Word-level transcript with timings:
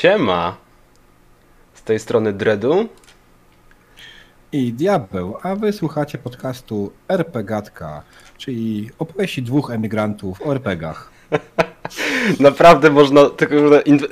Siema. 0.00 0.56
Z 1.74 1.82
tej 1.82 1.98
strony 1.98 2.32
Dredu. 2.32 2.88
I 4.52 4.72
Diabeł, 4.72 5.36
a 5.42 5.54
wy 5.54 5.72
słuchacie 5.72 6.18
podcastu 6.18 6.92
RPGatka, 7.08 8.02
czyli 8.38 8.90
opowieści 8.98 9.42
dwóch 9.42 9.70
emigrantów 9.70 10.42
o 10.42 10.52
RPGach. 10.52 11.10
Naprawdę 12.40 12.90
można, 12.90 13.30
tylko 13.30 13.54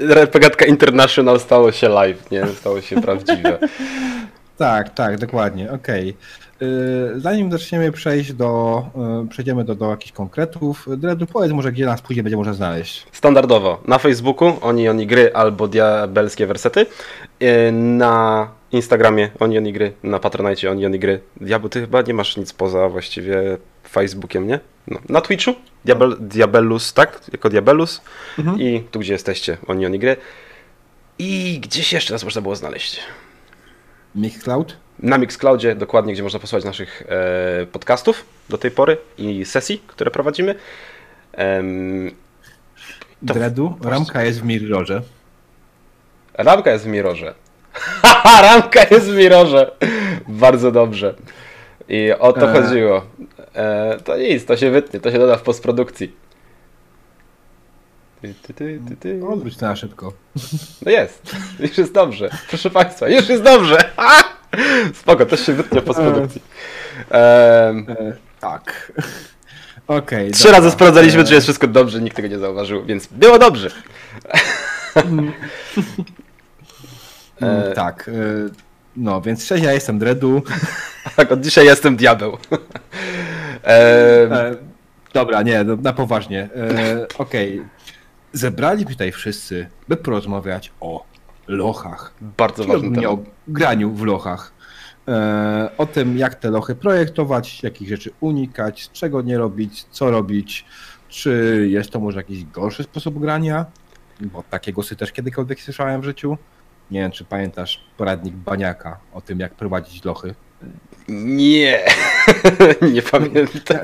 RPGatka 0.01 0.67
International 0.67 1.41
stało 1.41 1.73
się 1.73 1.89
live, 1.89 2.31
nie? 2.31 2.47
Stało 2.47 2.81
się 2.81 3.01
prawdziwe. 3.01 3.59
Tak, 4.59 4.95
tak, 4.95 5.19
dokładnie, 5.19 5.73
okej. 5.73 6.15
Yy, 6.61 7.21
Zanim 7.21 7.53
zaczniemy 7.53 7.93
przejść 7.93 8.33
do, 8.33 8.83
yy, 9.23 9.29
przejdziemy 9.29 9.65
do, 9.65 9.75
do 9.75 9.91
jakichś 9.91 10.13
konkretów, 10.13 10.87
Dredu, 10.97 11.27
powiedz 11.27 11.53
może, 11.53 11.73
gdzie 11.73 11.87
nas 11.87 12.03
później 12.03 12.23
będzie 12.23 12.37
można 12.37 12.55
znaleźć. 12.55 13.07
Standardowo 13.13 13.83
na 13.87 13.99
Facebooku 13.99 14.53
Oni 14.61 14.89
Oni 14.89 15.07
Gry 15.07 15.31
albo 15.35 15.69
Diabelskie 15.69 16.47
Wersety. 16.47 16.87
Yy, 17.41 17.73
Na 17.73 18.49
Instagramie 18.73 19.31
Oni 19.41 19.59
Oni 19.59 19.73
Gry, 19.73 19.93
na 20.03 20.19
Patronite 20.19 20.71
Oni 20.71 20.87
Oni 20.87 20.99
Gry. 20.99 21.21
Diabeł, 21.41 21.69
ty 21.69 21.81
chyba 21.81 22.03
nie 22.03 22.15
masz 22.15 22.37
nic 22.37 22.53
poza 22.53 22.89
właściwie 22.89 23.59
Facebookiem, 23.89 24.47
nie? 24.47 24.61
No. 24.87 24.99
Na 25.09 25.21
Twitchu 25.21 25.55
Diabel, 25.85 26.17
Diabelus, 26.21 26.93
tak? 26.93 27.21
Jako 27.33 27.49
Diabelus. 27.51 28.01
Mhm. 28.39 28.61
I 28.61 28.85
tu, 28.91 28.99
gdzie 28.99 29.13
jesteście, 29.13 29.57
Oni 29.67 29.87
Oni 29.87 29.99
Gry. 29.99 30.17
I 31.19 31.61
gdzieś 31.63 31.93
jeszcze 31.93 32.13
nas 32.15 32.25
można 32.25 32.41
było 32.43 32.57
znaleźć. 32.57 33.01
Mixcloud? 34.15 34.77
Na 34.99 35.19
Mixcloudzie, 35.19 35.75
dokładnie, 35.75 36.13
gdzie 36.13 36.23
można 36.23 36.39
posłuchać 36.39 36.65
naszych 36.65 37.03
e, 37.09 37.67
podcastów 37.67 38.25
do 38.49 38.59
tej 38.59 38.71
pory 38.71 38.97
i 39.19 39.45
sesji, 39.45 39.83
które 39.87 40.11
prowadzimy. 40.11 40.55
To- 43.27 43.35
Dredu, 43.35 43.79
ramka 43.85 44.23
jest 44.23 44.41
w 44.41 44.45
Mirrorze. 44.45 45.03
ramka 46.35 46.71
jest 46.71 46.85
w 46.85 46.89
Mirrorze. 46.89 47.35
Ramka 48.43 48.81
jest 48.91 49.07
w 49.11 49.17
Mirrorze. 49.17 49.71
Bardzo 50.29 50.73
dobrze. 50.73 51.15
I 51.89 52.11
o 52.19 52.33
to 52.33 52.51
E. 52.51 52.63
chodziło. 52.63 53.05
E, 53.55 53.99
to 54.05 54.17
nic, 54.19 54.45
to 54.45 54.57
się 54.57 54.71
wytnie, 54.71 55.01
to 55.01 55.11
się 55.13 55.19
doda 55.19 55.37
w 55.37 55.43
postprodukcji. 55.43 56.13
Ty, 58.23 58.35
ty, 58.43 58.55
ty, 58.55 58.81
ty, 58.89 58.97
ty. 58.97 59.27
Odwróć 59.29 59.57
to 59.57 59.67
na 59.67 59.77
szybko. 59.77 60.13
No 60.87 60.91
jest, 60.91 61.37
już 61.61 61.79
jest 61.79 61.93
dobrze. 61.93 62.31
Proszę 62.49 62.71
Państwa, 62.71 63.09
już 63.09 63.29
jest 63.29 63.43
dobrze. 63.43 63.91
Ha! 63.97 64.25
Spoko, 64.95 65.27
też 65.27 65.47
się 65.47 65.53
wytnie 65.53 65.81
w 65.81 65.85
postprodukcji. 65.85 66.43
Em, 67.11 67.87
E, 67.89 68.13
tak. 68.41 68.93
Okej. 69.87 70.31
Trzy 70.31 70.45
dobra. 70.45 70.59
razy 70.59 70.71
sprawdzaliśmy, 70.71 71.21
E, 71.21 71.25
czy 71.25 71.35
jest 71.35 71.47
wszystko 71.47 71.67
dobrze, 71.67 72.01
nikt 72.01 72.17
tego 72.17 72.29
nie 72.29 72.39
zauważył, 72.39 72.85
więc 72.85 73.07
było 73.07 73.39
dobrze. 73.39 73.71
mm, 74.95 75.33
e, 77.43 77.73
Tak. 77.73 78.11
No, 78.97 79.21
więc 79.21 79.47
cześć, 79.47 79.65
ja 79.65 79.73
jestem 79.73 79.99
Dredu. 79.99 80.43
Tak, 81.17 81.33
od 81.33 81.41
dzisiaj 81.41 81.67
jestem 81.67 81.97
diabeł. 81.97 82.39
E, 83.65 84.57
dobra, 85.13 85.43
nie, 85.43 85.65
no, 85.65 85.77
na 85.77 85.93
poważnie. 85.93 86.49
Okej. 87.19 87.63
Zebraliśmy 88.39 88.93
tutaj 88.93 89.13
wszyscy, 89.13 89.67
by 89.89 89.97
porozmawiać 89.97 90.73
o 90.81 91.05
lochach. 91.49 92.15
bardzo 92.39 92.65
ważny 92.65 92.91
temat. 92.91 93.05
o 93.05 93.19
graniu 93.49 93.95
w 93.95 94.03
lochach. 94.03 94.53
E, 95.09 95.71
o 95.79 95.87
tym, 95.87 96.19
jak 96.19 96.35
te 96.35 96.51
lochy 96.51 96.75
projektować, 96.75 97.63
jakich 97.63 97.89
rzeczy 97.89 98.11
unikać, 98.21 98.91
czego 98.93 99.23
nie 99.23 99.39
robić, 99.39 99.85
co 99.85 100.11
robić, 100.11 100.65
czy 101.09 101.67
jest 101.71 101.91
to 101.91 102.01
może 102.01 102.19
jakiś 102.19 102.45
gorszy 102.45 102.83
sposób 102.83 103.19
grania, 103.19 103.67
bo 104.21 104.43
takie 104.51 104.73
głosy 104.73 104.97
też 104.97 105.13
kiedykolwiek 105.13 105.61
słyszałem 105.61 106.01
w 106.01 106.05
życiu. 106.05 106.39
Nie 106.91 107.01
wiem, 107.01 107.11
czy 107.11 107.25
pamiętasz 107.25 107.85
poradnik 107.97 108.35
Baniaka 108.35 108.99
o 109.13 109.21
tym, 109.21 109.41
jak 109.41 109.55
prowadzić 109.55 110.05
lochy. 110.05 110.35
Nie, 111.09 111.85
nie 112.95 113.03
pamiętam. 113.03 113.79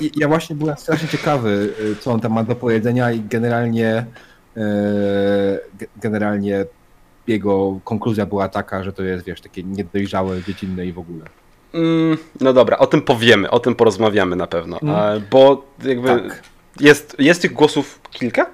I, 0.00 0.10
ja 0.16 0.28
właśnie 0.28 0.56
byłem 0.56 0.76
strasznie 0.76 1.08
ciekawy, 1.08 1.72
y, 1.80 1.96
co 1.96 2.12
on 2.12 2.20
tam 2.20 2.32
ma 2.32 2.44
do 2.44 2.54
powiedzenia 2.56 3.12
i 3.12 3.20
generalnie 3.20 4.04
ge- 5.78 5.86
generalnie 6.02 6.64
jego 7.26 7.80
konkluzja 7.84 8.26
była 8.26 8.48
taka, 8.48 8.84
że 8.84 8.92
to 8.92 9.02
jest, 9.02 9.24
wiesz, 9.24 9.40
takie 9.40 9.62
niedojrzałe, 9.62 10.42
dziecinne 10.42 10.86
i 10.86 10.92
w 10.92 10.98
ogóle. 10.98 11.24
Mm, 11.74 12.18
No 12.40 12.52
dobra, 12.52 12.78
o 12.78 12.86
tym 12.86 13.02
powiemy, 13.02 13.50
o 13.50 13.60
tym 13.60 13.74
porozmawiamy 13.74 14.36
na 14.36 14.46
pewno, 14.46 14.78
Mm. 14.82 15.22
bo 15.30 15.66
jakby 15.84 16.08
Tak. 16.08 16.42
jest, 16.80 17.16
jest 17.18 17.42
tych 17.42 17.52
głosów 17.52 18.00
kilka, 18.10 18.46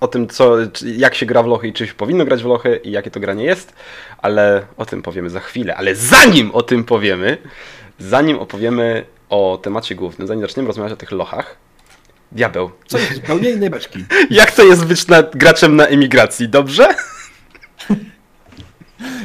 o 0.00 0.08
tym 0.08 0.28
co, 0.28 0.56
jak 0.96 1.14
się 1.14 1.26
gra 1.26 1.42
w 1.42 1.46
lochy 1.46 1.68
i 1.68 1.72
czy 1.72 1.86
się 1.86 1.94
powinno 1.94 2.24
grać 2.24 2.42
w 2.42 2.46
lochy 2.46 2.80
i 2.84 2.90
jakie 2.90 3.10
to 3.10 3.20
granie 3.20 3.44
jest, 3.44 3.72
ale 4.18 4.66
o 4.76 4.86
tym 4.86 5.02
powiemy 5.02 5.30
za 5.30 5.40
chwilę. 5.40 5.76
Ale 5.76 5.94
zanim 5.94 6.50
o 6.50 6.62
tym 6.62 6.84
powiemy, 6.84 7.38
zanim 7.98 8.38
opowiemy 8.38 9.04
o 9.28 9.58
temacie 9.62 9.94
głównym, 9.94 10.28
zanim 10.28 10.42
zaczniemy 10.42 10.66
rozmawiać 10.66 10.92
o 10.92 10.96
tych 10.96 11.12
lochach, 11.12 11.56
diabeł, 12.32 12.70
Co 12.86 12.98
jest 12.98 13.14
zupełnie 13.14 13.50
innej 13.50 13.70
beczki. 13.70 14.04
jak 14.30 14.50
to 14.50 14.62
jest 14.62 14.84
być 14.84 15.06
na, 15.06 15.22
graczem 15.22 15.76
na 15.76 15.86
emigracji, 15.86 16.48
dobrze? 16.48 16.88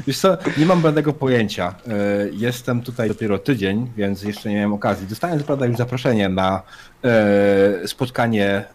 Wiesz 0.07 0.17
co, 0.19 0.37
nie 0.57 0.65
mam 0.65 0.81
żadnego 0.81 1.13
pojęcia. 1.13 1.75
E, 1.87 1.91
Jestem 2.31 2.81
tutaj 2.81 3.07
dopiero 3.07 3.37
tydzień, 3.37 3.91
więc 3.97 4.23
jeszcze 4.23 4.49
nie 4.49 4.55
miałem 4.55 4.73
okazji. 4.73 5.07
Dostałem 5.07 5.39
co 5.39 5.45
prawda 5.45 5.65
już 5.65 5.77
zaproszenie 5.77 6.29
na 6.29 6.61
e, 7.03 7.87
spotkanie 7.87 8.47
e, 8.47 8.65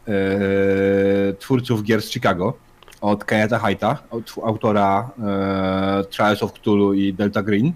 twórców 1.38 1.82
gier 1.82 2.02
z 2.02 2.10
Chicago 2.10 2.54
od 3.00 3.24
Kenneta 3.24 3.58
Haita, 3.58 3.98
autora 4.44 5.10
Trials 6.10 6.42
of 6.42 6.52
Cthulhu 6.52 6.94
i 6.94 7.12
Delta 7.14 7.42
Green. 7.42 7.72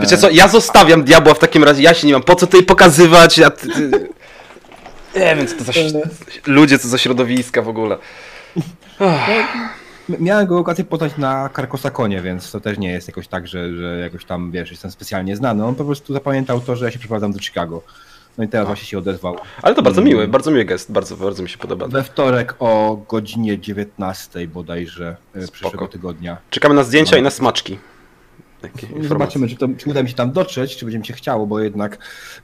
Wiecie 0.00 0.16
co, 0.16 0.30
ja 0.30 0.48
zostawiam 0.48 1.04
diabła 1.04 1.34
w 1.34 1.38
takim 1.38 1.64
razie, 1.64 1.82
ja 1.82 1.94
się 1.94 2.06
nie 2.06 2.12
mam 2.12 2.22
po 2.22 2.34
co 2.34 2.46
tutaj 2.46 2.62
pokazywać, 2.62 3.38
ja... 3.38 3.50
Nie 5.16 5.36
wiem, 5.36 5.46
co 5.46 5.56
to 5.56 5.64
za... 5.64 5.72
Ludzie, 6.46 6.78
co 6.78 6.88
za 6.88 6.98
środowiska 6.98 7.62
w 7.62 7.68
ogóle. 7.68 7.96
M- 9.00 9.68
Miałem 10.18 10.46
go 10.46 10.58
okazję 10.58 10.84
poznać 10.84 11.16
na 11.18 11.48
Karkosakonie, 11.48 12.20
więc 12.20 12.52
to 12.52 12.60
też 12.60 12.78
nie 12.78 12.92
jest 12.92 13.08
jakoś 13.08 13.28
tak, 13.28 13.48
że, 13.48 13.74
że 13.74 13.98
jakoś 13.98 14.24
tam, 14.24 14.50
wiesz, 14.50 14.70
jestem 14.70 14.90
specjalnie 14.90 15.36
znany. 15.36 15.64
On 15.64 15.74
po 15.74 15.84
prostu 15.84 16.12
zapamiętał 16.12 16.60
to, 16.60 16.76
że 16.76 16.84
ja 16.84 16.90
się 16.90 16.98
przeprowadzam 16.98 17.32
do 17.32 17.38
Chicago. 17.38 17.82
No 18.38 18.44
i 18.44 18.48
teraz 18.48 18.66
właśnie 18.66 18.86
się 18.86 18.98
odezwał. 18.98 19.36
Ale 19.62 19.74
to 19.74 19.82
bardzo 19.82 20.02
miły, 20.02 20.28
bardzo 20.28 20.50
miły 20.50 20.64
gest, 20.64 20.92
bardzo, 20.92 21.16
bardzo 21.16 21.42
mi 21.42 21.48
się 21.48 21.58
podoba. 21.58 21.88
We 21.88 22.02
wtorek 22.02 22.54
o 22.58 23.02
godzinie 23.08 23.58
19 23.58 24.48
bodajże 24.48 25.16
e, 25.34 25.42
Spoko. 25.42 25.52
przyszłego 25.52 25.88
tygodnia. 25.88 26.36
Czekamy 26.50 26.74
na 26.74 26.82
zdjęcia 26.82 27.16
i 27.16 27.22
na 27.22 27.30
smaczki. 27.30 27.78
Jakie 28.62 28.86
informacje. 28.86 29.08
Zobaczymy, 29.08 29.48
czy, 29.48 29.56
to, 29.56 29.68
czy 29.76 29.90
uda 29.90 30.02
mi 30.02 30.08
się 30.08 30.14
tam 30.14 30.32
dotrzeć, 30.32 30.76
czy 30.76 30.84
będzie 30.84 30.98
mi 30.98 31.06
się 31.06 31.14
chciało, 31.14 31.46
bo 31.46 31.60
jednak, 31.60 31.98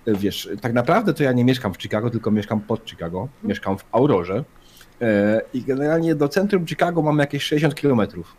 e, 0.06 0.15
wiesz, 0.15 0.49
tak 0.60 0.72
naprawdę 0.72 1.15
to 1.15 1.22
ja 1.22 1.32
nie 1.32 1.44
mieszkam 1.44 1.75
w 1.75 1.82
Chicago, 1.82 2.10
tylko 2.10 2.31
mieszkam 2.31 2.60
pod 2.60 2.91
Chicago. 2.91 3.28
Mieszkam 3.43 3.78
w 3.78 3.84
Aurorze. 3.93 4.44
E, 5.03 5.41
I 5.55 5.62
generalnie 5.62 6.15
do 6.15 6.29
centrum 6.29 6.67
Chicago 6.67 7.03
mam 7.03 7.19
jakieś 7.19 7.43
60 7.43 7.75
kilometrów. 7.75 8.34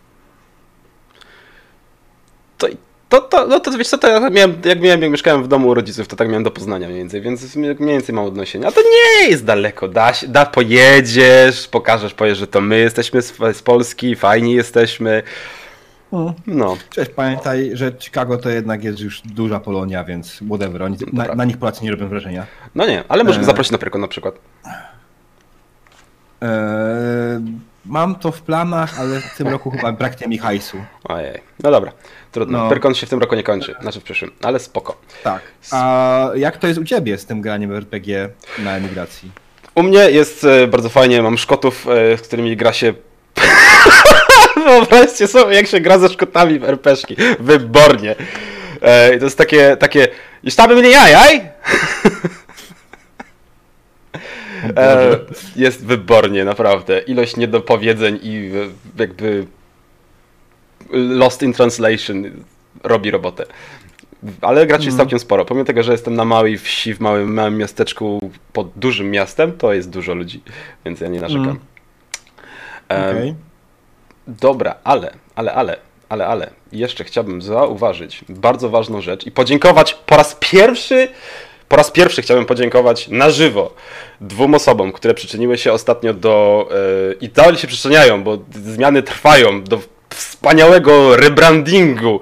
To, 2.57 2.68
to, 3.09 3.22
to, 3.22 3.47
no 3.47 3.59
to 3.59 3.72
wiesz 3.72 3.88
co, 3.88 3.97
to 3.97 4.07
ja 4.07 4.29
miałem, 4.29 4.56
jak 4.66 4.81
miałem, 4.81 5.01
jak 5.01 5.12
mieszkałem 5.12 5.44
w 5.44 5.47
domu 5.47 5.67
u 5.67 5.73
rodziców, 5.73 6.07
to 6.07 6.16
tak 6.16 6.28
miałem 6.28 6.44
do 6.44 6.51
Poznania 6.51 6.88
mniej 6.88 7.00
więcej, 7.00 7.22
więc 7.22 7.56
mniej 7.56 7.75
więcej 7.75 8.16
mam 8.16 8.25
odniesienia. 8.25 8.67
A 8.67 8.72
to 8.72 8.81
nie 8.81 9.29
jest 9.29 9.46
daleko, 9.46 9.88
da, 9.88 10.12
da 10.28 10.46
pojedziesz, 10.46 11.67
pokażesz, 11.67 12.13
powiesz, 12.13 12.38
że 12.38 12.47
to 12.47 12.62
my 12.62 12.79
jesteśmy 12.79 13.22
z, 13.22 13.37
z 13.53 13.61
Polski, 13.61 14.16
fajni 14.16 14.53
jesteśmy. 14.53 15.23
No, 16.47 16.78
Cześć, 16.90 17.11
pamiętaj, 17.11 17.72
że 17.73 17.91
Chicago 17.99 18.37
to 18.37 18.49
jednak 18.49 18.84
jest 18.84 18.99
już 18.99 19.22
duża 19.22 19.59
Polonia, 19.59 20.03
więc 20.03 20.40
whatever. 20.49 20.84
Oni, 20.84 20.97
na, 21.14 21.35
na 21.35 21.46
nich 21.46 21.58
Polacy 21.58 21.84
nie 21.84 21.91
robią 21.91 22.08
wrażenia. 22.08 22.46
no 22.76 22.87
nie, 22.87 23.03
ale 23.08 23.23
możemy 23.23 23.43
E. 23.43 23.46
zaprosić 23.46 23.72
na 23.72 23.78
Pyrkon 23.78 24.02
na 24.02 24.08
przykład. 24.08 24.35
Eee, 26.41 27.41
mam 27.85 28.16
to 28.16 28.31
w 28.31 28.41
planach, 28.41 28.99
ale 28.99 29.22
w 29.22 29.35
tym 29.37 29.47
roku 29.47 29.72
chyba 29.72 29.91
braknie 29.91 30.28
mi 30.28 30.37
hajsu. 30.37 30.78
Ojej, 31.03 31.41
no 31.63 31.72
dobra, 31.72 31.91
trudno. 32.31 32.63
No. 32.63 32.69
Pyrkon 32.69 32.95
się 32.95 33.07
w 33.07 33.09
tym 33.09 33.19
roku 33.19 33.35
nie 33.35 33.43
kończy, 33.43 33.75
znaczy 33.81 33.99
w 33.99 34.03
przyszłym, 34.03 34.31
ale 34.43 34.59
spoko. 34.59 34.97
Tak. 35.23 35.41
A 35.72 36.29
jak 36.35 36.57
to 36.57 36.67
jest 36.67 36.79
u 36.79 36.84
ciebie 36.84 37.17
z 37.17 37.25
tym 37.25 37.41
graniem 37.41 37.75
RPG 37.75 38.29
na 38.59 38.78
emigracji? 38.78 39.31
U 39.75 39.84
mnie 39.84 40.11
jest 40.11 40.43
e, 40.43 40.67
bardzo 40.67 40.89
fajnie, 40.89 41.22
mam 41.22 41.37
Szkotów, 41.37 41.87
e, 41.87 42.17
z 42.17 42.22
którymi 42.22 42.57
gra 42.57 42.73
się... 42.73 42.93
Wyobraźcie 44.66 45.28
sobie, 45.28 45.55
jak 45.55 45.67
się 45.67 45.79
gra 45.79 45.99
ze 45.99 46.09
Szkotami 46.09 46.59
w 46.59 46.63
RPG-szki. 46.63 47.16
Wybornie. 47.40 48.16
E, 48.81 49.16
i 49.16 49.19
to 49.19 49.25
jest 49.25 49.37
takie, 49.37 49.78
takie... 49.78 50.07
Już 50.43 50.55
tam 50.55 50.75
mnie 50.75 50.90
jajaj? 50.90 51.49
E, 54.75 55.19
jest 55.55 55.85
wybornie, 55.85 56.46
naprawdę. 56.46 56.99
Ilość 56.99 57.37
niedopowiedzeń 57.37 58.19
i 58.23 58.35
e, 58.35 59.02
jakby 59.02 59.46
Lost 60.91 61.43
in 61.43 61.53
Translation 61.53 62.23
robi 62.84 63.11
robotę. 63.11 63.46
Ale 64.41 64.67
graczy 64.67 64.85
jest 64.85 64.97
całkiem 64.97 65.19
sporo. 65.19 65.46
Pomimo 65.46 65.66
tego, 65.66 65.84
że 65.84 65.91
jestem 65.91 66.16
na 66.16 66.25
małej 66.25 66.58
wsi, 66.58 66.93
w 66.93 66.99
małym, 66.99 67.34
małym 67.34 67.58
miasteczku 67.58 68.31
pod 68.53 68.72
dużym 68.75 69.11
miastem, 69.11 69.58
to 69.58 69.73
jest 69.73 69.90
dużo 69.90 70.14
ludzi, 70.14 70.41
więc 70.85 71.02
ja 71.02 71.08
nie 71.08 71.22
narzekam. 71.22 71.47
Mm. 71.47 71.59
Em, 72.90 73.17
Okej. 73.17 73.35
Dobra, 74.28 74.75
ale, 74.84 75.14
ale, 75.35 75.53
ale, 75.53 75.78
ale, 76.09 76.28
ale, 76.28 76.49
jeszcze 76.72 77.03
chciałbym 77.03 77.41
zauważyć 77.41 78.25
bardzo 78.29 78.69
ważną 78.69 79.02
rzecz 79.02 79.25
i 79.28 79.31
podziękować 79.31 79.93
po 79.93 80.17
raz 80.17 80.37
pierwszy, 80.40 81.08
po 81.67 81.75
raz 81.75 81.91
pierwszy 81.91 82.22
chciałbym 82.22 82.46
podziękować 82.46 83.08
na 83.08 83.29
żywo 83.29 83.73
dwóm 84.22 84.53
osobom, 84.53 84.91
które 84.91 85.14
przyczyniły 85.14 85.58
się 85.58 85.72
ostatnio 85.73 86.14
do, 86.14 86.67
yy, 87.09 87.17
i 87.22 87.29
dalej 87.29 87.58
się 87.58 87.67
przyczyniają, 87.67 88.23
bo 88.23 88.37
zmiany 88.52 89.03
trwają, 89.03 89.64
do 89.64 89.79
wspaniałego 90.09 91.17
rebrandingu 91.17 92.19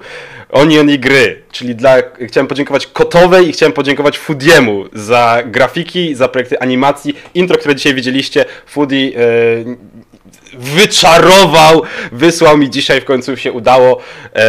Onion 0.50 0.90
i 0.90 0.98
gry, 0.98 1.42
czyli 1.52 1.74
dla, 1.74 1.96
chciałem 2.26 2.46
podziękować 2.46 2.86
Kotowej 2.86 3.48
i 3.48 3.52
chciałem 3.52 3.72
podziękować 3.72 4.18
Foodiemu 4.18 4.84
za 4.92 5.42
grafiki, 5.46 6.14
za 6.14 6.28
projekty 6.28 6.60
animacji. 6.60 7.16
Intro, 7.34 7.58
które 7.58 7.74
dzisiaj 7.74 7.94
widzieliście, 7.94 8.44
Foodie 8.66 9.10
yy, 9.10 9.76
wyczarował, 10.54 11.82
wysłał 12.12 12.58
mi 12.58 12.70
dzisiaj, 12.70 13.00
w 13.00 13.04
końcu 13.04 13.36
się 13.36 13.52
udało. 13.52 14.00
Yy, 14.34 14.40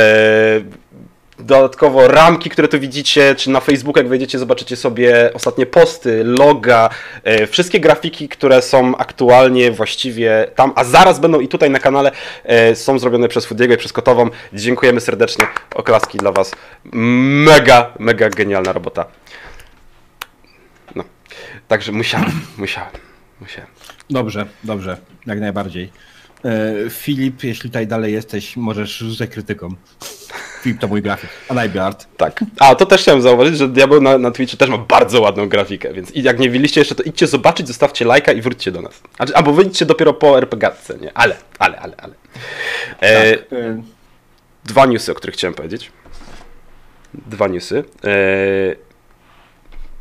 dodatkowo 1.40 2.08
ramki, 2.08 2.50
które 2.50 2.68
tu 2.68 2.80
widzicie, 2.80 3.36
czy 3.36 3.50
na 3.50 3.60
Facebooku, 3.60 4.00
jak 4.00 4.10
wejdziecie, 4.10 4.40
zobaczycie 4.40 4.76
sobie 4.76 5.34
ostatnie 5.34 5.66
posty, 5.66 6.24
loga, 6.24 6.90
e, 7.24 7.48
wszystkie 7.48 7.80
grafiki, 7.80 8.30
które 8.30 8.62
są 8.62 8.98
aktualnie 8.98 9.72
właściwie 9.72 10.48
tam, 10.56 10.72
a 10.76 10.84
zaraz 10.84 11.20
będą 11.20 11.40
i 11.40 11.48
tutaj 11.48 11.70
na 11.70 11.80
kanale, 11.80 12.12
e, 12.44 12.76
są 12.76 13.00
zrobione 13.00 13.28
przez 13.28 13.46
Fudiego 13.46 13.74
i 13.74 13.78
przez 13.78 13.94
Kotową. 13.94 14.30
Dziękujemy 14.54 15.02
serdecznie, 15.02 15.48
oklaski 15.76 16.18
dla 16.18 16.32
Was. 16.32 16.52
Mega, 16.94 17.94
mega 18.00 18.30
genialna 18.30 18.74
robota. 18.74 19.06
No, 20.96 21.04
także 21.68 21.92
musiałem, 21.92 22.32
musiałem, 22.58 22.92
musiałem. 23.42 23.70
Dobrze, 24.10 24.46
dobrze, 24.64 24.98
jak 25.26 25.40
najbardziej. 25.40 25.92
E, 26.46 26.90
Filip, 26.90 27.44
jeśli 27.44 27.70
tutaj 27.70 27.88
dalej 27.88 28.14
jesteś, 28.14 28.58
możesz 28.58 28.98
rzucać 28.98 29.30
krytyką. 29.30 29.76
To 30.76 30.88
mój 30.88 31.02
grafik, 31.02 31.30
a 31.50 31.54
najbiart. 31.54 32.08
Tak. 32.18 32.44
A 32.60 32.76
to 32.76 32.86
też 32.86 33.02
chciałem 33.02 33.22
zauważyć, 33.22 33.58
że 33.58 33.68
Diabeł 33.68 34.02
na, 34.02 34.18
na 34.18 34.32
Twitchu 34.32 34.58
też 34.58 34.70
ma 34.70 34.78
bardzo 34.78 35.22
ładną 35.22 35.50
grafikę, 35.50 35.94
więc 35.94 36.12
jak 36.16 36.40
nie 36.40 36.50
widzieliście 36.50 36.82
jeszcze, 36.82 36.96
to 36.96 37.04
idźcie 37.04 37.28
zobaczyć, 37.28 37.68
zostawcie 37.68 38.06
lajka 38.06 38.32
i 38.32 38.42
wróćcie 38.42 38.72
do 38.72 38.82
nas. 38.82 39.02
Znaczy, 39.16 39.36
albo 39.36 39.54
wyjdźcie 39.54 39.86
dopiero 39.86 40.14
po 40.14 40.38
RPGatce, 40.38 40.98
nie? 40.98 41.18
Ale, 41.18 41.36
ale, 41.60 41.80
ale, 41.80 41.96
ale. 41.98 42.14
E, 43.00 43.38
tak. 43.38 43.54
E, 43.54 43.82
dwa 44.66 44.86
newsy, 44.86 45.12
o 45.12 45.16
których 45.16 45.36
chciałem 45.36 45.54
powiedzieć. 45.54 45.92
Dwa 47.14 47.48
newsy. 47.48 47.84
E, 48.04 48.12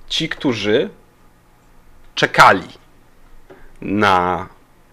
ci, 0.08 0.28
którzy 0.28 0.90
czekali 2.14 2.69
na 3.80 4.48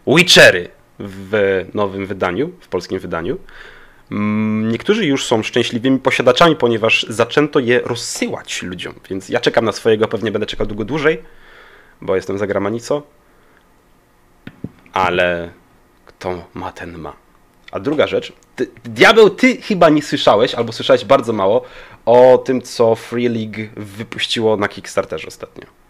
Witchery 0.08 0.70
w 1.00 1.66
nowym 1.74 2.06
wydaniu, 2.06 2.52
w 2.60 2.68
polskim 2.68 3.00
wydaniu, 3.00 3.38
niektórzy 4.64 5.06
już 5.06 5.26
są 5.26 5.44
szczęśliwymi 5.44 6.00
posiadaczami, 6.00 6.56
ponieważ 6.56 7.06
zaczęto 7.10 7.60
je 7.60 7.80
rozsyłać 7.80 8.62
ludziom, 8.62 8.94
więc 9.10 9.30
ja 9.30 9.40
czekam 9.40 9.66
na 9.66 9.72
swojego, 9.72 10.08
pewnie 10.08 10.32
będę 10.32 10.46
czekał 10.46 10.68
długo 10.68 10.86
dłużej, 10.86 11.24
bo 12.02 12.16
jestem 12.16 12.38
za 12.38 12.48
gramanicą, 12.48 13.02
ale 14.94 15.52
kto 16.06 16.48
ma, 16.54 16.72
ten 16.72 16.98
ma. 16.98 17.14
A 17.72 17.80
druga 17.80 18.08
rzecz, 18.08 18.34
ty, 18.56 18.68
Diabeł, 18.84 19.30
ty 19.30 19.62
chyba 19.62 19.90
nie 19.90 20.02
słyszałeś, 20.02 20.56
albo 20.56 20.74
słyszałeś 20.74 21.06
bardzo 21.06 21.34
mało 21.34 21.64
o 22.06 22.44
tym, 22.46 22.62
co 22.62 22.96
Free 22.96 23.30
League 23.30 23.72
wypuściło 23.76 24.58
na 24.58 24.68
Kickstarterze 24.68 25.28
ostatnio. 25.28 25.83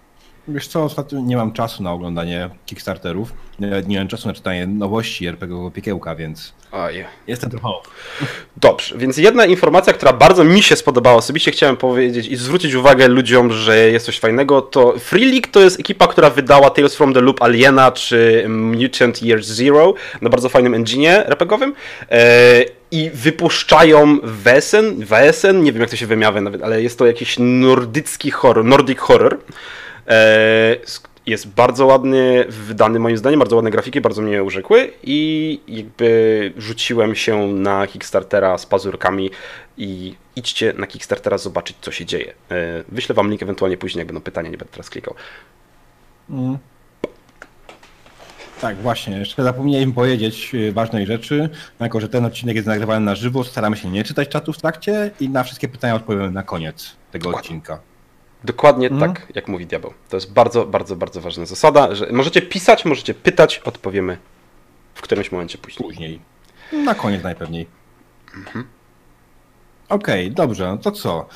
Wiesz 0.48 0.68
co, 0.68 0.84
ostatnio 0.84 1.20
nie 1.20 1.38
mam 1.38 1.54
czasu 1.54 1.84
na 1.84 1.92
oglądanie 1.92 2.50
Kickstarterów. 2.66 3.34
Nie, 3.88 4.00
mam 4.00 4.08
czasu 4.08 4.28
na 4.28 4.34
czytanie 4.34 4.68
nowości 4.68 5.28
RPG 5.28 5.72
Piekiełka, 5.72 6.16
więc 6.16 6.54
Oj. 6.72 7.06
jestem 7.28 7.50
trochę 7.50 7.68
Dobrze, 8.58 8.98
więc 8.98 9.18
jedna 9.18 9.46
informacja, 9.46 9.94
która 9.94 10.14
bardzo 10.14 10.44
mi 10.44 10.64
się 10.64 10.76
spodobała 10.76 11.16
osobiście, 11.16 11.52
chciałem 11.52 11.78
powiedzieć 11.78 12.28
i 12.28 12.36
zwrócić 12.36 12.74
uwagę 12.74 13.08
ludziom, 13.08 13.52
że 13.52 13.78
jest 13.78 14.06
coś 14.06 14.20
fajnego, 14.20 14.62
to 14.62 14.94
Free 15.00 15.32
League 15.32 15.48
to 15.52 15.60
jest 15.60 15.80
ekipa, 15.80 16.08
która 16.08 16.30
wydała 16.30 16.70
Tales 16.70 16.96
from 16.96 17.14
the 17.14 17.22
Loop 17.22 17.42
Aliena 17.42 17.92
czy 17.92 18.46
Mutant 18.50 19.24
Year 19.24 19.44
Zero 19.44 19.94
na 20.22 20.30
bardzo 20.30 20.50
fajnym 20.50 20.74
engine 20.74 21.28
RPGowym. 21.28 21.76
E, 22.12 22.66
i 22.92 23.10
wypuszczają 23.14 24.18
Wesen, 24.24 25.06
Wesen, 25.06 25.64
nie 25.64 25.72
wiem 25.72 25.82
jak 25.82 25.90
to 25.90 25.96
się 25.96 26.08
wymawia 26.08 26.42
nawet, 26.42 26.64
ale 26.64 26.82
jest 26.84 27.00
to 27.00 27.06
jakiś 27.06 27.36
nordycki 27.40 28.32
horror, 28.32 28.66
Nordic 28.66 29.00
horror. 29.00 29.38
E, 30.08 30.76
jest 31.26 31.48
bardzo 31.48 31.86
ładny, 31.86 32.46
wydany 32.50 33.00
moim 33.00 33.18
zdaniem, 33.18 33.40
bardzo 33.40 33.56
ładne 33.56 33.72
grafiki, 33.72 34.02
bardzo 34.02 34.22
mnie 34.22 34.44
urzekły 34.44 34.94
i 35.04 35.60
jakby 35.68 36.54
rzuciłem 36.58 37.16
się 37.16 37.48
na 37.48 37.88
Kickstartera 37.88 38.58
z 38.58 38.66
pazurkami 38.66 39.30
i 39.78 40.16
idźcie 40.36 40.74
na 40.78 40.88
Kickstartera 40.88 41.38
zobaczyć, 41.38 41.78
co 41.82 41.92
się 41.92 42.06
dzieje. 42.06 42.34
E, 42.52 42.84
wyślę 42.90 43.16
wam 43.16 43.30
link 43.30 43.44
ewentualnie 43.44 43.78
później, 43.78 44.00
jak 44.00 44.08
będą 44.08 44.22
pytania, 44.22 44.50
nie 44.50 44.58
będę 44.58 44.72
teraz 44.72 44.90
klikał. 44.90 45.16
Mm. 46.30 46.58
Tak, 48.62 48.78
właśnie. 48.78 49.18
Jeszcze 49.18 49.44
zapomniałem 49.44 49.94
powiedzieć 49.94 50.52
e, 50.56 50.72
ważnej 50.72 51.06
rzeczy. 51.06 51.50
Jako, 51.80 52.00
że 52.00 52.10
ten 52.10 52.26
odcinek 52.26 52.56
jest 52.56 52.68
nagrywany 52.68 53.06
na 53.06 53.16
żywo, 53.16 53.44
staramy 53.44 53.78
się 53.78 53.90
nie 53.90 54.04
czytać 54.04 54.30
czatu 54.30 54.54
w 54.54 54.58
trakcie 54.58 55.12
i 55.20 55.30
na 55.30 55.44
wszystkie 55.44 55.68
pytania 55.68 55.96
odpowiemy 55.96 56.32
na 56.32 56.44
koniec 56.44 56.96
tego 57.12 57.24
Dokładnie. 57.24 57.40
odcinka. 57.40 57.93
Dokładnie 58.44 58.88
mhm. 58.88 59.14
tak, 59.14 59.28
jak 59.36 59.48
mówi 59.48 59.66
diabeł. 59.66 59.94
To 60.10 60.18
jest 60.18 60.34
bardzo, 60.34 60.66
bardzo, 60.66 60.96
bardzo 60.96 61.22
ważna 61.22 61.46
zasada, 61.46 61.96
że 61.96 62.08
możecie 62.12 62.42
pisać, 62.42 62.86
możecie 62.86 63.14
pytać, 63.14 63.62
odpowiemy 63.66 64.18
w 64.96 65.02
którymś 65.02 65.32
momencie 65.32 65.58
później. 65.58 65.90
Później. 65.90 66.20
Na 66.74 66.96
koniec 66.96 67.24
najpewniej. 67.24 67.68
Mhm. 68.38 68.68
Okej, 69.90 70.26
okay, 70.26 70.36
dobrze, 70.36 70.68
no 70.68 70.78
to 70.78 70.92
co? 70.92 71.28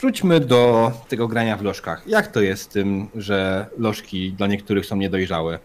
Wróćmy 0.00 0.40
do 0.40 0.92
tego 1.08 1.28
grania 1.28 1.56
w 1.56 1.62
lożkach. 1.62 2.02
Jak 2.06 2.26
to 2.26 2.40
jest 2.40 2.62
z 2.62 2.68
tym, 2.68 3.08
że 3.14 3.66
lożki 3.78 4.32
dla 4.32 4.46
niektórych 4.46 4.86
są 4.86 4.96
niedojrzałe? 4.96 5.58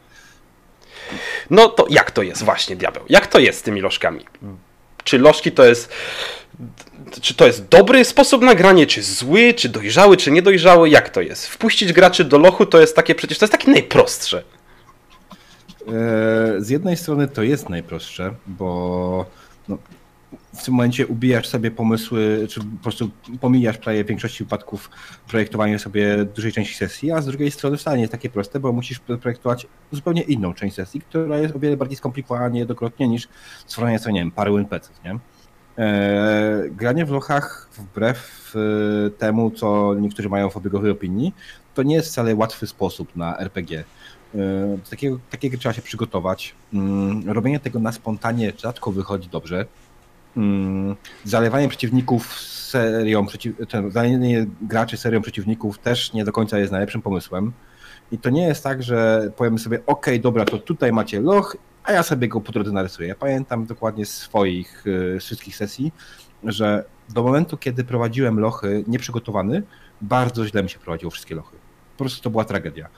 No 1.50 1.70
to 1.70 1.86
jak 1.90 2.12
to 2.12 2.22
jest 2.22 2.44
właśnie, 2.44 2.76
diabeł? 2.76 3.04
Jak 3.10 3.28
to 3.28 3.40
jest 3.40 3.60
z 3.60 3.62
tymi 3.64 3.82
lożkami? 3.82 4.26
Czy 5.10 5.20
lożki 5.20 5.52
to 5.52 5.66
jest 5.66 5.90
czy 7.22 7.34
to 7.34 7.48
jest 7.48 7.68
dobry 7.68 8.06
sposób 8.06 8.42
na 8.42 8.56
granie, 8.56 8.88
czy 8.88 9.04
zły, 9.04 9.54
czy 9.54 9.70
dojrzały, 9.70 10.18
czy 10.18 10.32
niedojrzały, 10.32 10.90
jak 10.90 11.10
to 11.10 11.22
jest? 11.22 11.48
Wpuścić 11.48 11.94
graczy 11.94 12.24
do 12.24 12.38
lochu 12.38 12.66
to 12.66 12.82
jest 12.82 12.96
takie 12.96 13.16
przecież, 13.16 13.38
to 13.38 13.46
jest 13.46 13.52
takie 13.52 13.72
najprostsze. 13.72 14.44
E, 15.88 16.62
z 16.62 16.70
jednej 16.70 16.98
strony 16.98 17.28
to 17.28 17.44
jest 17.44 17.70
najprostsze, 17.70 18.34
bo 18.48 19.26
no, 19.68 19.78
w 20.54 20.64
tym 20.64 20.74
momencie 20.74 21.08
ubijasz 21.08 21.48
sobie 21.48 21.72
pomysły, 21.72 22.48
czy 22.50 22.60
po 22.60 22.84
prostu 22.84 23.10
pomijasz 23.42 23.78
prawie 23.78 24.04
w 24.04 24.08
większości 24.08 24.44
wypadków 24.44 24.90
projektowanie 25.28 25.80
sobie 25.80 26.26
dużej 26.26 26.52
części 26.52 26.76
sesji, 26.76 27.12
a 27.12 27.22
z 27.22 27.26
drugiej 27.26 27.52
strony 27.52 27.78
wcale 27.78 27.98
nie 27.98 28.02
jest 28.02 28.12
takie 28.12 28.30
proste, 28.30 28.60
bo 28.60 28.72
musisz 28.72 29.00
projektować 29.00 29.68
zupełnie 29.92 30.22
inną 30.22 30.54
część 30.54 30.76
sesji, 30.76 31.02
która 31.02 31.38
jest 31.38 31.56
o 31.56 31.60
wiele 31.60 31.78
bardziej 31.78 31.98
skomplikowana 31.98 32.50
niejednokrotnie 32.50 33.08
niż 33.08 33.28
stworzenie 33.66 34.00
sobie, 34.00 34.14
nie 34.14 34.20
wiem, 34.20 34.32
pary 34.32 34.52
NPC, 34.52 34.90
nie? 35.06 35.20
E, 35.80 36.70
granie 36.72 37.06
w 37.06 37.12
lochach, 37.12 37.70
wbrew 37.78 38.54
e, 38.56 39.10
temu, 39.10 39.52
co 39.52 39.94
niektórzy 39.94 40.30
mają 40.30 40.50
w 40.50 40.58
obiegowej 40.58 40.92
opinii, 40.92 41.34
to 41.74 41.84
nie 41.84 41.96
jest 41.96 42.10
wcale 42.10 42.36
łatwy 42.36 42.68
sposób 42.68 43.16
na 43.16 43.38
RPG. 43.38 43.84
E, 44.36 44.38
do 44.78 44.90
takiego, 44.90 45.20
takiego 45.30 45.58
trzeba 45.58 45.74
się 45.74 45.82
przygotować. 45.82 46.56
Mm, 46.74 47.30
robienie 47.30 47.60
tego 47.60 47.80
na 47.80 47.92
spontanie 47.92 48.54
rzadko 48.58 48.92
wychodzi 48.92 49.30
dobrze. 49.30 49.66
Mm, 50.38 50.96
zalewanie 51.24 51.68
przeciwników 51.68 52.34
serią, 52.42 53.26
przeciw, 53.26 53.56
zalenie 53.90 54.46
graczy 54.62 54.98
serią 54.98 55.22
przeciwników 55.22 55.78
też 55.80 56.14
nie 56.14 56.26
do 56.26 56.32
końca 56.32 56.60
jest 56.60 56.72
najlepszym 56.72 57.02
pomysłem. 57.02 57.52
I 58.12 58.18
to 58.18 58.30
nie 58.30 58.44
jest 58.48 58.64
tak, 58.64 58.84
że 58.84 59.30
powiemy 59.38 59.60
sobie, 59.60 59.80
ok, 59.86 60.06
dobra, 60.22 60.46
to 60.46 60.58
tutaj 60.58 60.92
macie 60.92 61.22
loch 61.22 61.58
a 61.84 61.92
ja 61.92 62.04
sobie 62.04 62.28
go 62.28 62.42
po 62.42 62.52
drodze 62.52 62.72
narysuję. 62.72 63.08
Ja 63.08 63.16
pamiętam 63.16 63.66
dokładnie 63.66 64.06
swoich 64.06 64.84
z 65.20 65.24
wszystkich 65.24 65.56
sesji, 65.56 65.92
że 66.44 66.86
do 67.10 67.24
momentu, 67.24 67.58
kiedy 67.58 67.84
prowadziłem 67.84 68.40
lochy 68.40 68.84
nieprzygotowany, 68.88 69.64
bardzo 70.02 70.48
źle 70.48 70.64
mi 70.64 70.70
się 70.70 70.80
prowadziło 70.80 71.12
wszystkie 71.12 71.36
lochy. 71.36 71.56
Po 71.98 72.04
prostu 72.04 72.24
to 72.24 72.30
była 72.30 72.46
tragedia. 72.46 72.90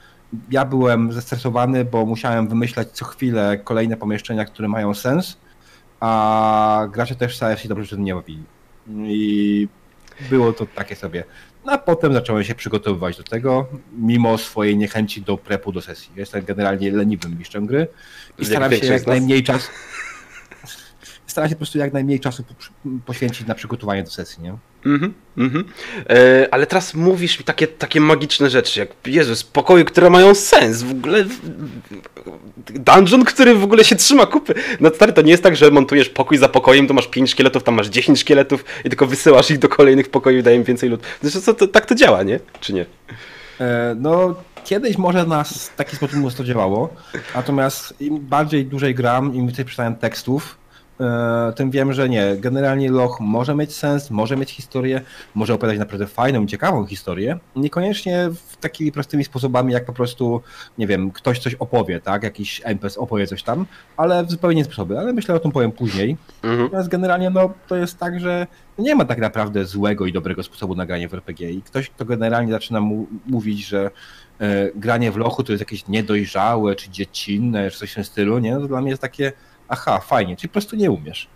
Ja 0.52 0.66
byłem 0.66 1.14
zestresowany, 1.14 1.86
bo 1.86 2.06
musiałem 2.06 2.48
wymyślać 2.48 2.92
co 2.92 3.06
chwilę 3.06 3.58
kolejne 3.64 3.98
pomieszczenia, 3.98 4.46
które 4.46 4.68
mają 4.68 4.94
sens, 4.94 5.38
a 6.02 6.88
gracze 6.92 7.16
też 7.16 7.36
wcale 7.36 7.58
się 7.58 7.70
dobrze 7.70 7.98
nie 7.98 8.16
bawili. 8.16 8.44
I 9.06 9.68
było 10.30 10.54
to 10.54 10.66
takie 10.66 10.96
sobie. 10.96 11.24
No 11.66 11.72
a 11.72 11.78
potem 11.78 12.14
zacząłem 12.14 12.44
się 12.44 12.56
przygotowywać 12.56 13.18
do 13.18 13.24
tego, 13.24 13.68
mimo 13.98 14.38
swojej 14.38 14.78
niechęci 14.78 15.22
do 15.22 15.38
prepu 15.38 15.72
do 15.72 15.82
sesji. 15.82 16.12
Jestem 16.16 16.46
generalnie 16.46 16.92
leniwym 16.92 17.38
mistrzem 17.38 17.66
gry 17.66 17.88
i 18.40 18.46
staram 18.46 18.72
się 18.72 18.86
jak 18.86 19.08
najmniej 19.08 19.44
czasu. 19.44 19.72
Staram 21.32 21.50
się 21.50 21.56
po 21.56 21.60
prostu 21.60 21.78
jak 21.78 21.94
najmniej 21.94 22.20
czasu 22.20 22.44
poświęcić 23.06 23.48
na 23.48 23.56
przygotowanie 23.56 24.04
do 24.04 24.10
sesji, 24.10 24.44
nie? 24.44 24.54
Mhm, 24.86 25.14
mhm. 25.38 25.66
E, 26.10 26.48
ale 26.52 26.68
teraz 26.68 26.94
mówisz 26.94 27.40
mi 27.40 27.46
takie, 27.46 27.68
takie 27.68 28.02
magiczne 28.02 28.50
rzeczy, 28.50 28.80
jak 28.80 28.90
Jezus, 29.06 29.44
pokoje, 29.44 29.86
które 29.86 30.10
mają 30.10 30.36
sens, 30.36 30.84
w 30.84 30.92
ogóle 30.92 31.26
dungeon, 32.74 33.26
który 33.26 33.56
w 33.56 33.64
ogóle 33.64 33.84
się 33.84 33.96
trzyma 33.96 34.26
kupy. 34.26 34.54
No 34.80 34.90
stary, 34.90 35.14
to 35.14 35.22
nie 35.22 35.32
jest 35.32 35.44
tak, 35.44 35.56
że 35.56 35.72
montujesz 35.72 36.10
pokój 36.10 36.38
za 36.38 36.50
pokojem, 36.50 36.88
to 36.88 36.94
masz 36.94 37.08
5 37.08 37.32
szkieletów, 37.32 37.64
tam 37.64 37.76
masz 37.76 37.88
10 37.88 38.20
szkieletów 38.20 38.66
i 38.86 38.90
tylko 38.90 39.08
wysyłasz 39.08 39.52
ich 39.52 39.60
do 39.60 39.70
kolejnych 39.70 40.10
pokoi 40.10 40.38
i 40.38 40.44
daje 40.44 40.58
im 40.58 40.64
więcej 40.64 40.90
lód. 40.90 41.02
Zresztą 41.22 41.42
to, 41.42 41.54
to, 41.54 41.68
tak 41.68 41.86
to 41.86 41.96
działa, 41.96 42.24
nie? 42.24 42.40
Czy 42.60 42.74
nie? 42.74 42.86
E, 43.60 43.96
no, 44.00 44.36
kiedyś 44.64 44.98
może 44.98 45.26
nas 45.26 45.70
w 45.70 45.76
taki 45.76 45.96
sposób 45.96 46.34
to 46.38 46.44
działało, 46.44 46.94
natomiast 47.36 48.02
im 48.02 48.20
bardziej 48.20 48.66
dłużej 48.66 48.96
gram, 48.96 49.36
im 49.36 49.48
więcej 49.48 49.66
przeczytałem 49.66 49.96
tekstów, 49.96 50.61
tym 51.56 51.72
wiem, 51.72 51.94
że 51.94 52.10
nie. 52.10 52.36
Generalnie 52.38 52.92
loch 52.92 53.20
może 53.20 53.56
mieć 53.56 53.76
sens, 53.76 54.12
może 54.12 54.38
mieć 54.38 54.52
historię, 54.52 55.02
może 55.36 55.54
opowiadać 55.54 55.80
naprawdę 55.80 56.08
fajną, 56.08 56.48
ciekawą 56.48 56.86
historię. 56.86 57.40
Niekoniecznie 57.56 58.30
w 58.48 58.58
takimi 58.58 58.92
prostymi 58.92 59.24
sposobami, 59.24 59.74
jak 59.74 59.86
po 59.86 59.94
prostu, 59.94 60.42
nie 60.78 60.88
wiem, 60.88 61.12
ktoś 61.12 61.40
coś 61.40 61.56
opowie, 61.56 62.00
tak? 62.00 62.24
Jakiś 62.24 62.62
NPC 62.64 63.00
opowie 63.00 63.28
coś 63.28 63.44
tam, 63.44 63.66
ale 63.98 64.26
w 64.26 64.32
zupełnie 64.32 64.58
inny 64.58 64.66
sposoby. 64.66 65.00
Ale 65.00 65.14
myślę, 65.14 65.36
o 65.36 65.40
tym 65.40 65.52
powiem 65.52 65.72
później. 65.72 66.18
Mhm. 66.44 66.64
Natomiast 66.64 66.90
generalnie 66.90 67.30
no, 67.30 67.54
to 67.68 67.76
jest 67.76 67.98
tak, 68.00 68.20
że 68.20 68.48
nie 68.78 68.96
ma 68.96 69.06
tak 69.06 69.20
naprawdę 69.20 69.66
złego 69.66 70.06
i 70.06 70.14
dobrego 70.14 70.44
sposobu 70.44 70.76
na 70.76 70.86
granie 70.86 71.10
w 71.10 71.14
RPG. 71.14 71.52
I 71.52 71.62
ktoś, 71.62 71.90
kto 71.90 72.06
generalnie 72.06 72.52
zaczyna 72.52 72.82
mu 72.82 73.08
mówić, 73.28 73.68
że 73.68 73.92
e, 74.40 74.72
granie 74.76 75.12
w 75.12 75.18
lochu 75.18 75.44
to 75.44 75.52
jest 75.52 75.62
jakieś 75.62 75.88
niedojrzałe, 75.88 76.76
czy 76.76 76.90
dziecinne, 76.90 77.72
czy 77.72 77.80
coś 77.80 77.92
w 77.92 77.96
tym 77.96 78.04
stylu, 78.04 78.40
nie? 78.40 78.54
No 78.54 78.62
to 78.62 78.68
dla 78.68 78.82
mnie 78.82 78.90
jest 78.90 79.02
takie 79.02 79.32
aha, 79.72 80.00
fajnie, 80.00 80.36
czyli 80.36 80.50
po 80.50 80.54
prostu 80.54 80.76
nie 80.76 80.92
umiesz. 80.92 81.28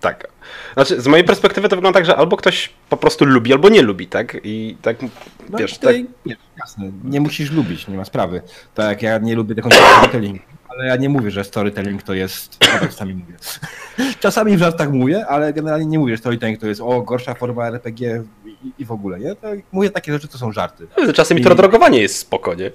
Tak. 0.00 0.28
Znaczy, 0.74 1.00
z 1.00 1.06
mojej 1.06 1.26
perspektywy 1.26 1.68
to 1.68 1.76
wygląda 1.76 1.98
tak, 1.98 2.06
że 2.06 2.16
albo 2.16 2.36
ktoś 2.36 2.70
po 2.90 2.96
prostu 2.96 3.24
lubi, 3.24 3.52
albo 3.52 3.68
nie 3.68 3.82
lubi, 3.82 4.06
tak? 4.06 4.36
I 4.44 4.76
tak, 4.82 5.02
no 5.50 5.58
wiesz, 5.58 5.74
tutaj, 5.78 6.04
tak... 6.04 6.26
Nie, 6.26 6.36
jasne, 6.58 6.90
nie 7.04 7.20
musisz 7.20 7.50
lubić, 7.50 7.88
nie 7.88 7.96
ma 7.96 8.04
sprawy. 8.04 8.42
Tak 8.74 8.88
jak 8.88 9.02
ja 9.02 9.18
nie 9.18 9.34
lubię 9.34 9.54
tego 9.54 9.68
storytelling, 9.70 10.42
ale 10.68 10.86
ja 10.86 10.96
nie 10.96 11.08
mówię, 11.08 11.30
że 11.30 11.44
storytelling 11.44 12.02
to 12.02 12.14
jest, 12.14 12.58
czasami 12.58 13.14
mówię. 13.14 13.34
Czasami 14.20 14.56
w 14.56 14.60
żartach 14.60 14.92
mówię, 14.92 15.26
ale 15.26 15.52
generalnie 15.52 15.86
nie 15.86 15.98
mówię, 15.98 16.12
że 16.12 16.18
storytelling 16.18 16.60
to 16.60 16.66
jest 16.66 16.80
o, 16.80 17.02
gorsza 17.02 17.34
forma 17.34 17.66
RPG 17.66 18.22
i, 18.46 18.72
i 18.78 18.84
w 18.84 18.92
ogóle, 18.92 19.18
nie? 19.18 19.34
To 19.34 19.48
mówię 19.72 19.90
takie 19.90 20.12
rzeczy, 20.12 20.28
to 20.28 20.38
są 20.38 20.52
żarty. 20.52 20.86
Czasami 21.14 21.40
I... 21.40 21.44
to 21.44 21.54
drogowanie 21.54 22.00
jest 22.00 22.18
spoko, 22.18 22.54
nie? 22.54 22.70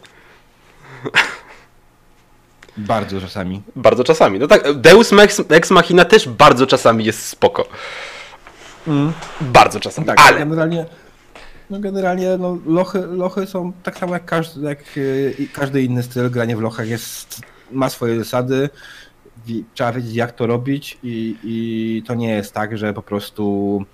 Bardzo 2.78 3.22
czasami. 3.22 3.62
Bardzo 3.76 4.04
czasami. 4.04 4.40
No 4.40 4.48
tak, 4.48 4.74
Deus 4.74 5.12
Ex 5.50 5.72
Machina 5.72 6.06
też 6.06 6.30
bardzo 6.30 6.68
czasami 6.68 7.06
jest 7.06 7.26
spoko. 7.26 7.68
Mm. 8.88 9.14
Bardzo 9.42 9.80
czasami, 9.80 10.08
tak, 10.08 10.22
ale... 10.22 10.40
Generalnie, 10.40 10.86
no 11.70 11.80
generalnie 11.80 12.38
no, 12.38 12.58
lochy, 12.66 13.00
lochy 13.00 13.48
są 13.48 13.74
tak 13.84 13.98
samo 13.98 14.14
jak 14.14 14.26
każdy, 14.26 14.66
jak 14.66 14.98
y, 14.98 15.48
każdy 15.54 15.84
inny 15.84 16.04
styl. 16.04 16.30
Granie 16.30 16.58
w 16.58 16.62
lochach 16.62 16.88
jest, 16.88 17.42
ma 17.72 17.90
swoje 17.90 18.20
zasady. 18.20 18.70
Trzeba 19.74 19.92
wiedzieć 19.92 20.16
jak 20.16 20.32
to 20.32 20.48
robić 20.48 20.98
i, 21.04 21.36
i 21.44 22.04
to 22.08 22.14
nie 22.14 22.30
jest 22.30 22.54
tak, 22.54 22.78
że 22.78 22.94
po 22.94 23.02
prostu 23.02 23.86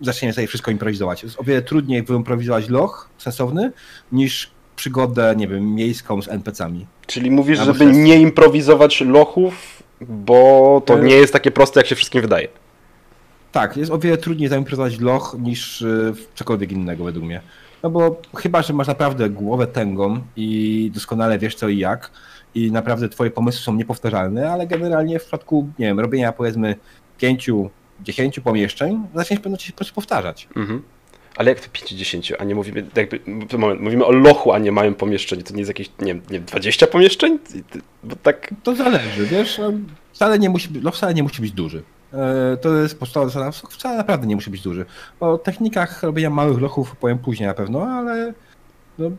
zaczniemy 0.00 0.32
sobie 0.32 0.46
wszystko 0.46 0.70
improwizować. 0.70 1.22
Jest 1.22 1.40
o 1.40 1.44
wiele 1.44 1.62
trudniej 1.62 2.02
wyimprowizować 2.02 2.68
loch 2.68 3.08
sensowny 3.18 3.72
niż 4.12 4.50
przygodę, 4.76 5.34
nie 5.36 5.48
wiem, 5.48 5.74
miejską 5.74 6.22
z 6.22 6.28
NPC-ami. 6.28 6.86
Czyli 7.06 7.30
mówisz, 7.30 7.58
ja 7.58 7.64
żeby 7.64 7.86
nie 7.86 8.20
improwizować 8.20 9.00
lochów, 9.00 9.82
bo 10.00 10.82
to 10.86 10.98
nie 10.98 11.14
jest 11.14 11.32
takie 11.32 11.50
proste, 11.50 11.80
jak 11.80 11.86
się 11.86 11.94
wszystkim 11.94 12.22
wydaje. 12.22 12.48
Tak, 13.52 13.76
jest 13.76 13.90
o 13.90 13.98
wiele 13.98 14.16
trudniej 14.16 14.48
zaimprowizować 14.48 15.00
loch 15.00 15.36
niż 15.38 15.82
y, 15.82 16.14
cokolwiek 16.34 16.72
innego 16.72 17.04
według 17.04 17.26
mnie. 17.26 17.40
No 17.82 17.90
bo 17.90 18.20
chyba, 18.36 18.62
że 18.62 18.72
masz 18.72 18.86
naprawdę 18.86 19.30
głowę 19.30 19.66
tęgą 19.66 20.20
i 20.36 20.90
doskonale 20.94 21.38
wiesz 21.38 21.54
co 21.54 21.68
i 21.68 21.78
jak 21.78 22.10
i 22.54 22.72
naprawdę 22.72 23.08
twoje 23.08 23.30
pomysły 23.30 23.62
są 23.62 23.74
niepowtarzalne, 23.74 24.50
ale 24.50 24.66
generalnie 24.66 25.18
w 25.18 25.22
przypadku, 25.22 25.68
nie 25.78 25.86
wiem, 25.86 26.00
robienia 26.00 26.32
powiedzmy 26.32 26.76
pięciu, 27.18 27.70
dziesięciu 28.00 28.42
pomieszczeń, 28.42 29.06
zaczniesz 29.14 29.40
pewno 29.40 29.58
się 29.58 29.72
po 29.72 29.76
prostu 29.76 29.94
powtarzać. 29.94 30.48
Mhm. 30.56 30.82
Ale 31.36 31.50
jak 31.50 31.60
to 31.60 31.68
50, 31.72 32.24
a 32.38 32.44
nie 32.44 32.54
mówimy, 32.54 32.86
jakby, 32.96 33.20
moment, 33.58 33.80
mówimy 33.80 34.04
o 34.04 34.12
lochu, 34.12 34.52
a 34.52 34.58
nie 34.58 34.72
małym 34.72 34.94
pomieszczeniu, 34.94 35.42
to 35.42 35.52
nie 35.52 35.58
jest 35.58 35.68
jakieś, 35.68 35.90
nie, 36.00 36.20
nie 36.30 36.40
20 36.40 36.86
pomieszczeń? 36.86 37.38
Bo 38.04 38.16
tak... 38.16 38.54
To 38.62 38.76
zależy, 38.76 39.26
wiesz, 39.26 39.58
no, 39.58 39.72
wcale 40.12 40.38
nie 40.38 40.50
musi, 40.50 40.68
loch 40.80 40.94
wcale 40.94 41.14
nie 41.14 41.22
musi 41.22 41.42
być 41.42 41.52
duży. 41.52 41.82
E, 42.12 42.56
to 42.56 42.74
jest 42.74 42.98
podstawowa 42.98 43.32
zasada, 43.32 43.68
wcale 43.70 43.96
naprawdę 43.96 44.26
nie 44.26 44.34
musi 44.34 44.50
być 44.50 44.62
duży. 44.62 44.84
O 45.20 45.38
technikach 45.38 46.02
robienia 46.02 46.30
małych 46.30 46.60
lochów 46.60 46.96
powiem 46.96 47.18
później 47.18 47.46
na 47.46 47.54
pewno, 47.54 47.82
ale 47.82 48.34
no, 48.98 49.10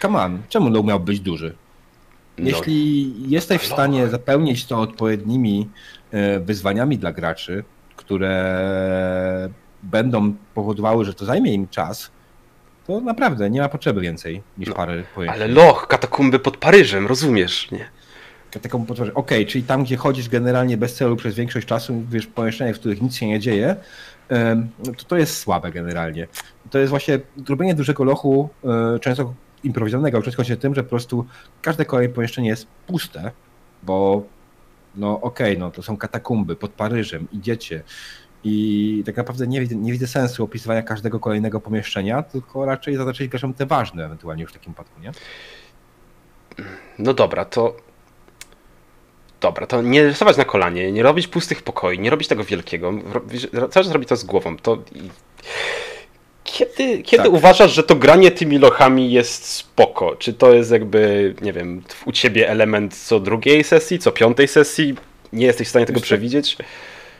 come 0.00 0.22
on, 0.22 0.42
czemu 0.48 0.70
loch 0.70 0.84
miał 0.84 1.00
być 1.00 1.20
duży? 1.20 1.54
No. 2.38 2.48
Jeśli 2.48 3.14
no, 3.18 3.26
jesteś 3.28 3.62
w 3.62 3.66
stanie 3.66 4.08
zapełnić 4.08 4.66
to 4.66 4.80
odpowiednimi 4.80 5.68
e, 6.10 6.40
wyzwaniami 6.40 6.98
dla 6.98 7.12
graczy, 7.12 7.64
które 7.96 9.48
będą 9.82 10.34
powodowały, 10.54 11.04
że 11.04 11.14
to 11.14 11.24
zajmie 11.24 11.54
im 11.54 11.68
czas, 11.68 12.10
to 12.86 13.00
naprawdę 13.00 13.50
nie 13.50 13.60
ma 13.60 13.68
potrzeby 13.68 14.00
więcej 14.00 14.42
niż 14.58 14.68
no, 14.68 14.74
parę 14.74 15.02
pojęć. 15.14 15.34
Ale 15.34 15.48
loch, 15.48 15.86
katakumby 15.86 16.38
pod 16.38 16.56
Paryżem, 16.56 17.06
rozumiesz, 17.06 17.70
nie? 17.70 17.88
Katakumby 18.50 18.88
pod 18.88 18.96
Paryżem, 18.96 19.16
okej, 19.16 19.38
okay, 19.38 19.52
czyli 19.52 19.64
tam, 19.64 19.84
gdzie 19.84 19.96
chodzisz 19.96 20.28
generalnie 20.28 20.76
bez 20.76 20.94
celu 20.94 21.16
przez 21.16 21.34
większość 21.34 21.66
czasu, 21.66 22.02
wiesz, 22.10 22.26
pomieszczeniach, 22.26 22.76
w 22.76 22.78
których 22.78 23.02
nic 23.02 23.16
się 23.16 23.26
nie 23.26 23.40
dzieje, 23.40 23.76
to 24.96 25.04
to 25.08 25.16
jest 25.16 25.38
słabe 25.38 25.70
generalnie. 25.70 26.28
To 26.70 26.78
jest 26.78 26.90
właśnie 26.90 27.20
robienie 27.48 27.74
dużego 27.74 28.04
lochu, 28.04 28.48
e, 28.64 28.98
często 28.98 29.34
improwizowanego, 29.64 30.22
często 30.22 30.44
się 30.44 30.56
tym, 30.56 30.74
że 30.74 30.82
po 30.82 30.90
prostu 30.90 31.26
każde 31.62 31.84
kolejne 31.84 32.14
pomieszczenie 32.14 32.48
jest 32.48 32.66
puste, 32.86 33.30
bo 33.82 34.22
no 34.94 35.20
okej, 35.20 35.52
okay, 35.52 35.60
no 35.60 35.70
to 35.70 35.82
są 35.82 35.96
katakumby 35.96 36.56
pod 36.56 36.70
Paryżem, 36.70 37.28
idziecie, 37.32 37.82
i 38.48 39.02
tak 39.06 39.16
naprawdę 39.16 39.46
nie, 39.46 39.66
nie 39.66 39.92
widzę 39.92 40.06
sensu 40.06 40.44
opisywania 40.44 40.82
każdego 40.82 41.20
kolejnego 41.20 41.60
pomieszczenia, 41.60 42.22
tylko 42.22 42.64
raczej 42.64 42.96
zaznaczyć 42.96 43.28
graczom 43.28 43.54
te 43.54 43.66
ważne 43.66 44.04
ewentualnie 44.04 44.42
już 44.42 44.50
w 44.50 44.54
takim 44.54 44.72
wypadku, 44.72 45.00
nie? 45.00 45.12
No 46.98 47.14
dobra, 47.14 47.44
to 47.44 47.76
dobra, 49.40 49.66
to 49.66 49.82
nie 49.82 50.02
rysować 50.02 50.36
na 50.36 50.44
kolanie, 50.44 50.92
nie 50.92 51.02
robić 51.02 51.28
pustych 51.28 51.62
pokoi, 51.62 51.98
nie 51.98 52.10
robić 52.10 52.28
tego 52.28 52.44
wielkiego. 52.44 52.92
Cały 53.52 53.68
czas 53.70 53.90
robić 53.90 54.08
to 54.08 54.16
z 54.16 54.24
głową. 54.24 54.56
To 54.56 54.78
kiedy, 56.44 57.02
kiedy 57.02 57.24
tak. 57.24 57.32
uważasz, 57.32 57.72
że 57.72 57.82
to 57.82 57.96
granie 57.96 58.30
tymi 58.30 58.58
lochami 58.58 59.12
jest 59.12 59.44
spoko? 59.44 60.16
Czy 60.16 60.32
to 60.32 60.52
jest 60.52 60.70
jakby, 60.70 61.34
nie 61.42 61.52
wiem, 61.52 61.82
u 62.06 62.12
ciebie 62.12 62.50
element 62.50 62.96
co 62.96 63.20
drugiej 63.20 63.64
sesji, 63.64 63.98
co 63.98 64.12
piątej 64.12 64.48
sesji? 64.48 64.94
Nie 65.32 65.46
jesteś 65.46 65.66
w 65.66 65.70
stanie 65.70 65.86
tego 65.86 66.00
przewidzieć? 66.00 66.56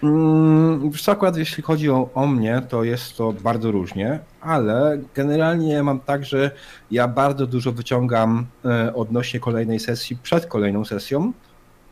Mm, 0.02 0.90
wiesz 0.90 1.02
co, 1.02 1.12
akurat 1.12 1.37
jeśli 1.37 1.62
chodzi 1.62 1.90
o, 1.90 2.11
o 2.14 2.26
mnie, 2.26 2.62
to 2.69 2.85
jest 2.85 3.17
to 3.17 3.33
bardzo 3.33 3.71
różnie, 3.71 4.19
ale 4.40 4.99
generalnie 5.14 5.83
mam 5.83 6.00
tak, 6.00 6.25
że 6.25 6.50
ja 6.90 7.09
bardzo 7.09 7.47
dużo 7.47 7.73
wyciągam 7.73 8.47
e, 8.64 8.95
odnośnie 8.95 9.40
kolejnej 9.40 9.81
sesji 9.81 10.17
przed 10.23 10.47
kolejną 10.47 10.85
sesją 10.85 11.33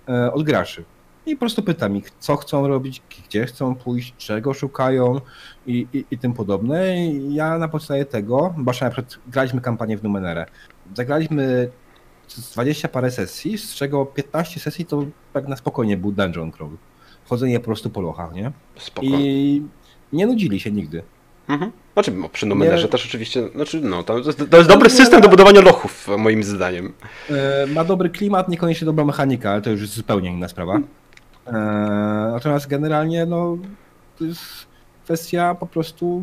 e, 0.08 0.32
od 0.32 0.42
graczy. 0.42 0.84
I 1.26 1.36
po 1.36 1.40
prostu 1.40 1.62
pytam 1.62 1.96
ich, 1.96 2.10
co 2.10 2.36
chcą 2.36 2.68
robić, 2.68 3.02
gdzie 3.28 3.46
chcą 3.46 3.74
pójść, 3.74 4.14
czego 4.16 4.54
szukają 4.54 5.20
i, 5.66 5.86
i, 5.92 6.04
i 6.10 6.18
tym 6.18 6.32
podobne. 6.32 7.06
I 7.06 7.34
ja 7.34 7.58
na 7.58 7.68
podstawie 7.68 8.04
tego, 8.04 8.54
bo 8.56 8.72
na 8.80 8.90
przykład 8.90 9.18
graliśmy 9.26 9.60
kampanię 9.60 9.98
w 9.98 10.02
Numenere, 10.02 10.46
zagraliśmy 10.94 11.70
20 12.52 12.88
parę 12.88 13.10
sesji, 13.10 13.58
z 13.58 13.74
czego 13.74 14.06
15 14.06 14.60
sesji 14.60 14.84
to 14.84 15.04
tak 15.32 15.48
na 15.48 15.56
spokojnie 15.56 15.96
był 15.96 16.12
dungeon 16.12 16.52
crawl 16.52 16.74
chodzenie 17.28 17.60
po 17.60 17.64
prostu 17.64 17.90
po 17.90 18.00
lochach, 18.00 18.34
nie? 18.34 18.52
Spoko. 18.76 19.06
I 19.06 19.62
nie 20.12 20.26
nudzili 20.26 20.60
się 20.60 20.72
nigdy. 20.72 21.02
Mhm. 21.48 21.72
Znaczy, 21.92 22.12
no, 22.12 22.28
przy 22.28 22.46
Numenerze 22.46 22.82
nie... 22.82 22.88
też 22.88 23.06
oczywiście, 23.06 23.48
znaczy, 23.54 23.80
no, 23.80 24.02
to, 24.02 24.18
jest, 24.18 24.44
to 24.50 24.56
jest 24.56 24.68
dobry 24.68 24.90
system 24.90 25.20
do 25.20 25.28
budowania 25.28 25.60
lochów, 25.60 26.08
moim 26.18 26.42
zdaniem. 26.42 26.92
E, 27.30 27.66
ma 27.66 27.84
dobry 27.84 28.10
klimat, 28.10 28.48
niekoniecznie 28.48 28.84
dobra 28.84 29.04
mechanika, 29.04 29.50
ale 29.50 29.62
to 29.62 29.70
już 29.70 29.80
jest 29.80 29.94
zupełnie 29.94 30.30
inna 30.30 30.48
sprawa. 30.48 30.80
E, 31.46 31.52
natomiast 32.32 32.66
generalnie, 32.66 33.26
no, 33.26 33.58
to 34.18 34.24
jest 34.24 34.66
kwestia 35.04 35.54
po 35.54 35.66
prostu, 35.66 36.22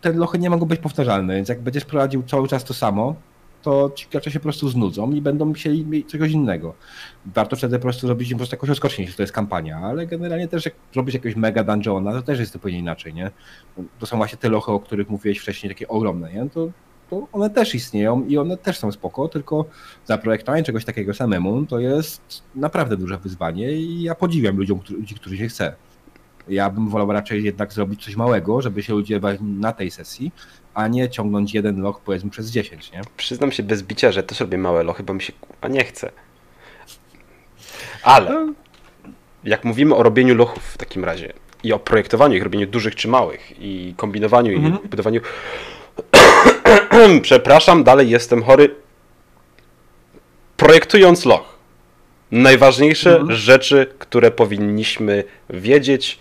te 0.00 0.12
lochy 0.12 0.38
nie 0.38 0.50
mogą 0.50 0.66
być 0.66 0.80
powtarzalne, 0.80 1.34
więc 1.34 1.48
jak 1.48 1.60
będziesz 1.60 1.84
prowadził 1.84 2.22
cały 2.22 2.48
czas 2.48 2.64
to 2.64 2.74
samo, 2.74 3.14
to 3.66 3.90
ci 3.94 4.06
gracze 4.10 4.30
się 4.30 4.38
po 4.38 4.42
prostu 4.42 4.68
znudzą 4.68 5.12
i 5.12 5.20
będą 5.20 5.52
chcieli 5.52 6.04
czegoś 6.04 6.30
innego. 6.30 6.74
Warto 7.26 7.56
wtedy 7.56 7.76
po 7.76 7.82
prostu 7.82 8.06
zrobić 8.06 8.30
im 8.30 8.36
po 8.36 8.38
prostu 8.38 8.54
jakąś 8.54 8.70
odskocznię, 8.70 9.04
jeśli 9.04 9.16
to 9.16 9.22
jest 9.22 9.32
kampania, 9.32 9.78
ale 9.78 10.06
generalnie 10.06 10.48
też 10.48 10.64
jak 10.64 10.74
zrobić 10.92 11.14
jakiegoś 11.14 11.36
mega 11.36 11.64
dungeona, 11.64 12.12
to 12.12 12.22
też 12.22 12.38
jest 12.38 12.52
zupełnie 12.52 12.78
inaczej, 12.78 13.14
nie? 13.14 13.30
To 13.98 14.06
są 14.06 14.16
właśnie 14.16 14.38
te 14.38 14.48
lochy, 14.48 14.72
o 14.72 14.80
których 14.80 15.08
mówiłeś 15.08 15.38
wcześniej, 15.38 15.70
takie 15.70 15.88
ogromne, 15.88 16.32
nie? 16.32 16.50
To 16.50 16.68
to 17.10 17.28
one 17.32 17.50
też 17.50 17.74
istnieją 17.74 18.24
i 18.24 18.38
one 18.38 18.56
też 18.56 18.78
są 18.78 18.92
spoko, 18.92 19.28
tylko 19.28 19.64
zaprojektowanie 20.04 20.62
czegoś 20.62 20.84
takiego 20.84 21.14
samemu 21.14 21.66
to 21.66 21.78
jest 21.78 22.42
naprawdę 22.54 22.96
duże 22.96 23.18
wyzwanie 23.18 23.72
i 23.72 24.02
ja 24.02 24.14
podziwiam 24.14 24.56
ludziom, 24.56 24.80
ludzi, 24.90 25.14
którzy 25.14 25.36
się 25.38 25.48
chce. 25.48 25.76
Ja 26.48 26.70
bym 26.70 26.88
wolał 26.88 27.12
raczej 27.12 27.44
jednak 27.44 27.72
zrobić 27.72 28.04
coś 28.04 28.16
małego, 28.16 28.62
żeby 28.62 28.82
się 28.82 28.92
ludzie 28.92 29.20
na 29.40 29.72
tej 29.72 29.90
sesji, 29.90 30.32
a 30.76 30.88
nie 30.88 31.10
ciągnąć 31.10 31.54
jeden 31.54 31.82
loch 31.82 32.00
powiedzmy 32.00 32.30
przez 32.30 32.50
10, 32.50 32.92
nie? 32.92 33.00
Przyznam 33.16 33.52
się 33.52 33.62
bez 33.62 33.82
bicia, 33.82 34.12
że 34.12 34.22
też 34.22 34.40
robię 34.40 34.58
małe 34.58 34.82
lochy, 34.82 35.02
bo 35.02 35.14
mi 35.14 35.22
się 35.22 35.32
a 35.60 35.68
nie 35.68 35.84
chce. 35.84 36.10
Ale 38.02 38.30
no. 38.30 38.52
jak 39.44 39.64
mówimy 39.64 39.94
o 39.94 40.02
robieniu 40.02 40.34
lochów 40.34 40.64
w 40.64 40.78
takim 40.78 41.04
razie 41.04 41.32
i 41.62 41.72
o 41.72 41.78
projektowaniu 41.78 42.36
ich, 42.36 42.42
robieniu 42.42 42.66
dużych 42.66 42.94
czy 42.94 43.08
małych 43.08 43.52
i 43.60 43.94
kombinowaniu 43.96 44.56
mhm. 44.56 44.84
i 44.84 44.88
budowaniu 44.88 45.20
przepraszam, 47.22 47.84
dalej 47.84 48.10
jestem 48.10 48.42
chory. 48.42 48.74
Projektując 50.56 51.24
loch, 51.24 51.58
najważniejsze 52.30 53.10
mhm. 53.10 53.32
rzeczy, 53.38 53.86
które 53.98 54.30
powinniśmy 54.30 55.24
wiedzieć, 55.50 56.18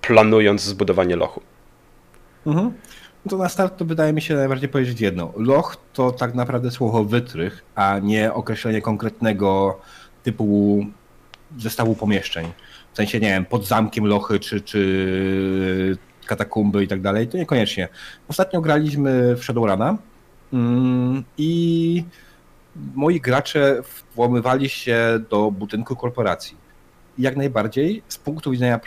planując 0.00 0.62
zbudowanie 0.62 1.16
lochu. 1.16 1.42
Mhm. 2.46 2.72
No 3.26 3.30
to 3.30 3.36
na 3.36 3.48
start 3.48 3.76
to 3.76 3.84
wydaje 3.84 4.12
mi 4.12 4.22
się 4.22 4.34
najbardziej 4.34 4.68
powiedzieć 4.68 5.00
jedno. 5.00 5.32
Loch 5.36 5.76
to 5.92 6.12
tak 6.12 6.34
naprawdę 6.34 6.70
słowo 6.70 7.04
wytrych, 7.04 7.64
a 7.74 7.98
nie 7.98 8.32
określenie 8.32 8.82
konkretnego 8.82 9.80
typu 10.22 10.80
zestawu 11.58 11.94
pomieszczeń. 11.94 12.46
W 12.92 12.96
sensie, 12.96 13.20
nie 13.20 13.28
wiem, 13.28 13.44
pod 13.44 13.66
zamkiem 13.66 14.06
lochy, 14.06 14.40
czy, 14.40 14.60
czy 14.60 15.98
katakumby 16.26 16.84
i 16.84 16.88
tak 16.88 17.00
dalej, 17.00 17.28
to 17.28 17.36
niekoniecznie. 17.36 17.88
Ostatnio 18.28 18.60
graliśmy 18.60 19.36
w 19.36 19.44
Shadowruna 19.44 19.98
mm, 20.52 21.24
i 21.38 22.04
moi 22.94 23.20
gracze 23.20 23.82
włamywali 24.14 24.68
się 24.68 25.20
do 25.30 25.50
budynku 25.50 25.96
korporacji. 25.96 26.56
Jak 27.18 27.36
najbardziej 27.36 28.02
z 28.08 28.18
punktu 28.18 28.50
widzenia 28.50 28.80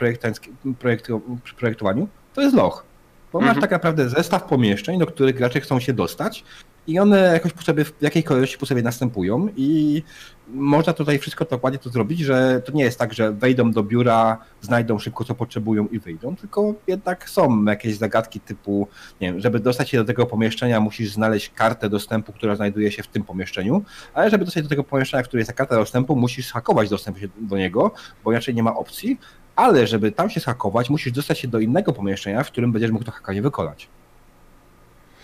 projektu, 0.79 1.21
projektowaniu 1.57 2.07
to 2.33 2.41
jest 2.41 2.55
loch. 2.55 2.88
Bo 3.33 3.39
masz 3.39 3.47
mhm. 3.47 3.61
tak 3.61 3.71
naprawdę 3.71 4.09
zestaw 4.09 4.43
pomieszczeń, 4.43 4.99
do 4.99 5.05
których 5.05 5.35
gracze 5.35 5.61
chcą 5.61 5.79
się 5.79 5.93
dostać 5.93 6.43
i 6.87 6.99
one 6.99 7.19
jakoś 7.33 7.53
po 7.53 7.61
sobie, 7.61 7.85
w 7.85 7.93
jakiej 8.01 8.23
kolejności 8.23 8.57
po 8.57 8.65
sobie 8.65 8.81
następują 8.81 9.47
i 9.57 10.03
można 10.47 10.93
tutaj 10.93 11.19
wszystko 11.19 11.45
dokładnie 11.45 11.79
to 11.79 11.89
zrobić, 11.89 12.19
że 12.19 12.61
to 12.65 12.71
nie 12.71 12.83
jest 12.83 12.99
tak, 12.99 13.13
że 13.13 13.31
wejdą 13.31 13.71
do 13.71 13.83
biura, 13.83 14.37
znajdą 14.61 14.99
szybko 14.99 15.23
co 15.23 15.35
potrzebują 15.35 15.87
i 15.87 15.99
wyjdą, 15.99 16.35
tylko 16.35 16.73
jednak 16.87 17.29
są 17.29 17.65
jakieś 17.65 17.95
zagadki 17.95 18.39
typu, 18.39 18.87
nie 19.21 19.27
wiem, 19.27 19.39
żeby 19.39 19.59
dostać 19.59 19.89
się 19.89 19.97
do 19.97 20.05
tego 20.05 20.25
pomieszczenia 20.25 20.79
musisz 20.79 21.11
znaleźć 21.11 21.49
kartę 21.49 21.89
dostępu, 21.89 22.33
która 22.33 22.55
znajduje 22.55 22.91
się 22.91 23.03
w 23.03 23.07
tym 23.07 23.23
pomieszczeniu, 23.23 23.83
ale 24.13 24.29
żeby 24.29 24.45
dostać 24.45 24.61
się 24.61 24.63
do 24.63 24.69
tego 24.69 24.83
pomieszczenia, 24.83 25.23
które 25.23 25.41
jest 25.41 25.47
ta 25.47 25.53
karta 25.53 25.75
dostępu, 25.75 26.15
musisz 26.15 26.51
hakować 26.51 26.89
dostęp 26.89 27.17
do 27.37 27.57
niego, 27.57 27.91
bo 28.23 28.31
inaczej 28.31 28.55
nie 28.55 28.63
ma 28.63 28.75
opcji, 28.75 29.19
ale 29.59 29.87
żeby 29.87 30.11
tam 30.11 30.29
się 30.29 30.39
zhakować, 30.39 30.89
musisz 30.89 31.11
dostać 31.11 31.39
się 31.39 31.47
do 31.47 31.59
innego 31.59 31.93
pomieszczenia, 31.93 32.43
w 32.43 32.47
którym 32.47 32.71
będziesz 32.71 32.91
mógł 32.91 33.05
to 33.05 33.11
hakanie 33.11 33.41
wykonać. 33.41 33.87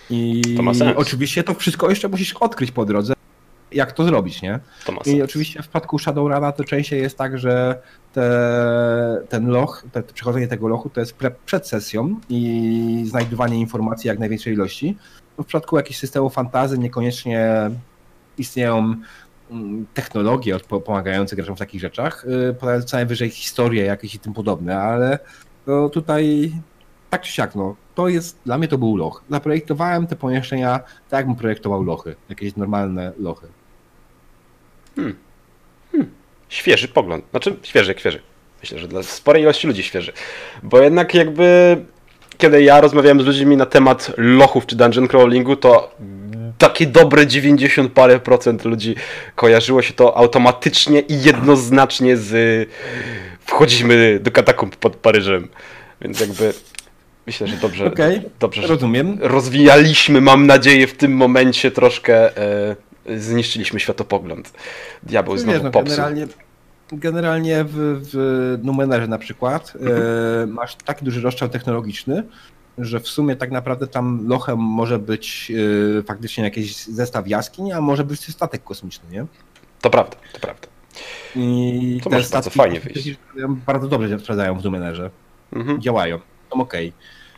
I 0.10 0.42
to 0.58 0.64
ma 0.64 0.74
sens. 0.74 0.98
oczywiście 0.98 1.44
to 1.44 1.54
wszystko 1.54 1.90
jeszcze 1.90 2.08
musisz 2.08 2.34
odkryć 2.34 2.72
po 2.72 2.86
drodze, 2.86 3.14
jak 3.72 3.92
to 3.92 4.04
zrobić, 4.04 4.42
nie? 4.42 4.60
To 4.86 4.92
ma 4.92 5.04
sens. 5.04 5.16
I 5.16 5.22
oczywiście 5.22 5.60
w 5.60 5.62
przypadku 5.62 6.00
Shadowruna 6.00 6.52
to 6.52 6.64
częściej 6.64 7.02
jest 7.02 7.18
tak, 7.18 7.38
że 7.40 7.82
te, 8.14 9.22
ten 9.30 9.48
loch, 9.48 9.84
te, 9.92 10.04
przechodzenie 10.04 10.48
tego 10.48 10.68
lochu 10.68 10.90
to 10.90 11.00
jest 11.00 11.14
pre, 11.14 11.32
przed 11.46 11.68
sesją 11.68 12.20
i 12.30 13.04
znajdywanie 13.08 13.60
informacji 13.60 14.08
jak 14.08 14.20
największej 14.20 14.54
ilości. 14.54 14.98
No 15.38 15.44
w 15.44 15.48
przypadku 15.48 15.78
jakichś 15.78 16.00
systemów 16.00 16.34
fantazy 16.34 16.78
niekoniecznie 16.78 17.70
istnieją 18.38 18.96
technologie 19.94 20.60
pomagające 20.86 21.36
graczom 21.36 21.56
w 21.56 21.60
takich 21.60 21.82
rzeczach, 21.82 22.26
y, 22.80 22.84
co 22.86 22.98
najwyżej 22.98 23.30
historie 23.30 23.86
jakieś 23.86 24.16
i 24.16 24.20
tym 24.20 24.34
podobne, 24.34 24.80
ale 24.80 25.20
no 25.68 25.90
tutaj 25.90 26.52
tak 27.10 27.22
czy 27.22 27.32
siak, 27.32 27.56
no, 27.56 27.76
to 27.96 28.08
jest, 28.08 28.40
dla 28.46 28.58
mnie 28.58 28.68
to 28.68 28.78
był 28.78 28.98
loch. 28.98 29.24
Zaprojektowałem 29.30 30.08
te 30.08 30.16
pomieszczenia 30.16 30.80
tak, 31.10 31.18
jakbym 31.20 31.36
projektował 31.36 31.84
lochy, 31.84 32.16
jakieś 32.30 32.56
normalne 32.56 33.12
lochy. 33.20 33.48
Hmm. 34.96 35.16
Hmm. 35.92 36.12
Świeży 36.50 36.88
pogląd. 36.88 37.26
Znaczy, 37.32 37.58
świeży 37.64 37.96
świeży. 37.98 38.22
Myślę, 38.62 38.80
że 38.80 38.88
dla 38.88 39.04
sporej 39.04 39.42
ilości 39.42 39.68
ludzi 39.68 39.84
świeży. 39.84 40.14
Bo 40.64 40.82
jednak 40.82 41.14
jakby, 41.14 41.78
kiedy 42.38 42.64
ja 42.64 42.82
rozmawiałem 42.82 43.22
z 43.22 43.26
ludźmi 43.26 43.58
na 43.58 43.66
temat 43.66 44.12
lochów 44.18 44.66
czy 44.66 44.76
dungeon 44.76 45.08
crawlingu, 45.08 45.56
to 45.56 45.96
takie 46.58 46.88
dobre 46.88 47.28
90 47.28 47.92
parę 47.94 48.20
procent 48.20 48.66
ludzi 48.66 48.96
kojarzyło 49.36 49.82
się 49.82 49.94
to 49.94 50.18
automatycznie 50.18 51.00
i 51.00 51.22
jednoznacznie 51.22 52.18
z 52.18 52.70
wchodzimy 53.46 54.20
do 54.24 54.32
katakumb 54.32 54.76
pod 54.76 54.96
Paryżem. 54.96 55.48
Więc 56.02 56.20
jakby 56.20 56.54
Myślę, 57.28 57.48
że 57.48 57.58
dobrze, 57.58 57.86
okay, 57.86 58.22
dobrze 58.40 58.68
rozumiem. 58.68 59.18
rozwijaliśmy, 59.22 60.22
mam 60.22 60.48
nadzieję, 60.48 60.88
w 60.88 60.98
tym 60.98 61.16
momencie 61.16 61.72
troszkę 61.72 62.38
e, 62.38 62.76
zniszczyliśmy 63.18 63.80
światopogląd. 63.80 64.54
Diabeł 65.04 65.38
znowu 65.38 65.64
no, 65.64 65.72
popsuł. 65.72 65.96
Generalnie, 65.96 66.28
generalnie 66.92 67.64
w, 67.64 68.02
w 68.12 68.60
Numenerze 68.64 69.08
na 69.08 69.18
przykład 69.18 69.74
e, 69.76 69.80
mhm. 69.80 70.52
masz 70.52 70.76
taki 70.76 71.06
duży 71.06 71.22
rozstrzał 71.22 71.50
technologiczny, 71.50 72.24
że 72.78 73.00
w 73.00 73.08
sumie 73.08 73.36
tak 73.36 73.52
naprawdę 73.52 73.88
tam 73.88 74.28
lochem 74.28 74.60
może 74.60 75.00
być 75.00 75.52
e, 76.00 76.04
faktycznie 76.04 76.44
jakiś 76.44 76.86
zestaw 76.86 77.28
jaskiń, 77.28 77.72
a 77.72 77.82
może 77.82 78.04
być 78.04 78.34
statek 78.34 78.64
kosmiczny, 78.64 79.10
nie? 79.12 79.26
To 79.82 79.90
prawda, 79.90 80.18
to 80.34 80.40
prawda. 80.40 80.68
I 81.36 82.00
to 82.04 82.10
może 82.10 82.30
bardzo 82.30 82.50
fajnie 82.50 82.80
wyjść. 82.80 83.16
Bardzo 83.66 83.88
dobrze 83.88 84.20
sprawdzają 84.20 84.60
w 84.60 84.64
Numenerze. 84.64 85.10
Mhm. 85.54 85.82
Działają 85.82 86.20
okej. 86.50 86.94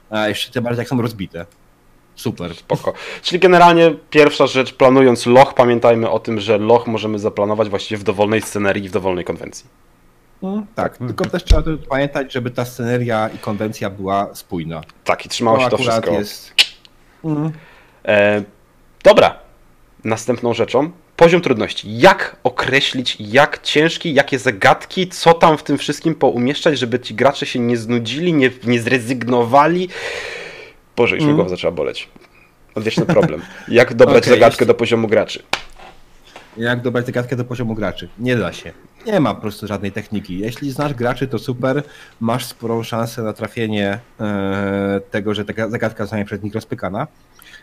Okay. 0.08 0.20
A 0.20 0.28
jeszcze 0.28 0.52
tym 0.52 0.64
bardziej 0.64 0.80
jak 0.80 0.88
są 0.88 1.02
rozbite. 1.02 1.46
Super. 2.18 2.56
Spoko. 2.56 2.94
Czyli 3.22 3.40
generalnie 3.40 3.96
pierwsza 4.10 4.48
rzecz, 4.48 4.74
planując 4.74 5.26
loch, 5.26 5.54
pamiętajmy 5.54 6.10
o 6.10 6.20
tym, 6.20 6.40
że 6.40 6.58
loch 6.58 6.88
możemy 6.88 7.20
zaplanować 7.20 7.70
właściwie 7.70 7.98
w 7.98 8.04
dowolnej 8.04 8.42
scenerii 8.42 8.86
i 8.86 8.90
w 8.90 8.92
dowolnej 8.92 9.26
konwencji. 9.26 9.66
Mm, 10.44 10.66
tak, 10.76 10.98
tylko 10.98 11.26
też 11.26 11.44
trzeba 11.44 11.64
pamiętać, 11.90 12.34
żeby 12.34 12.52
ta 12.52 12.66
sceneria 12.66 13.30
i 13.36 13.38
konwencja 13.38 13.90
była 13.90 14.36
spójna. 14.36 14.82
Tak, 15.04 15.26
i 15.26 15.30
trzymało 15.30 15.60
się 15.60 15.70
to 15.70 15.78
wszystko. 15.78 16.12
Jest... 16.12 16.54
Mm. 17.24 17.52
E, 18.06 18.44
dobra. 19.04 19.40
Następną 20.04 20.54
rzeczą 20.54 20.92
poziom 21.16 21.42
trudności. 21.42 22.00
Jak 22.00 22.36
określić, 22.44 23.18
jak 23.20 23.62
ciężki, 23.62 24.14
jakie 24.14 24.40
zagadki, 24.40 25.08
co 25.08 25.34
tam 25.34 25.58
w 25.58 25.64
tym 25.64 25.78
wszystkim 25.78 26.16
poumieszczać, 26.16 26.80
żeby 26.80 27.00
ci 27.00 27.16
gracze 27.16 27.46
się 27.46 27.60
nie 27.60 27.78
znudzili, 27.78 28.34
nie, 28.34 28.52
nie 28.64 28.80
zrezygnowali. 28.82 29.90
Boże, 30.98 31.16
już 31.16 31.24
mm. 31.24 31.32
mi 31.32 31.36
głowa 31.36 31.50
zaczęła 31.50 31.72
boleć. 31.72 32.10
Odwieczny 32.76 33.06
problem. 33.06 33.42
Jak 33.68 33.94
dobrać 33.94 34.24
okay, 34.24 34.34
zagadkę 34.34 34.54
jeszcze... 34.54 34.66
do 34.66 34.74
poziomu 34.74 35.08
graczy? 35.08 35.44
Jak 36.58 36.82
dobrać 36.82 37.06
zagadkę 37.06 37.36
do 37.36 37.46
poziomu 37.46 37.76
graczy? 37.76 38.10
Nie 38.20 38.36
da 38.36 38.54
się. 38.54 38.72
Nie 39.06 39.20
ma 39.20 39.34
po 39.34 39.42
prostu 39.42 39.68
żadnej 39.68 39.92
techniki. 39.92 40.40
Jeśli 40.40 40.72
znasz 40.72 40.94
graczy, 40.94 41.28
to 41.28 41.40
super, 41.40 41.84
masz 42.20 42.46
sporą 42.46 42.84
szansę 42.84 43.24
na 43.24 43.34
trafienie 43.34 44.00
e, 44.20 45.02
tego, 45.12 45.34
że 45.34 45.46
ta 45.46 45.70
zagadka 45.70 46.04
zostanie 46.04 46.26
przez 46.26 46.44
nich 46.44 46.54
rozpykana. 46.54 47.08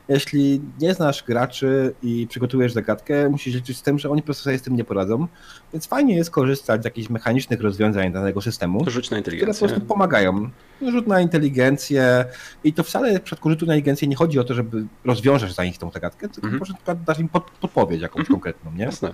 Jeśli 0.09 0.61
nie 0.81 0.95
znasz 0.95 1.25
graczy 1.25 1.95
i 2.03 2.27
przygotujesz 2.27 2.73
zagadkę, 2.73 3.29
musisz 3.29 3.55
liczyć 3.55 3.79
z 3.79 3.83
tym, 3.83 3.99
że 3.99 4.11
oni 4.11 4.23
po 4.23 4.27
prostu 4.27 4.45
sobie 4.45 4.59
z 4.59 4.63
tym 4.63 4.77
nie 4.77 4.85
poradzą. 4.85 5.27
Więc 5.73 5.87
fajnie 5.87 6.17
jest 6.17 6.31
korzystać 6.31 6.83
z 6.83 6.85
jakichś 6.85 7.11
mechanicznych 7.11 7.61
rozwiązań 7.61 8.13
danego 8.13 8.41
systemu, 8.41 8.85
Rzuć 8.87 9.11
na 9.11 9.19
inteligencję. 9.19 9.55
które 9.55 9.69
po 9.69 9.75
prostu 9.75 9.89
pomagają. 9.89 10.51
Rzut 10.83 11.07
na 11.07 11.21
inteligencję 11.21 12.25
i 12.65 12.73
to 12.73 12.83
wcale 12.83 13.21
przypadku 13.21 13.51
rzutu 13.51 13.67
na 13.67 13.75
inteligencję 13.75 14.09
nie 14.09 14.17
chodzi 14.17 14.39
o 14.39 14.45
to, 14.45 14.55
żeby 14.55 14.85
rozwiążesz 15.05 15.53
za 15.53 15.65
nich 15.65 15.79
tą 15.79 15.91
zagadkę, 15.91 16.29
tylko 16.29 16.49
-hmm. 16.49 16.59
po 16.59 16.65
prostu 16.65 16.83
dasz 17.07 17.19
im 17.19 17.29
pod, 17.29 17.51
podpowiedź 17.51 18.01
jakąś 18.01 18.27
-hmm. 18.27 18.31
konkretną, 18.31 18.73
nie? 18.73 18.85
Jasne. 18.85 19.13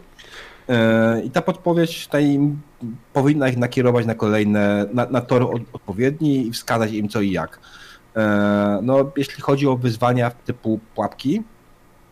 E, 0.68 1.22
I 1.22 1.30
ta 1.30 1.42
podpowiedź 1.42 2.06
tutaj 2.06 2.40
powinna 3.12 3.48
ich 3.48 3.56
nakierować 3.56 4.06
na 4.06 4.14
kolejne, 4.14 4.86
na, 4.92 5.06
na 5.06 5.20
tor 5.20 5.62
odpowiedni 5.72 6.46
i 6.46 6.52
wskazać 6.52 6.92
im 6.92 7.08
co 7.08 7.20
i 7.20 7.30
jak. 7.30 7.60
E, 8.16 8.80
no, 8.82 9.12
jeśli 9.16 9.42
chodzi 9.42 9.66
o 9.66 9.76
wyzwania 9.76 10.30
typu 10.30 10.80
pułapki, 10.94 11.42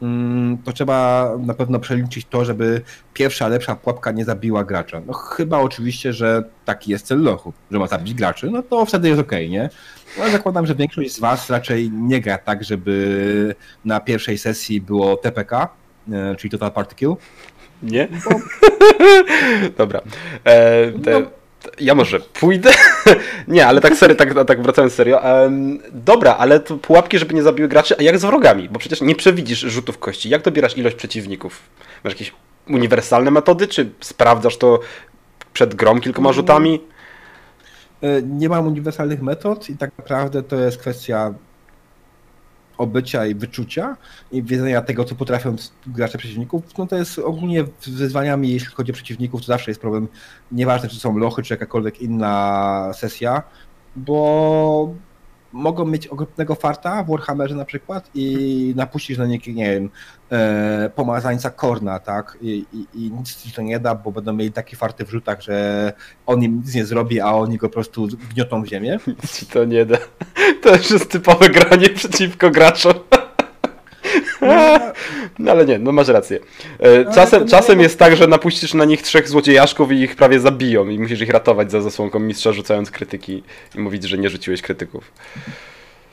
mm, 0.02 0.58
to 0.58 0.72
trzeba 0.72 1.30
na 1.38 1.54
pewno 1.54 1.78
przeliczyć 1.78 2.26
to, 2.30 2.44
żeby 2.44 2.82
pierwsza, 3.14 3.48
lepsza 3.48 3.76
pułapka 3.76 4.12
nie 4.12 4.24
zabiła 4.24 4.64
gracza. 4.64 5.00
No 5.06 5.12
chyba 5.12 5.58
oczywiście, 5.58 6.12
że 6.12 6.42
taki 6.64 6.90
jest 6.90 7.06
cel 7.06 7.22
lochu, 7.22 7.52
że 7.70 7.78
ma 7.78 7.86
zabić 7.86 8.14
graczy, 8.14 8.50
no 8.50 8.62
to 8.62 8.86
wtedy 8.86 9.08
jest 9.08 9.20
ok, 9.20 9.32
nie? 9.48 9.70
No, 10.18 10.30
zakładam, 10.30 10.66
że 10.66 10.74
większość 10.74 11.12
z 11.12 11.20
Was 11.20 11.50
raczej 11.50 11.90
nie 11.90 12.20
gra 12.20 12.38
tak, 12.38 12.64
żeby 12.64 13.54
na 13.84 14.00
pierwszej 14.00 14.38
sesji 14.38 14.80
było 14.80 15.16
TPK, 15.16 15.68
e, 16.12 16.36
czyli 16.36 16.50
Total 16.50 16.72
Party 16.72 16.94
Kill. 16.94 17.14
Nie? 17.82 18.08
Bo... 18.24 18.40
Dobra. 19.78 20.00
E, 20.44 20.92
te... 20.92 21.20
no 21.20 21.37
ja 21.80 21.94
może 21.94 22.20
pójdę. 22.20 22.70
nie, 23.48 23.66
ale 23.66 23.80
tak 23.80 23.96
serio, 23.96 24.16
tak, 24.16 24.44
tak 24.46 24.62
wracając 24.62 24.94
serio. 24.94 25.20
Um, 25.24 25.78
dobra, 25.92 26.36
ale 26.36 26.60
to 26.60 26.76
pułapki, 26.76 27.18
żeby 27.18 27.34
nie 27.34 27.42
zabiły 27.42 27.68
graczy, 27.68 27.94
a 27.98 28.02
jak 28.02 28.18
z 28.18 28.24
wrogami? 28.24 28.68
Bo 28.68 28.78
przecież 28.78 29.00
nie 29.00 29.14
przewidzisz 29.14 29.60
rzutów 29.60 29.98
kości. 29.98 30.28
Jak 30.28 30.42
dobierasz 30.42 30.76
ilość 30.76 30.96
przeciwników? 30.96 31.60
Masz 32.04 32.12
jakieś 32.12 32.32
uniwersalne 32.68 33.30
metody, 33.30 33.66
czy 33.66 33.90
sprawdzasz 34.00 34.56
to 34.56 34.80
przed 35.52 35.74
grą 35.74 36.00
kilkoma 36.00 36.32
rzutami? 36.32 36.80
E, 38.02 38.22
nie 38.22 38.48
mam 38.48 38.66
uniwersalnych 38.66 39.22
metod 39.22 39.70
i 39.70 39.76
tak 39.76 39.90
naprawdę 39.98 40.42
to 40.42 40.56
jest 40.56 40.78
kwestia 40.78 41.34
obycia 42.78 43.26
i 43.26 43.34
wyczucia 43.34 43.96
i 44.32 44.42
wiedzenia 44.42 44.82
tego, 44.82 45.04
co 45.04 45.14
potrafią 45.14 45.56
gracze 45.86 46.18
przeciwników, 46.18 46.62
no 46.78 46.86
to 46.86 46.96
jest 46.96 47.18
ogólnie 47.18 47.64
wyzwaniami, 47.86 48.52
jeśli 48.52 48.68
chodzi 48.68 48.92
o 48.92 48.94
przeciwników, 48.94 49.40
to 49.40 49.46
zawsze 49.46 49.70
jest 49.70 49.80
problem, 49.80 50.08
nieważne 50.52 50.88
czy 50.88 50.96
są 50.96 51.18
lochy, 51.18 51.42
czy 51.42 51.54
jakakolwiek 51.54 52.02
inna 52.02 52.90
sesja, 52.94 53.42
bo 53.96 54.94
mogą 55.52 55.84
mieć 55.84 56.06
ogromnego 56.06 56.54
farta 56.54 57.02
w 57.02 57.10
Warhammerze 57.10 57.54
na 57.54 57.64
przykład 57.64 58.10
i 58.14 58.72
napuścisz 58.76 59.18
na 59.18 59.26
nich, 59.26 59.46
nie 59.46 59.70
wiem, 59.70 59.90
e, 60.32 60.90
pomazańca 60.94 61.50
Korna, 61.50 61.98
tak? 61.98 62.38
I, 62.40 62.64
i, 62.72 62.86
I, 62.94 63.10
nic 63.12 63.36
ci 63.36 63.52
to 63.52 63.62
nie 63.62 63.80
da, 63.80 63.94
bo 63.94 64.12
będą 64.12 64.32
mieli 64.32 64.52
takie 64.52 64.76
farty 64.76 65.04
w 65.04 65.10
rzutach, 65.10 65.42
że 65.42 65.92
on 66.26 66.42
im 66.42 66.56
nic 66.56 66.74
nie 66.74 66.84
zrobi, 66.84 67.20
a 67.20 67.32
oni 67.32 67.56
go 67.56 67.68
po 67.68 67.74
prostu 67.74 68.08
gniotą 68.34 68.62
w 68.62 68.66
ziemię. 68.66 68.98
Nic 69.06 69.32
ci 69.38 69.46
to 69.46 69.64
nie 69.64 69.86
da. 69.86 69.98
To 70.62 70.76
już 70.76 70.90
jest 70.90 71.10
typowe 71.10 71.48
granie 71.48 71.88
przeciwko 71.88 72.50
graczom. 72.50 72.94
No, 74.40 74.80
no 75.38 75.50
ale 75.50 75.66
nie, 75.66 75.78
no 75.78 75.92
masz 75.92 76.08
rację. 76.08 76.38
E, 76.78 77.14
czasem, 77.14 77.48
czasem 77.48 77.80
jest 77.80 77.98
tak, 77.98 78.16
że 78.16 78.26
napuścisz 78.26 78.74
na 78.74 78.84
nich 78.84 79.02
trzech 79.02 79.28
złodziejaszków 79.28 79.92
i 79.92 79.94
ich 79.94 80.16
prawie 80.16 80.40
zabiją 80.40 80.88
i 80.88 80.98
musisz 80.98 81.20
ich 81.20 81.30
ratować 81.30 81.70
za 81.70 81.80
zasłonką 81.80 82.18
mistrza, 82.18 82.52
rzucając 82.52 82.90
krytyki 82.90 83.42
i 83.74 83.80
mówić, 83.80 84.04
że 84.04 84.18
nie 84.18 84.30
rzuciłeś 84.30 84.62
krytyków. 84.62 85.12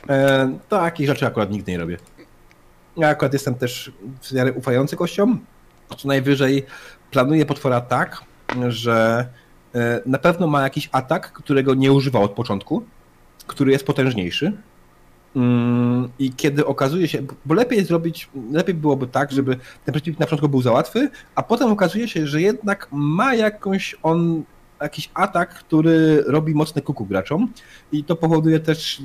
E, 0.08 0.58
takich 0.68 1.06
rzeczy 1.06 1.26
akurat 1.26 1.50
nigdy 1.50 1.72
nie 1.72 1.78
robię. 1.78 1.96
Ja 2.96 3.08
akurat 3.08 3.32
jestem 3.32 3.54
też 3.54 3.92
w 4.22 4.32
miarę 4.32 4.52
ufający 4.52 4.96
kościom. 4.96 5.40
Co 5.96 6.08
najwyżej 6.08 6.66
planuję 7.10 7.46
potwora 7.46 7.80
tak, 7.80 8.20
że 8.68 9.26
e, 9.74 10.00
na 10.06 10.18
pewno 10.18 10.46
ma 10.46 10.62
jakiś 10.62 10.88
atak, 10.92 11.32
którego 11.32 11.74
nie 11.74 11.92
używał 11.92 12.22
od 12.22 12.32
początku, 12.32 12.84
który 13.46 13.72
jest 13.72 13.86
potężniejszy 13.86 14.52
I 16.18 16.32
kiedy 16.36 16.66
okazuje 16.66 17.08
się, 17.08 17.22
bo 17.46 17.54
lepiej 17.54 17.84
zrobić, 17.84 18.28
lepiej 18.52 18.74
byłoby 18.74 19.06
tak, 19.06 19.32
żeby 19.32 19.56
ten 19.84 19.92
przeciwnik 19.92 20.20
na 20.20 20.26
początku 20.26 20.48
był 20.48 20.62
za 20.62 20.72
łatwy, 20.72 21.10
a 21.34 21.42
potem 21.42 21.72
okazuje 21.72 22.08
się, 22.08 22.26
że 22.26 22.42
jednak 22.42 22.88
ma 22.92 23.34
jakąś 23.34 23.96
on 24.02 24.42
jakiś 24.80 25.10
atak, 25.14 25.54
który 25.54 26.24
robi 26.26 26.54
mocne 26.54 26.82
kuku 26.82 27.06
graczom 27.06 27.52
i 27.92 28.04
to 28.04 28.16
powoduje 28.16 28.60
też 28.60 29.02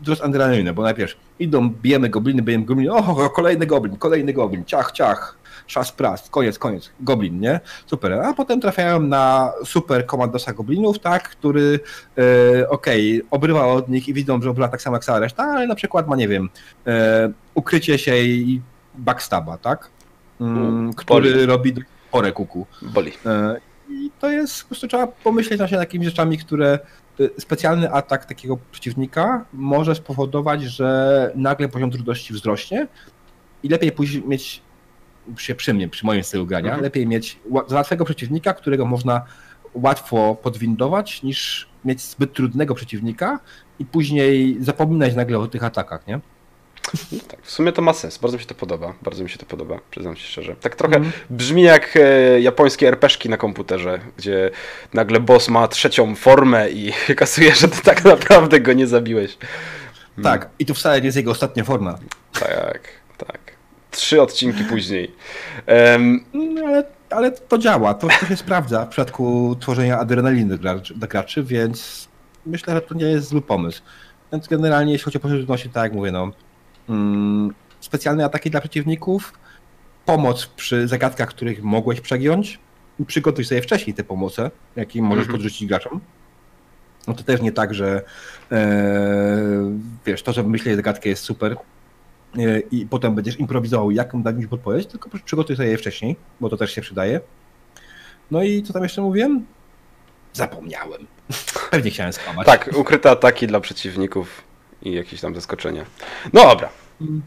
wzrost 0.00 0.22
adrenaliny, 0.22 0.72
bo 0.72 0.82
najpierw 0.82 1.14
idą, 1.38 1.70
bijemy 1.70 2.08
gobliny, 2.08 2.42
bijemy 2.42 2.64
gobliny, 2.64 2.92
o, 2.92 3.30
kolejny 3.30 3.66
goblin, 3.66 3.96
kolejny 3.96 4.32
goblin, 4.32 4.64
ciach, 4.64 4.92
ciach, 4.92 5.38
szas 5.66 5.92
pras, 5.92 6.30
koniec, 6.30 6.58
koniec, 6.58 6.90
goblin, 7.00 7.40
nie? 7.40 7.60
Super. 7.86 8.12
A 8.12 8.34
potem 8.34 8.60
trafiają 8.60 9.00
na 9.00 9.52
super 9.64 10.06
komandosa 10.06 10.52
goblinów, 10.52 10.98
tak, 10.98 11.28
który 11.28 11.80
e, 12.18 12.68
okej, 12.68 13.18
okay, 13.18 13.30
obrywa 13.30 13.66
od 13.66 13.88
nich 13.88 14.08
i 14.08 14.14
widzą, 14.14 14.42
że 14.42 14.50
obrywa 14.50 14.68
tak 14.68 14.82
samo 14.82 14.96
jak 14.96 15.04
cała 15.04 15.18
reszta, 15.18 15.42
ale 15.42 15.66
na 15.66 15.74
przykład 15.74 16.08
ma, 16.08 16.16
nie 16.16 16.28
wiem, 16.28 16.48
e, 16.86 17.32
ukrycie 17.54 17.98
się 17.98 18.16
i 18.16 18.60
backstaba, 18.94 19.58
tak? 19.58 19.90
Mm, 20.40 20.94
który 20.94 21.32
Boli. 21.32 21.46
robi 21.46 21.74
porę 22.10 22.32
kuku. 22.32 22.66
Boli. 22.82 23.12
E, 23.26 23.60
I 23.90 24.10
to 24.20 24.30
jest, 24.30 24.62
po 24.62 24.68
prostu 24.68 24.88
trzeba 24.88 25.06
pomyśleć 25.06 25.60
na 25.60 25.68
się 25.68 25.76
takimi 25.76 26.04
rzeczami, 26.04 26.38
które 26.38 26.78
e, 27.20 27.40
specjalny 27.40 27.92
atak 27.92 28.24
takiego 28.24 28.58
przeciwnika 28.72 29.44
może 29.52 29.94
spowodować, 29.94 30.62
że 30.62 31.32
nagle 31.34 31.68
poziom 31.68 31.90
trudności 31.90 32.34
wzrośnie 32.34 32.86
i 33.62 33.68
lepiej 33.68 33.92
później 33.92 34.22
mieć 34.26 34.62
przy, 35.36 35.54
przy 35.54 35.74
mnie, 35.74 35.88
przy 35.88 36.06
moim 36.06 36.24
stylu 36.24 36.46
grania, 36.46 36.68
mhm. 36.68 36.82
lepiej 36.82 37.06
mieć 37.06 37.38
łatwego 37.70 38.04
przeciwnika, 38.04 38.54
którego 38.54 38.86
można 38.86 39.24
łatwo 39.74 40.36
podwindować, 40.42 41.22
niż 41.22 41.68
mieć 41.84 42.00
zbyt 42.00 42.32
trudnego 42.32 42.74
przeciwnika 42.74 43.40
i 43.78 43.84
później 43.84 44.56
zapominać 44.60 45.14
nagle 45.14 45.38
o 45.38 45.46
tych 45.46 45.64
atakach, 45.64 46.06
nie? 46.06 46.20
No 47.12 47.18
tak, 47.30 47.42
w 47.42 47.50
sumie 47.50 47.72
to 47.72 47.82
ma 47.82 47.92
sens. 47.92 48.18
Bardzo 48.18 48.36
mi 48.36 48.42
się 48.42 48.48
to 48.48 48.54
podoba. 48.54 48.94
Bardzo 49.02 49.22
mi 49.24 49.30
się 49.30 49.38
to 49.38 49.46
podoba, 49.46 49.78
przyznam 49.90 50.16
się 50.16 50.26
szczerze. 50.26 50.56
Tak 50.56 50.76
trochę 50.76 50.96
mm. 50.96 51.12
brzmi 51.30 51.62
jak 51.62 51.96
e, 51.96 52.40
japońskie 52.40 52.88
RPszki 52.88 53.28
na 53.28 53.36
komputerze, 53.36 54.00
gdzie 54.16 54.50
nagle 54.94 55.20
boss 55.20 55.48
ma 55.48 55.68
trzecią 55.68 56.14
formę 56.14 56.70
i 56.70 56.92
kasuje, 57.16 57.54
że 57.54 57.68
ty 57.68 57.82
tak 57.82 58.04
naprawdę 58.04 58.60
go 58.60 58.72
nie 58.72 58.86
zabiłeś. 58.86 59.38
Tak, 60.22 60.48
i 60.58 60.66
to 60.66 60.74
wcale 60.74 61.00
nie 61.00 61.06
jest 61.06 61.16
jego 61.16 61.30
ostatnia 61.30 61.64
forma. 61.64 61.98
Tak 62.40 63.03
trzy 63.94 64.22
odcinki 64.22 64.64
później. 64.64 65.14
Um, 65.66 66.24
ale, 66.66 66.84
ale 67.10 67.32
to 67.32 67.58
działa, 67.58 67.94
to, 67.94 68.08
to 68.20 68.26
się 68.26 68.36
sprawdza 68.36 68.84
w 68.84 68.88
przypadku 68.88 69.56
tworzenia 69.60 69.98
adrenaliny 69.98 70.58
dla, 70.58 70.74
dla 70.74 71.08
graczy, 71.08 71.42
więc 71.42 72.08
myślę, 72.46 72.74
że 72.74 72.80
to 72.80 72.94
nie 72.94 73.06
jest 73.06 73.28
zły 73.28 73.42
pomysł. 73.42 73.82
Więc 74.32 74.48
generalnie 74.48 74.92
jeśli 74.92 75.04
chodzi 75.04 75.16
o 75.16 75.20
poziom 75.20 75.38
trudności, 75.38 75.68
tak 75.68 75.82
jak 75.82 75.92
mówię, 75.92 76.12
no, 76.12 76.30
mm, 76.88 77.54
specjalne 77.80 78.24
ataki 78.24 78.50
dla 78.50 78.60
przeciwników, 78.60 79.32
pomoc 80.06 80.46
przy 80.46 80.88
zagadkach, 80.88 81.28
których 81.28 81.62
mogłeś 81.62 82.00
przegiąć 82.00 82.58
i 83.00 83.04
przygotuj 83.04 83.44
sobie 83.44 83.62
wcześniej 83.62 83.94
te 83.94 84.04
pomoce, 84.04 84.50
jakie 84.76 85.02
możesz 85.02 85.24
mhm. 85.24 85.38
podrzucić 85.38 85.68
graczom. 85.68 86.00
No 87.06 87.14
to 87.14 87.22
też 87.22 87.40
nie 87.40 87.52
tak, 87.52 87.74
że 87.74 88.02
e, 88.52 89.78
wiesz, 90.06 90.22
to, 90.22 90.32
że 90.32 90.42
wymyślić 90.42 90.76
zagadkę 90.76 91.08
jest 91.08 91.22
super, 91.22 91.56
i 92.70 92.86
potem 92.86 93.14
będziesz 93.14 93.40
improwizował, 93.40 93.90
jaką 93.90 94.22
dać 94.22 94.36
mi 94.36 94.48
podpowiedź, 94.48 94.86
tylko 94.86 95.10
przygotuj 95.24 95.56
sobie 95.56 95.68
je 95.68 95.78
wcześniej, 95.78 96.16
bo 96.40 96.48
to 96.48 96.56
też 96.56 96.74
się 96.74 96.80
przydaje. 96.80 97.20
No 98.30 98.42
i 98.42 98.62
co 98.62 98.72
tam 98.72 98.82
jeszcze 98.82 99.02
mówiłem? 99.02 99.46
Zapomniałem. 100.32 101.06
Pewnie 101.70 101.90
chciałem 101.90 102.12
skłamać. 102.12 102.46
Tak, 102.46 102.70
ukryte 102.76 103.10
ataki 103.10 103.46
dla 103.46 103.60
przeciwników 103.60 104.42
i 104.82 104.92
jakieś 104.92 105.20
tam 105.20 105.34
zaskoczenia. 105.34 105.84
No 106.32 106.42
dobra, 106.42 106.68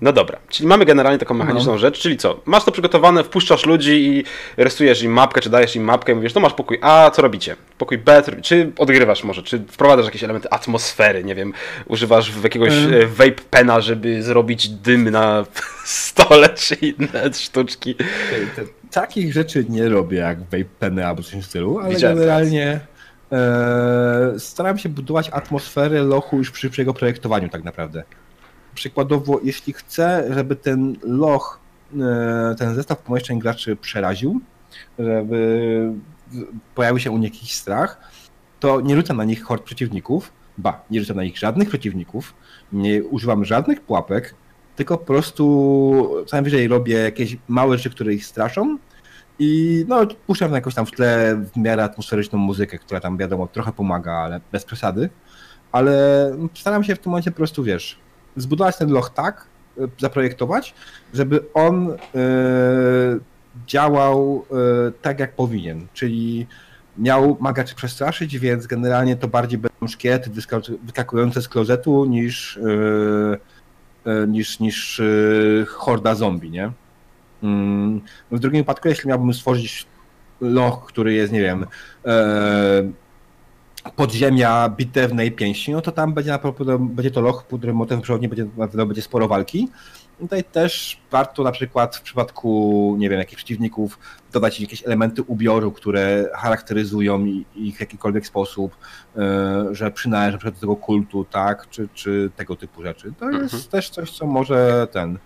no 0.01 0.13
dobra, 0.13 0.39
czyli 0.49 0.67
mamy 0.67 0.85
generalnie 0.85 1.19
taką 1.19 1.33
mechaniczną 1.33 1.71
no. 1.71 1.77
rzecz, 1.77 1.99
czyli 1.99 2.17
co? 2.17 2.41
Masz 2.45 2.63
to 2.63 2.71
przygotowane, 2.71 3.23
wpuszczasz 3.23 3.65
ludzi 3.65 4.07
i 4.07 4.23
rysujesz 4.57 5.03
im 5.03 5.11
mapkę, 5.11 5.41
czy 5.41 5.49
dajesz 5.49 5.75
im 5.75 5.83
mapkę 5.83 6.11
i 6.11 6.15
mówisz, 6.15 6.33
no 6.33 6.41
masz 6.41 6.53
pokój 6.53 6.77
A, 6.81 7.11
co 7.11 7.21
robicie? 7.21 7.55
Pokój 7.77 7.97
B, 7.97 8.23
czy 8.41 8.71
odgrywasz 8.77 9.23
może, 9.23 9.43
czy 9.43 9.59
wprowadzasz 9.59 10.05
jakieś 10.05 10.23
elementy 10.23 10.49
atmosfery, 10.49 11.23
nie 11.23 11.35
wiem, 11.35 11.53
używasz 11.85 12.31
jakiegoś 12.43 12.69
hmm. 12.69 13.09
vape 13.09 13.41
pena, 13.49 13.81
żeby 13.81 14.23
zrobić 14.23 14.69
dym 14.69 15.09
na 15.09 15.45
stole, 15.85 16.49
czy 16.49 16.75
inne 16.75 17.33
sztuczki. 17.33 17.95
Takich 18.91 19.33
rzeczy 19.33 19.65
nie 19.69 19.89
robię 19.89 20.17
jak 20.17 20.39
vape 20.39 20.65
peny 20.79 21.07
albo 21.07 21.21
coś 21.21 21.29
w 21.29 21.33
tym 21.33 21.43
stylu, 21.43 21.79
ale 21.79 21.89
Widziałem 21.89 22.17
generalnie... 22.17 22.79
E, 23.31 24.33
staram 24.37 24.77
się 24.77 24.89
budować 24.89 25.29
atmosferę 25.31 26.03
lochu 26.03 26.37
już 26.37 26.51
przy, 26.51 26.69
przy 26.69 26.81
jego 26.81 26.93
projektowaniu 26.93 27.49
tak 27.49 27.63
naprawdę. 27.63 28.03
Przykładowo, 28.77 29.39
jeśli 29.43 29.73
chcę, 29.73 30.27
żeby 30.33 30.55
ten 30.55 30.95
loch, 31.03 31.59
e, 31.93 32.55
ten 32.57 32.75
zestaw 32.75 32.97
pomieszczeń 32.97 33.39
graczy 33.39 33.75
przeraził, 33.75 34.41
żeby 34.99 35.91
pojawił 36.75 36.99
się 36.99 37.11
u 37.11 37.17
nich 37.17 37.33
jakiś 37.33 37.53
strach, 37.53 38.11
to 38.59 38.81
nie 38.81 38.95
rzucam 38.95 39.17
na 39.17 39.23
nich 39.23 39.43
hord 39.43 39.63
przeciwników, 39.63 40.31
ba, 40.57 40.81
nie 40.91 40.99
rzucam 40.99 41.17
na 41.17 41.23
nich 41.23 41.37
żadnych 41.37 41.69
przeciwników, 41.69 42.33
nie 42.71 43.03
używam 43.03 43.45
żadnych 43.45 43.81
pułapek, 43.81 44.35
tylko 44.75 44.97
po 44.97 45.05
prostu 45.05 45.43
co 46.27 46.35
najwyżej 46.35 46.67
robię 46.67 46.95
jakieś 46.95 47.37
małe 47.47 47.77
rzeczy, 47.77 47.89
które 47.89 48.13
ich 48.13 48.25
straszą 48.25 48.77
i 49.39 49.85
no, 49.87 50.05
puszczam 50.27 50.53
jakąś 50.53 50.75
tam 50.75 50.85
w 50.85 50.91
tle 50.91 51.41
w 51.53 51.57
miarę 51.57 51.83
atmosferyczną 51.83 52.39
muzykę, 52.39 52.77
która 52.77 52.99
tam 52.99 53.17
wiadomo 53.17 53.47
trochę 53.47 53.71
pomaga, 53.71 54.13
ale 54.13 54.41
bez 54.51 54.65
przesady. 54.65 55.09
Ale 55.71 56.31
staram 56.53 56.83
się 56.83 56.95
w 56.95 56.99
tym 56.99 57.09
momencie 57.09 57.31
po 57.31 57.37
prostu, 57.37 57.63
wiesz, 57.63 57.99
zbudować 58.37 58.77
ten 58.77 58.91
loch 58.91 59.09
tak, 59.09 59.45
e, 59.77 59.87
zaprojektować, 59.99 60.73
żeby 61.13 61.43
on 61.53 61.91
e, 61.91 61.97
działał 63.67 64.45
e, 64.51 64.91
tak, 65.01 65.19
jak 65.19 65.35
powinien, 65.35 65.87
czyli 65.93 66.47
miał 66.97 67.37
magaczy 67.39 67.75
przestraszyć, 67.75 68.39
więc 68.39 68.67
generalnie 68.67 69.15
to 69.15 69.27
bardziej 69.27 69.59
będą 69.59 69.87
szkielety 69.87 70.29
wyskakujące 70.83 71.41
z 71.41 71.47
klozetu 71.47 72.05
niż, 72.05 72.59
niż, 74.27 74.59
niż 74.59 75.01
horda 75.67 76.15
zombie, 76.15 76.49
nie? 76.49 76.71
Mm, 77.43 78.01
w 78.31 78.39
drugim 78.39 78.61
wypadku, 78.61 78.87
jeśli 78.87 79.09
miałbym 79.09 79.33
stworzyć 79.33 79.85
loch, 80.41 80.85
który 80.85 81.13
jest, 81.13 81.33
nie 81.33 81.41
wiem, 81.41 81.65
podziemia 83.95 84.69
bitewnej 84.69 85.31
pięści, 85.31 85.71
no 85.71 85.81
to 85.81 85.91
tam 85.91 86.13
będzie, 86.13 86.31
na 86.31 86.39
będzie 86.79 87.11
to 87.11 87.21
loch, 87.21 87.43
pod 87.43 87.59
którym 87.59 87.75
motem 87.75 88.01
przewodni 88.01 88.27
będzie, 88.27 88.45
będzie 88.85 89.01
sporo 89.01 89.27
walki. 89.27 89.67
Tutaj 90.19 90.43
też 90.43 91.01
warto 91.11 91.43
na 91.43 91.51
przykład 91.51 91.95
w 91.95 92.01
przypadku, 92.01 92.95
nie 92.99 93.09
wiem, 93.09 93.19
jakichś 93.19 93.43
przeciwników 93.43 93.99
dodać 94.33 94.61
jakieś 94.61 94.85
elementy 94.85 95.21
ubioru, 95.21 95.71
które 95.71 96.29
charakteryzują 96.33 97.25
ich 97.55 97.77
w 97.77 97.79
jakikolwiek 97.79 98.27
sposób, 98.27 98.75
e, 99.17 99.65
że 99.71 99.91
przynależą 99.91 100.37
do 100.37 100.51
tego 100.51 100.75
kultu, 100.75 101.25
tak, 101.25 101.69
czy, 101.69 101.89
czy 101.93 102.31
tego 102.35 102.55
typu 102.55 102.83
rzeczy. 102.83 103.13
To 103.19 103.29
jest 103.29 103.53
mhm. 103.53 103.63
też 103.63 103.89
coś, 103.89 104.11
co 104.11 104.25
może 104.25 104.87
ten... 104.91 105.17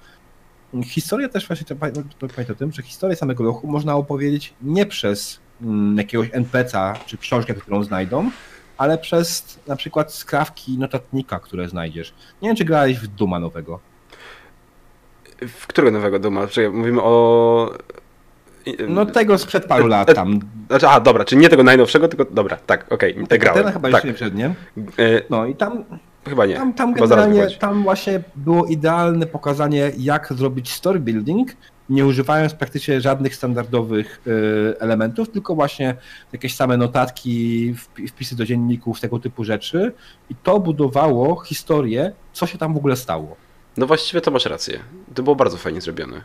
Historia 0.85 1.29
też 1.29 1.47
właśnie, 1.47 1.75
pamiętaj 1.75 2.45
o 2.51 2.55
tym, 2.55 2.71
że 2.71 2.81
historię 2.81 3.15
samego 3.15 3.43
lochu 3.43 3.67
można 3.67 3.95
opowiedzieć 3.95 4.53
nie 4.61 4.85
przez 4.85 5.39
mm, 5.61 5.97
jakiegoś 5.97 6.29
NPC'a 6.29 6.95
czy 7.05 7.17
książkę, 7.17 7.53
którą 7.53 7.83
znajdą, 7.83 8.31
ale 8.81 8.97
przez 8.97 9.59
na 9.67 9.75
przykład 9.75 10.13
skrawki 10.13 10.77
notatnika, 10.77 11.39
które 11.39 11.69
znajdziesz. 11.69 12.13
Nie 12.41 12.49
wiem, 12.49 12.55
czy 12.55 12.65
grałeś 12.65 12.99
w 12.99 13.07
Duma 13.07 13.39
nowego. 13.39 13.79
W 15.47 15.67
którego 15.67 15.91
nowego 15.91 16.19
Duma? 16.19 16.47
Czekaj, 16.47 16.71
mówimy 16.71 17.01
o... 17.01 17.73
No 18.87 19.05
tego 19.05 19.37
sprzed 19.37 19.65
paru 19.65 19.87
lat 19.87 20.15
tam. 20.15 20.39
Znaczy, 20.67 20.87
a 20.87 20.99
dobra, 20.99 21.25
czyli 21.25 21.41
nie 21.41 21.49
tego 21.49 21.63
najnowszego, 21.63 22.07
tylko 22.07 22.25
dobra, 22.33 22.57
tak, 22.65 22.93
okej, 22.93 23.13
okay, 23.13 23.27
te 23.27 23.37
grałem. 23.37 23.63
Ten 23.63 23.73
chyba 23.73 23.91
tak. 23.91 24.03
jeszcze 24.03 24.13
przed, 24.17 24.35
nie? 24.35 24.45
E, 24.45 25.21
no 25.29 25.45
i 25.45 25.55
tam... 25.55 25.83
Chyba 26.29 26.45
nie. 26.45 26.55
Tam, 26.55 26.73
tam 26.73 26.93
generalnie, 26.93 27.47
tam 27.47 27.83
właśnie 27.83 28.21
było 28.35 28.65
idealne 28.65 29.25
pokazanie, 29.25 29.91
jak 29.97 30.33
zrobić 30.33 30.71
story 30.71 30.99
building, 30.99 31.51
nie 31.91 32.05
używając 32.05 32.53
praktycznie 32.53 33.01
żadnych 33.01 33.35
standardowych 33.35 34.21
y, 34.27 34.79
elementów, 34.79 35.29
tylko 35.29 35.55
właśnie 35.55 35.95
jakieś 36.33 36.55
same 36.55 36.77
notatki, 36.77 37.75
wpisy 38.07 38.35
do 38.35 38.45
dzienników, 38.45 38.99
tego 38.99 39.19
typu 39.19 39.43
rzeczy. 39.43 39.93
I 40.29 40.35
to 40.35 40.59
budowało 40.59 41.41
historię, 41.41 42.11
co 42.33 42.47
się 42.47 42.57
tam 42.57 42.73
w 42.73 42.77
ogóle 42.77 42.95
stało. 42.95 43.35
No 43.77 43.87
właściwie 43.87 44.21
to 44.21 44.31
masz 44.31 44.45
rację. 44.45 44.79
To 45.15 45.23
było 45.23 45.35
bardzo 45.35 45.57
fajnie 45.57 45.81
zrobione. 45.81 46.23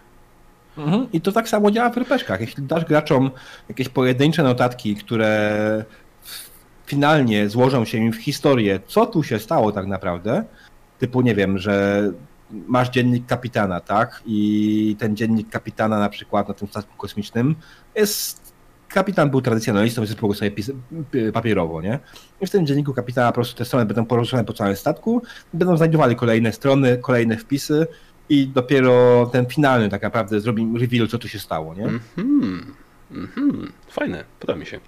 Mhm. 0.79 1.07
I 1.13 1.21
to 1.21 1.33
tak 1.33 1.49
samo 1.49 1.71
działa 1.71 1.91
w 1.91 1.97
rpg 1.97 2.41
Jeśli 2.41 2.63
dasz 2.63 2.85
graczom 2.85 3.31
jakieś 3.69 3.89
pojedyncze 3.89 4.43
notatki, 4.43 4.97
które 4.97 5.85
finalnie 6.87 7.49
złożą 7.49 7.85
się 7.85 7.99
im 7.99 8.13
w 8.13 8.17
historię, 8.17 8.81
co 8.87 9.07
tu 9.07 9.23
się 9.23 9.39
stało 9.39 9.73
tak 9.73 9.87
naprawdę, 9.87 10.45
typu 10.99 11.21
nie 11.21 11.35
wiem, 11.35 11.59
że 11.59 12.03
masz 12.51 12.91
dziennik 12.91 13.27
kapitana, 13.27 13.81
tak? 13.81 14.23
I 14.27 14.97
ten 14.99 15.17
dziennik 15.17 15.51
kapitana 15.51 15.99
na 15.99 16.09
przykład 16.09 16.49
na 16.49 16.55
tym 16.55 16.69
statku 16.69 16.97
kosmicznym 16.97 17.55
jest 17.95 18.57
kapitan 18.89 19.31
był 19.31 19.43
tradycjonalistą, 19.43 20.03
więc 20.03 20.09
zespołu 20.09 20.35
sobie 20.35 20.53
papierowo, 21.33 21.83
nie? 21.83 21.99
I 22.41 22.47
w 22.47 22.51
tym 22.51 22.67
dzienniku 22.67 22.95
kapitana 22.95 23.29
po 23.29 23.35
prostu 23.35 23.57
te 23.57 23.65
strony 23.65 23.87
będą 23.87 24.07
poruszane 24.07 24.45
po 24.45 24.53
całym 24.53 24.77
statku, 24.77 25.23
będą 25.55 25.77
znajdowali 25.77 26.17
kolejne 26.17 26.53
strony, 26.53 26.99
kolejne 26.99 27.37
wpisy 27.37 27.87
i 28.29 28.49
dopiero 28.49 29.27
ten 29.33 29.47
finalny 29.47 29.89
tak 29.89 30.03
naprawdę 30.03 30.41
zrobi 30.41 30.67
reveal, 30.79 31.09
co 31.09 31.19
tu 31.19 31.29
się 31.29 31.39
stało, 31.39 31.75
nie? 31.75 31.85
Mhm, 31.85 32.75
mm 33.11 33.73
fajne, 33.91 34.25
podoba 34.41 34.59
mi 34.59 34.67
się. 34.67 34.81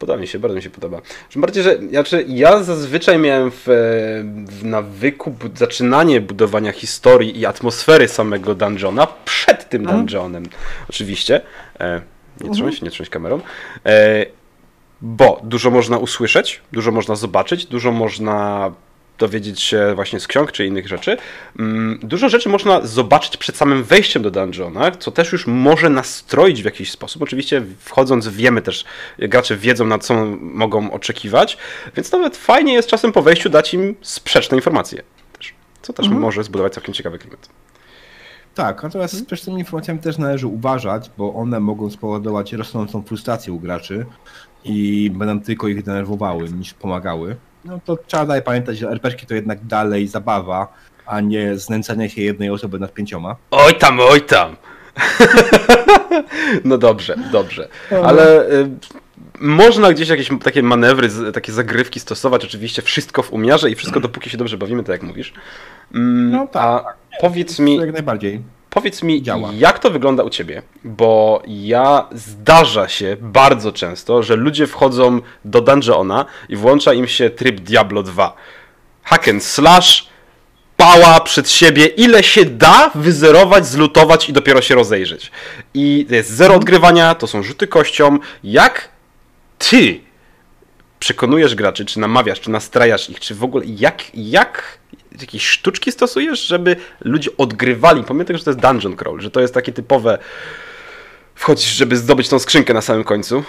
Podoba 0.00 0.18
mi 0.18 0.26
się, 0.26 0.38
bardzo 0.38 0.56
mi 0.56 0.62
się 0.62 0.70
podoba. 0.70 1.00
Bardziej, 1.36 1.62
że 1.62 1.78
znaczy, 1.78 2.24
ja 2.28 2.62
zazwyczaj 2.62 3.18
miałem 3.18 3.50
w, 3.50 3.62
w 4.48 4.64
nawyku 4.64 5.30
bu 5.30 5.48
zaczynanie 5.54 6.20
budowania 6.20 6.72
historii 6.72 7.38
i 7.38 7.46
atmosfery 7.46 8.08
samego 8.08 8.54
dungeona 8.54 9.06
przed 9.24 9.68
tym 9.68 9.82
mhm. 9.82 9.98
dungeonem. 9.98 10.44
Oczywiście. 10.90 11.40
E, 11.80 12.00
nie 12.40 12.50
trząść, 12.50 12.60
mhm. 12.60 12.84
nie 12.84 12.90
trząść 12.90 13.10
kamerą. 13.10 13.40
E, 13.86 14.26
bo 15.00 15.40
dużo 15.44 15.70
można 15.70 15.98
usłyszeć, 15.98 16.60
dużo 16.72 16.92
można 16.92 17.16
zobaczyć, 17.16 17.66
dużo 17.66 17.92
można 17.92 18.70
dowiedzieć 19.20 19.60
się 19.60 19.92
właśnie 19.94 20.20
z 20.20 20.26
ksiąg 20.26 20.52
czy 20.52 20.66
innych 20.66 20.88
rzeczy. 20.88 21.16
Mm, 21.58 21.98
dużo 22.02 22.28
rzeczy 22.28 22.48
można 22.48 22.86
zobaczyć 22.86 23.36
przed 23.36 23.56
samym 23.56 23.84
wejściem 23.84 24.22
do 24.22 24.30
dungeona, 24.30 24.90
co 24.90 25.10
też 25.10 25.32
już 25.32 25.46
może 25.46 25.90
nastroić 25.90 26.62
w 26.62 26.64
jakiś 26.64 26.90
sposób. 26.90 27.22
Oczywiście 27.22 27.62
wchodząc 27.78 28.28
wiemy 28.28 28.62
też, 28.62 28.84
gracze 29.18 29.56
wiedzą 29.56 29.86
na 29.86 29.98
co 29.98 30.26
mogą 30.40 30.92
oczekiwać, 30.92 31.56
więc 31.96 32.12
nawet 32.12 32.36
fajnie 32.36 32.72
jest 32.72 32.88
czasem 32.88 33.12
po 33.12 33.22
wejściu 33.22 33.50
dać 33.50 33.74
im 33.74 33.94
sprzeczne 34.00 34.56
informacje. 34.56 35.02
Też, 35.38 35.54
co 35.82 35.92
też 35.92 36.06
mhm. 36.06 36.22
może 36.22 36.44
zbudować 36.44 36.74
całkiem 36.74 36.94
ciekawy 36.94 37.18
klimat. 37.18 37.48
Tak, 38.54 38.82
natomiast 38.82 39.14
z 39.36 39.44
tymi 39.44 39.58
informacjami 39.58 40.00
też 40.00 40.18
należy 40.18 40.46
uważać, 40.46 41.10
bo 41.18 41.34
one 41.34 41.60
mogą 41.60 41.90
spowodować 41.90 42.52
rosnącą 42.52 43.02
frustrację 43.02 43.52
u 43.52 43.60
graczy 43.60 44.06
i 44.64 45.10
będą 45.14 45.40
tylko 45.40 45.68
ich 45.68 45.82
denerwowały 45.82 46.48
niż 46.48 46.74
pomagały. 46.74 47.36
No 47.64 47.80
to 47.84 47.96
trzeba 48.06 48.26
dalej 48.26 48.42
pamiętać, 48.42 48.78
że 48.78 48.88
RPG 48.88 49.26
to 49.26 49.34
jednak 49.34 49.66
dalej 49.66 50.06
zabawa, 50.06 50.72
a 51.06 51.20
nie 51.20 51.56
znęcanie 51.56 52.10
się 52.10 52.22
jednej 52.22 52.50
osoby 52.50 52.78
nad 52.78 52.94
pięcioma. 52.94 53.36
Oj 53.50 53.74
tam, 53.74 54.00
oj 54.00 54.22
tam! 54.22 54.56
no 56.64 56.78
dobrze, 56.78 57.16
dobrze. 57.32 57.68
Ale 58.04 58.50
y, 58.50 58.70
można 59.40 59.92
gdzieś 59.92 60.08
jakieś 60.08 60.30
takie 60.42 60.62
manewry, 60.62 61.08
takie 61.32 61.52
zagrywki 61.52 62.00
stosować, 62.00 62.44
oczywiście 62.44 62.82
wszystko 62.82 63.22
w 63.22 63.32
umiarze 63.32 63.70
i 63.70 63.74
wszystko 63.74 64.00
dopóki 64.00 64.30
się 64.30 64.38
dobrze 64.38 64.56
bawimy, 64.56 64.82
tak 64.82 64.92
jak 64.92 65.02
mówisz. 65.02 65.32
Mm, 65.94 66.30
no 66.30 66.46
tak. 66.46 66.62
A 66.62 66.84
tak. 66.84 66.96
powiedz 67.20 67.58
mi... 67.58 67.76
Jak 67.76 67.92
najbardziej. 67.92 68.42
Powiedz 68.70 69.02
mi, 69.02 69.22
Działa. 69.22 69.50
jak 69.58 69.78
to 69.78 69.90
wygląda 69.90 70.22
u 70.22 70.30
ciebie? 70.30 70.62
Bo 70.84 71.42
ja 71.46 72.08
zdarza 72.12 72.88
się 72.88 73.16
bardzo 73.20 73.72
często, 73.72 74.22
że 74.22 74.36
ludzie 74.36 74.66
wchodzą 74.66 75.20
do 75.44 75.60
dungeona 75.60 76.24
i 76.48 76.56
włącza 76.56 76.92
im 76.92 77.08
się 77.08 77.30
tryb 77.30 77.60
Diablo 77.60 78.02
2. 78.02 78.36
Hack 79.02 79.28
and 79.28 79.44
slash, 79.44 80.08
pała 80.76 81.20
przed 81.20 81.50
siebie, 81.50 81.86
ile 81.86 82.22
się 82.22 82.44
da 82.44 82.90
wyzerować, 82.94 83.66
zlutować 83.66 84.28
i 84.28 84.32
dopiero 84.32 84.62
się 84.62 84.74
rozejrzeć. 84.74 85.30
I 85.74 86.06
to 86.08 86.14
jest 86.14 86.30
zero 86.30 86.54
odgrywania, 86.54 87.14
to 87.14 87.26
są 87.26 87.42
rzuty 87.42 87.66
kością. 87.66 88.18
Jak 88.44 88.88
ty 89.58 90.00
przekonujesz 90.98 91.54
graczy, 91.54 91.84
czy 91.84 92.00
namawiasz, 92.00 92.40
czy 92.40 92.50
nastrajasz 92.50 93.10
ich, 93.10 93.20
czy 93.20 93.34
w 93.34 93.44
ogóle 93.44 93.64
jak, 93.66 94.02
jak 94.14 94.78
jakieś 95.20 95.48
sztuczki 95.48 95.92
stosujesz, 95.92 96.46
żeby 96.46 96.76
ludzie 97.00 97.30
odgrywali? 97.36 98.04
Pamiętaj, 98.04 98.38
że 98.38 98.44
to 98.44 98.50
jest 98.50 98.60
dungeon 98.60 98.96
crawl, 98.96 99.20
że 99.20 99.30
to 99.30 99.40
jest 99.40 99.54
takie 99.54 99.72
typowe 99.72 100.18
wchodzisz, 101.34 101.76
żeby 101.76 101.96
zdobyć 101.96 102.28
tą 102.28 102.38
skrzynkę 102.38 102.74
na 102.74 102.80
samym 102.80 103.04
końcu. 103.04 103.44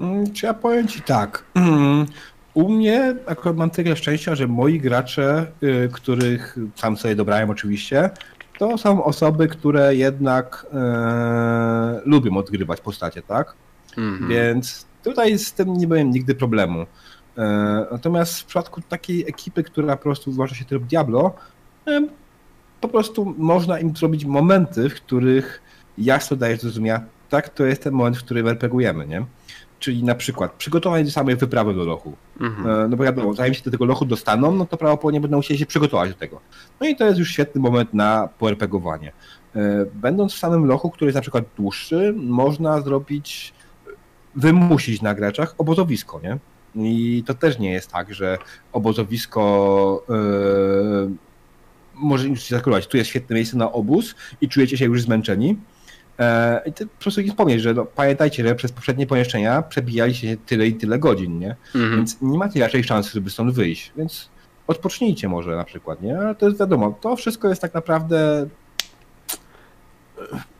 Mm, 0.00 0.32
czy 0.32 0.46
ja 0.46 0.54
powiem 0.54 0.88
ci 0.88 1.02
tak. 1.02 1.44
Mm, 1.54 2.06
u 2.54 2.68
mnie 2.68 3.16
akurat 3.26 3.56
mam 3.56 3.70
tyle 3.70 3.96
szczęścia, 3.96 4.34
że 4.34 4.46
moi 4.46 4.80
gracze, 4.80 5.46
y, 5.62 5.88
których 5.92 6.56
sam 6.76 6.96
sobie 6.96 7.16
dobrałem 7.16 7.50
oczywiście, 7.50 8.10
to 8.58 8.78
są 8.78 9.04
osoby, 9.04 9.48
które 9.48 9.96
jednak 9.96 10.66
e, 10.72 12.00
lubią 12.04 12.36
odgrywać 12.36 12.80
postacie, 12.80 13.22
tak? 13.22 13.54
Mm 13.98 14.18
-hmm. 14.18 14.28
Więc 14.28 14.86
tutaj 15.04 15.38
z 15.38 15.52
tym 15.52 15.72
nie 15.72 15.86
miałem 15.86 16.10
nigdy 16.10 16.34
problemu. 16.34 16.86
E, 17.38 17.86
natomiast 17.92 18.40
w 18.40 18.44
przypadku 18.44 18.80
takiej 18.80 19.28
ekipy, 19.28 19.62
która 19.62 19.96
po 19.96 20.02
prostu 20.02 20.32
włącza 20.32 20.54
się 20.54 20.64
tryb 20.64 20.82
Diablo, 20.82 21.34
e, 21.86 22.06
po 22.80 22.88
prostu 22.88 23.34
można 23.38 23.80
im 23.80 23.96
zrobić 23.96 24.24
momenty, 24.24 24.90
w 24.90 24.94
których 24.94 25.62
jasno 25.98 26.36
daje 26.36 26.56
zrozumieć, 26.56 26.96
tak, 27.30 27.48
to 27.48 27.64
jest 27.64 27.82
ten 27.82 27.94
moment, 27.94 28.16
w 28.16 28.24
którym 28.24 28.48
RPGujemy, 28.48 29.06
nie? 29.06 29.24
Czyli 29.78 30.04
na 30.04 30.14
przykład 30.14 30.52
przygotowanie 30.52 31.04
do 31.04 31.10
samej 31.10 31.36
wyprawy 31.36 31.74
do 31.74 31.84
lochu. 31.84 32.16
Mhm. 32.40 32.84
E, 32.84 32.88
no 32.88 32.96
bo 32.96 33.04
wiadomo, 33.04 33.34
zanim 33.34 33.54
się 33.54 33.62
do 33.62 33.70
tego 33.70 33.84
lochu 33.84 34.04
dostaną, 34.04 34.52
no 34.52 34.66
to 34.66 34.76
prawdopodobnie 34.76 35.20
będą 35.20 35.36
musieli 35.36 35.58
się 35.58 35.66
przygotować 35.66 36.10
do 36.10 36.16
tego. 36.16 36.40
No 36.80 36.88
i 36.88 36.96
to 36.96 37.06
jest 37.06 37.18
już 37.18 37.30
świetny 37.30 37.60
moment 37.60 37.94
na 37.94 38.28
poRPGowanie. 38.38 39.12
Będąc 39.94 40.34
w 40.34 40.38
samym 40.38 40.66
lochu, 40.66 40.90
który 40.90 41.08
jest 41.08 41.14
na 41.14 41.20
przykład 41.20 41.44
dłuższy, 41.56 42.14
można 42.16 42.80
zrobić, 42.80 43.54
wymusić 44.34 45.02
na 45.02 45.14
graczach 45.14 45.54
obozowisko, 45.58 46.20
nie? 46.22 46.38
I 46.76 47.22
to 47.26 47.34
też 47.34 47.58
nie 47.58 47.72
jest 47.72 47.90
tak, 47.90 48.14
że 48.14 48.38
obozowisko 48.72 50.04
yy, 50.08 51.10
może 51.94 52.28
już 52.28 52.42
się 52.42 52.56
zakrywać. 52.56 52.86
Tu 52.86 52.96
jest 52.96 53.10
świetne 53.10 53.36
miejsce 53.36 53.56
na 53.56 53.72
obóz 53.72 54.14
i 54.40 54.48
czujecie 54.48 54.78
się 54.78 54.84
już 54.84 55.02
zmęczeni. 55.02 55.56
E, 56.18 56.62
I 56.66 56.72
ty 56.72 56.86
po 56.86 57.02
prostu 57.02 57.20
nie 57.20 57.28
wspomnieć, 57.28 57.62
że 57.62 57.74
no, 57.74 57.84
pamiętajcie, 57.84 58.48
że 58.48 58.54
przez 58.54 58.72
poprzednie 58.72 59.06
pomieszczenia 59.06 59.62
przebijaliście 59.62 60.28
się 60.28 60.36
tyle 60.36 60.66
i 60.66 60.74
tyle 60.74 60.98
godzin, 60.98 61.38
nie? 61.38 61.56
Mhm. 61.74 61.96
Więc 61.96 62.22
nie 62.22 62.38
macie 62.38 62.60
raczej 62.60 62.84
szansy, 62.84 63.10
żeby 63.10 63.30
stąd 63.30 63.54
wyjść. 63.54 63.92
Więc 63.96 64.30
odpocznijcie 64.66 65.28
może 65.28 65.56
na 65.56 65.64
przykład, 65.64 66.02
nie? 66.02 66.18
Ale 66.18 66.34
to 66.34 66.46
jest 66.46 66.58
wiadomo, 66.58 66.98
to 67.00 67.16
wszystko 67.16 67.48
jest 67.48 67.62
tak 67.62 67.74
naprawdę. 67.74 68.46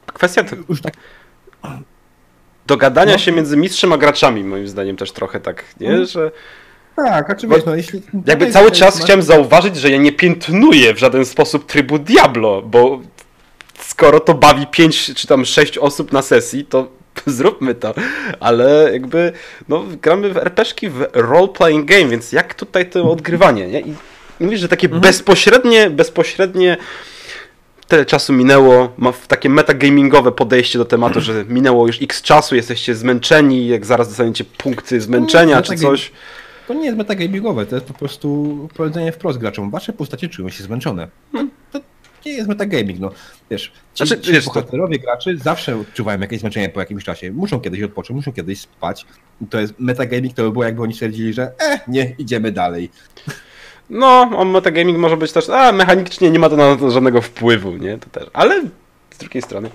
Kwestia 0.07 0.45
już 0.69 0.83
tak 0.83 0.95
dogadania 2.67 3.13
no. 3.13 3.19
się 3.19 3.33
między 3.33 3.57
mistrzem 3.57 3.93
a 3.93 3.99
graczami, 3.99 4.45
moim 4.45 4.69
zdaniem 4.69 4.97
też 4.97 5.13
trochę 5.13 5.41
tak, 5.41 5.65
nie? 5.81 5.89
Mhm. 5.89 6.07
Że... 6.07 6.31
Tak, 6.97 7.31
oczywiście. 7.31 7.63
No, 7.67 7.77
jeśli... 7.77 8.03
Jakby 8.27 8.51
cały 8.51 8.71
czas 8.71 9.01
chciałem 9.01 9.23
zauważyć, 9.23 9.77
że 9.77 9.91
ja 9.91 9.97
nie 9.97 10.13
piętnuję 10.13 10.95
w 10.95 10.99
żaden 10.99 11.25
sposób 11.25 11.67
trybu 11.67 11.99
Diablo, 11.99 12.63
bo 12.63 13.01
skoro 13.81 14.21
to 14.21 14.35
bawi 14.35 14.67
5 14.67 15.15
czy 15.15 15.27
tam 15.27 15.45
6 15.45 15.79
osób 15.79 16.13
na 16.13 16.23
sesji, 16.23 16.65
to 16.65 16.89
zróbmy 17.27 17.75
to, 17.75 17.95
ale 18.41 18.91
jakby 18.93 19.33
no, 19.69 19.85
gramy 20.03 20.31
w 20.33 20.37
RPszki 20.37 20.89
w 20.89 21.01
role-playing 21.13 21.85
game, 21.85 22.07
więc 22.07 22.33
jak 22.33 22.55
tutaj 22.55 22.91
to 22.91 23.11
odgrywanie, 23.11 23.67
nie? 23.67 23.81
I 23.81 23.95
mówisz, 24.41 24.61
że 24.61 24.69
takie 24.69 24.87
mhm. 24.87 25.03
bezpośrednie, 25.03 25.91
bezpośrednie 25.91 26.77
tyle 27.89 28.07
czasu 28.07 28.33
minęło, 28.33 28.93
ma 28.99 29.13
takie 29.29 29.49
metagamingowe 29.49 30.33
podejście 30.33 30.79
do 30.79 30.85
tematu, 30.85 31.21
że 31.21 31.45
minęło 31.49 31.87
już 31.87 32.03
x 32.03 32.23
czasu, 32.23 32.57
jesteście 32.57 32.95
zmęczeni, 32.95 33.67
jak 33.67 33.87
zaraz 33.87 34.09
dostaniecie 34.09 34.45
punkty 34.45 35.01
zmęczenia 35.01 35.63
czy 35.63 35.77
coś. 35.77 36.13
To 36.69 36.75
nie 36.75 36.85
jest 36.85 36.99
metagamingowe, 36.99 37.67
to 37.67 37.77
jest 37.77 37.87
po 37.87 37.95
prostu 37.95 38.69
powiedzenie 38.77 39.13
wprost 39.13 39.39
graczom. 39.39 39.71
Wasze 39.71 39.93
postacie 39.93 40.29
czują 40.29 40.49
się 40.49 40.65
zmęczone. 40.65 41.09
Hmm. 41.33 41.51
To 41.73 41.81
nie 42.27 42.33
jest 42.33 42.49
metagaming, 42.49 43.01
no. 43.01 43.11
Wiesz, 43.51 43.73
ci, 43.95 44.07
znaczy, 44.07 44.23
ci 44.23 44.33
wiesz, 44.33 44.45
bohaterowie 44.45 44.99
to... 44.99 45.05
graczy 45.05 45.39
zawsze 45.39 45.77
odczuwają 45.77 46.21
jakieś 46.21 46.41
zmęczenie 46.41 46.69
po 46.69 46.81
jakimś 46.81 47.05
czasie. 47.05 47.33
Muszą 47.33 47.61
kiedyś 47.61 47.83
odpocząć, 47.83 48.17
muszą 48.17 48.33
kiedyś 48.33 48.61
spać. 48.61 49.07
To 49.51 49.61
jest 49.61 49.75
metagaming, 49.79 50.35
to 50.35 50.43
by 50.43 50.51
było 50.51 50.65
jakby 50.65 50.83
oni 50.83 50.95
stwierdzili, 50.95 51.33
że 51.33 51.43
e, 51.43 51.81
nie, 51.89 52.15
idziemy 52.19 52.53
dalej. 52.53 52.91
No, 53.91 54.31
on 54.37 54.51
metagaming 54.51 54.99
może 54.99 55.17
być 55.17 55.33
też, 55.33 55.49
a 55.49 55.73
mechanicznie 55.73 56.31
nie 56.31 56.39
ma 56.39 56.49
to 56.49 56.57
na 56.57 56.77
to 56.77 56.91
żadnego 56.91 57.23
wpływu, 57.23 57.77
nie? 57.77 57.99
To 57.99 58.11
też, 58.11 58.31
ale 58.33 58.63
z 59.11 59.19
drugiej 59.19 59.43
strony. 59.43 59.71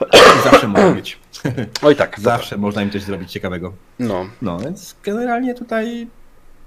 Zawsze 0.44 0.68
może 0.68 0.94
być. 0.94 1.18
Oj 1.82 1.96
tak. 1.96 2.20
Zawsze 2.20 2.56
można 2.56 2.82
im 2.82 2.90
coś 2.90 3.02
zrobić 3.02 3.32
ciekawego. 3.32 3.72
No. 3.98 4.26
No, 4.42 4.58
więc 4.58 4.96
generalnie 5.02 5.54
tutaj 5.54 6.06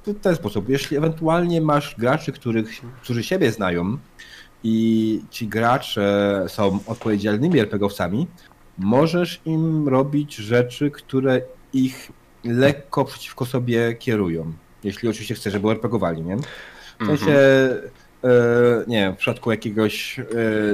w 0.07 0.19
ten 0.19 0.35
sposób. 0.35 0.69
Jeśli 0.69 0.97
ewentualnie 0.97 1.61
masz 1.61 1.95
graczy, 1.97 2.31
których, 2.31 2.81
którzy 3.01 3.23
siebie 3.23 3.51
znają 3.51 3.97
i 4.63 5.21
ci 5.29 5.47
gracze 5.47 6.45
są 6.47 6.79
odpowiedzialnymi 6.87 7.59
RPGowcami, 7.59 8.27
możesz 8.77 9.41
im 9.45 9.87
robić 9.87 10.35
rzeczy, 10.35 10.91
które 10.91 11.41
ich 11.73 12.11
lekko 12.43 13.05
przeciwko 13.05 13.45
sobie 13.45 13.93
kierują. 13.93 14.53
Jeśli 14.83 15.09
oczywiście 15.09 15.35
chcesz, 15.35 15.53
żeby 15.53 15.69
RPGowali, 15.69 16.21
nie? 16.21 16.37
W 16.99 17.05
sensie, 17.05 17.31
e, 17.31 18.29
nie 18.87 18.97
wiem, 18.97 19.15
w 19.15 19.17
przypadku 19.17 19.51
jakiegoś 19.51 20.19
e, 20.19 20.23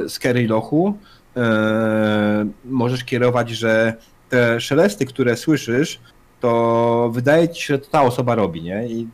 scary 0.10 0.48
lochu 0.48 0.98
e, 1.38 2.48
możesz 2.66 3.04
kierować, 3.04 3.50
że 3.50 3.94
te 4.30 4.62
szelesty, 4.62 5.06
które 5.06 5.38
słyszysz, 5.38 6.00
to 6.40 7.10
wydaje 7.14 7.50
ci 7.50 7.64
się, 7.64 7.74
że 7.74 7.80
to 7.80 7.90
ta 7.90 8.02
osoba 8.02 8.36
robi, 8.36 8.62
nie? 8.62 8.88
I, 8.88 9.08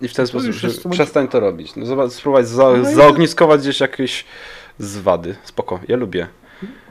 I 0.00 0.08
w 0.08 0.14
ten 0.14 0.26
sposób 0.26 0.52
że 0.52 0.68
przestań 0.90 1.28
to 1.28 1.40
robić. 1.40 1.76
No, 1.76 1.86
zobacz, 1.86 2.12
spróbować 2.12 2.48
za, 2.48 2.70
no 2.70 2.94
zaogniskować 2.94 3.60
gdzieś 3.60 3.80
jakieś 3.80 4.24
zwady. 4.78 5.36
Spoko, 5.44 5.80
ja 5.88 5.96
lubię 5.96 6.26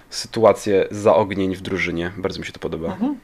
sytuację 0.09 0.87
zaognień 0.91 1.55
w 1.55 1.61
drużynie. 1.61 2.11
Bardzo 2.17 2.39
mi 2.39 2.45
się 2.45 2.51
to 2.51 2.59
podoba. 2.59 2.87
Mhm. 2.87 3.15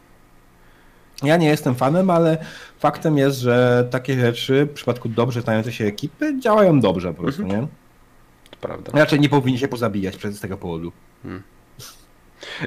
Ja 1.23 1.38
nie 1.38 1.47
jestem 1.47 1.75
fanem, 1.75 2.10
ale 2.10 2.38
faktem 2.80 3.17
jest, 3.17 3.39
że 3.39 3.88
takie 3.91 4.19
rzeczy 4.19 4.65
w 4.65 4.73
przypadku 4.73 5.10
dobrze 5.10 5.41
znającej 5.41 5.73
się 5.73 5.86
ekipy 5.86 6.39
działają 6.39 6.80
dobrze 6.80 7.13
po 7.13 7.23
prostu, 7.23 7.41
mhm. 7.41 7.62
nie? 7.62 7.67
To 8.49 8.58
prawda. 8.62 8.91
Raczej 8.95 9.19
nie 9.19 9.30
powinni 9.30 9.60
się 9.60 9.67
pozabijać 9.67 10.15
z 10.15 10.39
tego 10.39 10.58
powodu. 10.58 10.91
Hmm. 11.23 11.43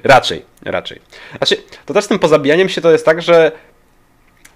Raczej, 0.05 0.45
raczej. 0.63 1.01
Znaczy, 1.37 1.57
to 1.87 1.95
też 1.95 2.05
z 2.05 2.09
tym 2.09 2.19
pozabijaniem 2.19 2.69
się 2.69 2.81
to 2.81 2.91
jest 2.91 3.05
tak, 3.05 3.23
że 3.23 3.53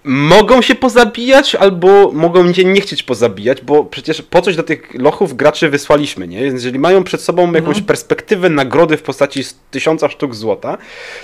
mogą 0.05 0.63
się 0.63 0.75
pozabijać, 0.75 1.55
albo 1.55 2.13
mogą 2.13 2.53
cię 2.53 2.65
nie 2.65 2.81
chcieć 2.81 3.03
pozabijać, 3.03 3.61
bo 3.61 3.85
przecież 3.85 4.23
po 4.23 4.43
coś 4.43 4.57
do 4.57 4.63
tych 4.63 4.95
lochów 4.95 5.37
graczy 5.37 5.69
wysłaliśmy, 5.69 6.29
nie? 6.29 6.41
Więc 6.45 6.55
jeżeli 6.55 6.79
mają 6.79 7.05
przed 7.05 7.21
sobą 7.21 7.43
mhm. 7.43 7.65
jakąś 7.65 7.83
perspektywę 7.83 8.49
nagrody 8.49 8.97
w 8.97 9.03
postaci 9.03 9.43
tysiąca 9.71 10.09
sztuk 10.09 10.35
złota, 10.35 10.79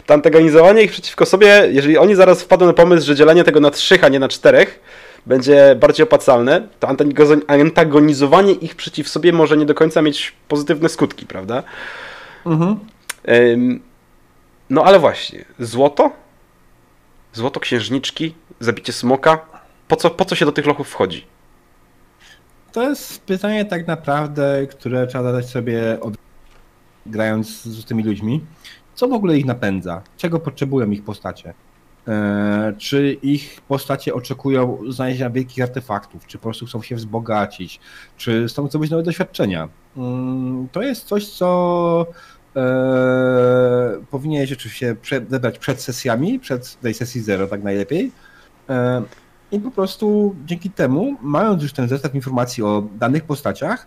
to 0.06 0.14
antagonizowanie 0.14 0.82
ich 0.82 0.90
przeciwko 0.90 1.26
sobie, 1.26 1.68
jeżeli 1.70 1.98
oni 1.98 2.14
zaraz 2.14 2.42
wpadną 2.42 2.66
na 2.66 2.72
pomysł, 2.72 3.06
że 3.06 3.14
dzielenie 3.14 3.44
tego 3.44 3.60
na 3.60 3.70
trzech, 3.70 4.04
a 4.04 4.08
nie 4.08 4.18
na 4.18 4.28
czterech, 4.28 4.80
będzie 5.26 5.76
bardziej 5.80 6.04
opłacalne, 6.04 6.68
to 6.80 6.88
antagonizowanie 7.48 8.52
ich 8.52 8.74
przeciw 8.74 9.08
sobie 9.08 9.32
może 9.32 9.56
nie 9.56 9.66
do 9.66 9.74
końca 9.74 10.02
mieć 10.02 10.32
pozytywne 10.48 10.88
skutki, 10.88 11.26
prawda? 11.26 11.62
Mhm. 12.46 12.78
No 14.70 14.84
ale 14.84 14.98
właśnie, 14.98 15.44
złoto? 15.58 16.10
Złoto 17.38 17.61
księżniczki? 17.61 18.35
zabicie 18.61 18.92
smoka? 18.92 19.38
Po 19.88 19.96
co, 19.96 20.11
po 20.11 20.24
co 20.24 20.35
się 20.35 20.44
do 20.46 20.53
tych 20.53 20.66
lochów 20.66 20.88
wchodzi? 20.88 21.27
To 22.72 22.88
jest 22.88 23.20
pytanie 23.20 23.64
tak 23.64 23.87
naprawdę, 23.87 24.66
które 24.70 25.07
trzeba 25.07 25.24
zadać 25.24 25.51
sobie 25.51 26.01
od... 26.01 26.14
grając 27.07 27.62
z 27.62 27.85
tymi 27.85 28.03
ludźmi. 28.03 28.40
Co 28.94 29.09
w 29.09 29.12
ogóle 29.12 29.38
ich 29.38 29.44
napędza? 29.44 30.03
Czego 30.16 30.38
potrzebują 30.38 30.90
ich 30.90 31.05
postacie? 31.05 31.55
Eee, 32.07 32.77
czy 32.79 33.12
ich 33.12 33.61
postacie 33.68 34.14
oczekują 34.14 34.79
znalezienia 34.88 35.31
wielkich 35.31 35.64
artefaktów? 35.64 36.27
Czy 36.27 36.38
po 36.38 36.42
prostu 36.42 36.66
chcą 36.66 36.83
się 36.83 36.96
wzbogacić? 36.96 37.81
Czy 38.16 38.46
chcą 38.48 38.68
zdobyć 38.68 38.90
nowe 38.90 39.03
doświadczenia? 39.03 39.68
Mm, 39.96 40.68
to 40.72 40.83
jest 40.83 41.07
coś, 41.07 41.29
co 41.29 42.07
Eee, 42.59 44.05
powinieneś 44.11 44.53
oczywiście 44.53 44.97
zebrać 45.31 45.59
przed 45.59 45.83
sesjami, 45.83 46.40
przed 46.40 46.81
tej 46.81 46.94
sesji 46.94 47.21
zero 47.21 47.47
tak 47.47 47.62
najlepiej, 47.62 48.12
E, 48.68 49.03
I 49.53 49.61
po 49.61 49.71
prostu 49.71 50.37
dzięki 50.47 50.71
temu, 50.71 51.16
mając 51.23 51.62
już 51.62 51.73
ten 51.73 51.88
zestaw 51.88 52.14
informacji 52.14 52.62
o 52.62 52.83
danych 52.99 53.25
postaciach, 53.25 53.87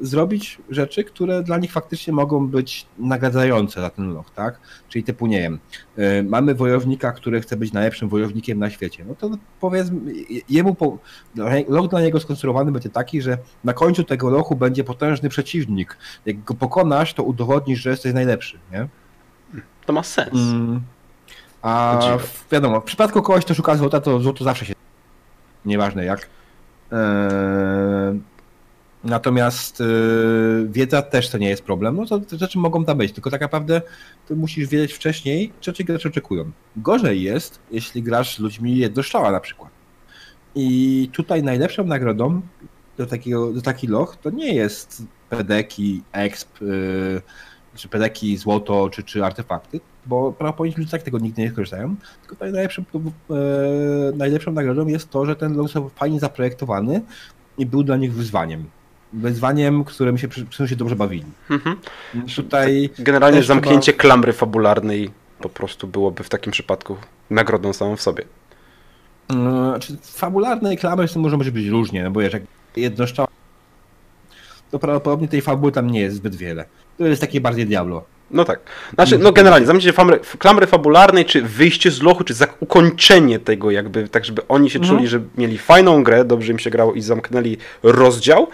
zrobić 0.00 0.58
rzeczy, 0.70 1.04
które 1.04 1.42
dla 1.42 1.58
nich 1.58 1.72
faktycznie 1.72 2.12
mogą 2.12 2.48
być 2.48 2.86
nagradzające 2.98 3.80
za 3.80 3.90
ten 3.90 4.12
loch, 4.12 4.30
tak? 4.30 4.60
Czyli 4.88 5.04
typu, 5.04 5.26
nie 5.26 5.40
wiem, 5.40 5.58
e, 5.96 6.22
mamy 6.22 6.54
wojownika, 6.54 7.12
który 7.12 7.40
chce 7.40 7.56
być 7.56 7.72
najlepszym 7.72 8.08
wojownikiem 8.08 8.58
na 8.58 8.70
świecie, 8.70 9.04
no 9.08 9.14
to 9.14 9.30
powiedzmy, 9.60 10.12
jemu, 10.48 10.74
po, 10.74 10.98
loch 11.68 11.88
dla 11.88 12.00
niego 12.00 12.20
skonstruowany 12.20 12.72
będzie 12.72 12.90
taki, 12.90 13.22
że 13.22 13.38
na 13.64 13.72
końcu 13.72 14.04
tego 14.04 14.30
lochu 14.30 14.56
będzie 14.56 14.84
potężny 14.84 15.28
przeciwnik. 15.28 15.96
Jak 16.26 16.44
go 16.44 16.54
pokonasz, 16.54 17.14
to 17.14 17.22
udowodnisz, 17.22 17.80
że 17.80 17.90
jesteś 17.90 18.14
najlepszy, 18.14 18.58
nie? 18.72 18.88
To 19.86 19.92
ma 19.92 20.02
sens. 20.02 20.34
Mm. 20.34 20.80
A 21.62 22.00
w, 22.18 22.52
wiadomo, 22.52 22.80
w 22.80 22.84
przypadku 22.84 23.22
kogoś, 23.22 23.44
kto 23.44 23.54
szuka 23.54 23.76
złota, 23.76 24.00
to 24.00 24.20
złoto 24.20 24.44
zawsze 24.44 24.66
się. 24.66 24.74
Nieważne 25.64 26.04
jak. 26.04 26.28
Eee, 26.92 28.20
natomiast 29.04 29.80
yy, 29.80 30.68
wiedza 30.70 31.02
też 31.02 31.30
to 31.30 31.38
nie 31.38 31.48
jest 31.48 31.62
problem. 31.62 31.96
No 31.96 32.06
to 32.06 32.18
te 32.18 32.36
rzeczy 32.36 32.58
mogą 32.58 32.84
tam 32.84 32.98
być, 32.98 33.12
tylko 33.12 33.30
tak 33.30 33.40
naprawdę 33.40 33.82
to 34.28 34.34
musisz 34.34 34.68
wiedzieć 34.68 34.92
wcześniej, 34.92 35.52
czy 35.60 35.84
gracze 35.84 36.08
oczekują. 36.08 36.50
Gorzej 36.76 37.22
jest, 37.22 37.58
jeśli 37.70 38.02
grasz 38.02 38.36
z 38.36 38.38
ludźmi 38.38 38.76
jednoszczała 38.76 39.32
na 39.32 39.40
przykład. 39.40 39.70
I 40.54 41.08
tutaj 41.12 41.42
najlepszą 41.42 41.84
nagrodą 41.84 42.40
do, 42.98 43.06
takiego, 43.06 43.52
do 43.52 43.62
taki 43.62 43.86
loch 43.86 44.16
to 44.16 44.30
nie 44.30 44.54
jest 44.54 45.02
pedeki, 45.28 46.02
exp, 46.12 46.60
yy, 46.60 47.22
czy 47.74 47.88
pedeki, 47.88 48.36
złoto, 48.36 48.90
czy, 48.90 49.02
czy 49.02 49.24
artefakty, 49.24 49.80
bo 50.06 50.32
prawdopodobnie 50.32 50.74
ludzie 50.78 50.90
tak 50.90 51.02
tego 51.02 51.18
nigdy 51.18 51.42
nie 51.42 51.50
skorzystają, 51.50 51.96
tylko 52.26 52.44
najlepszym, 52.44 52.84
e, 53.30 53.36
najlepszą 54.16 54.52
nagrodą 54.52 54.86
jest 54.86 55.10
to, 55.10 55.26
że 55.26 55.36
ten 55.36 55.56
log 55.56 55.66
został 55.66 55.88
fajnie 55.88 56.20
zaprojektowany 56.20 57.00
i 57.58 57.66
był 57.66 57.82
dla 57.82 57.96
nich 57.96 58.14
wyzwaniem. 58.14 58.64
Wyzwaniem, 59.12 59.84
którym 59.84 60.18
się, 60.18 60.28
którym 60.28 60.68
się 60.68 60.76
dobrze 60.76 60.96
bawili. 60.96 61.24
Mhm. 61.50 61.76
Tutaj 62.36 62.90
Generalnie 62.98 63.42
zamknięcie 63.42 63.92
trzeba... 63.92 63.98
klamry 63.98 64.32
fabularnej 64.32 65.10
po 65.40 65.48
prostu 65.48 65.86
byłoby 65.86 66.24
w 66.24 66.28
takim 66.28 66.52
przypadku 66.52 66.96
nagrodą 67.30 67.72
samą 67.72 67.96
w 67.96 68.02
sobie. 68.02 68.24
Znaczy, 69.30 69.96
fabularnej 70.02 70.78
klamry 70.78 71.06
może 71.16 71.36
być 71.36 71.66
różnie, 71.66 72.04
no 72.04 72.10
bo 72.10 72.20
jak 72.20 72.42
jednoszczała 72.76 73.28
to 74.70 74.78
prawdopodobnie 74.78 75.28
tej 75.28 75.40
fabuły 75.40 75.72
tam 75.72 75.90
nie 75.90 76.00
jest 76.00 76.16
zbyt 76.16 76.34
wiele. 76.36 76.64
To 76.98 77.06
jest 77.06 77.20
takie 77.20 77.40
bardziej 77.40 77.66
Diablo. 77.66 78.04
No 78.30 78.44
tak. 78.44 78.60
Znaczy, 78.94 79.18
no 79.18 79.32
generalnie, 79.32 79.66
zamknięcie 79.66 79.92
klamry 80.38 80.66
fabularnej, 80.66 81.24
czy 81.24 81.42
wyjście 81.42 81.90
z 81.90 82.02
lochu, 82.02 82.24
czy 82.24 82.34
ukończenie 82.60 83.38
tego 83.38 83.70
jakby, 83.70 84.08
tak 84.08 84.24
żeby 84.24 84.48
oni 84.48 84.70
się 84.70 84.78
no. 84.78 84.88
czuli, 84.88 85.08
że 85.08 85.20
mieli 85.38 85.58
fajną 85.58 86.02
grę, 86.02 86.24
dobrze 86.24 86.52
im 86.52 86.58
się 86.58 86.70
grało 86.70 86.94
i 86.94 87.02
zamknęli 87.02 87.56
rozdział, 87.82 88.48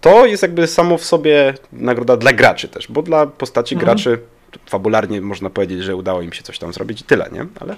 to 0.00 0.26
jest 0.26 0.42
jakby 0.42 0.66
samo 0.66 0.98
w 0.98 1.04
sobie 1.04 1.54
nagroda 1.72 2.16
dla 2.16 2.32
graczy 2.32 2.68
też, 2.68 2.88
bo 2.88 3.02
dla 3.02 3.26
postaci 3.26 3.74
mhm. 3.74 3.86
graczy 3.86 4.18
fabularnie 4.66 5.20
można 5.20 5.50
powiedzieć, 5.50 5.82
że 5.82 5.96
udało 5.96 6.22
im 6.22 6.32
się 6.32 6.42
coś 6.42 6.58
tam 6.58 6.72
zrobić 6.72 7.00
i 7.00 7.04
tyle, 7.04 7.28
nie? 7.32 7.46
Ale... 7.60 7.76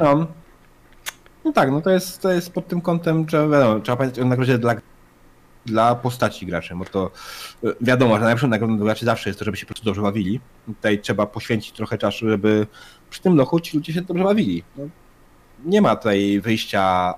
No. 0.00 0.26
No 1.44 1.52
tak, 1.52 1.70
no 1.70 1.80
to 1.80 1.90
jest, 1.90 2.22
to 2.22 2.32
jest 2.32 2.52
pod 2.52 2.68
tym 2.68 2.80
kątem, 2.80 3.28
że 3.28 3.48
wiadomo, 3.48 3.80
trzeba 3.80 3.96
pamiętać 3.96 4.24
o 4.24 4.26
nagrodzie 4.26 4.58
dla 4.58 4.74
dla 5.66 5.94
postaci 5.94 6.46
graczy, 6.46 6.74
bo 6.74 6.84
to 6.84 7.10
e, 7.64 7.68
wiadomo, 7.80 8.14
że 8.14 8.20
najlepszą 8.20 8.48
nagrodą 8.48 8.76
dla 8.76 8.84
graczy 8.84 9.04
zawsze 9.04 9.30
jest 9.30 9.38
to, 9.38 9.44
żeby 9.44 9.56
się 9.56 9.66
po 9.66 9.68
prostu 9.68 9.84
dobrze 9.84 10.02
bawili. 10.02 10.40
Tutaj 10.66 10.98
trzeba 10.98 11.26
poświęcić 11.26 11.72
trochę 11.72 11.98
czasu, 11.98 12.28
żeby 12.28 12.66
przy 13.10 13.22
tym 13.22 13.36
lochu 13.36 13.60
ci 13.60 13.76
ludzie 13.76 13.92
się 13.92 14.02
dobrze 14.02 14.24
bawili. 14.24 14.62
No, 14.76 14.84
nie 15.64 15.82
ma 15.82 15.96
tutaj 15.96 16.40
wyjścia 16.40 17.14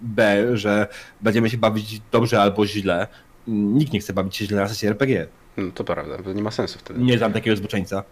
B, 0.00 0.46
że 0.56 0.86
będziemy 1.20 1.50
się 1.50 1.58
bawić 1.58 2.00
dobrze 2.12 2.42
albo 2.42 2.66
źle. 2.66 3.06
Nikt 3.46 3.92
nie 3.92 4.00
chce 4.00 4.12
bawić 4.12 4.36
się 4.36 4.46
źle 4.46 4.60
na 4.60 4.68
sesji 4.68 4.88
RPG. 4.88 5.26
No, 5.56 5.70
to 5.74 5.84
prawda, 5.84 6.22
to 6.22 6.32
nie 6.32 6.42
ma 6.42 6.50
sensu 6.50 6.78
wtedy. 6.78 7.00
Nie 7.00 7.18
znam 7.18 7.32
takiego 7.32 7.56
zboczeńca. 7.56 8.02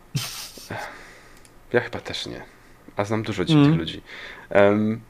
Ja 1.72 1.81
chyba 1.81 2.01
też 2.01 2.27
nie. 2.27 2.43
A 2.97 3.05
znam 3.05 3.22
dużo 3.22 3.45
dziwnych 3.45 3.66
mm. 3.66 3.79
ludzi. 3.79 4.03
Um, 4.55 5.01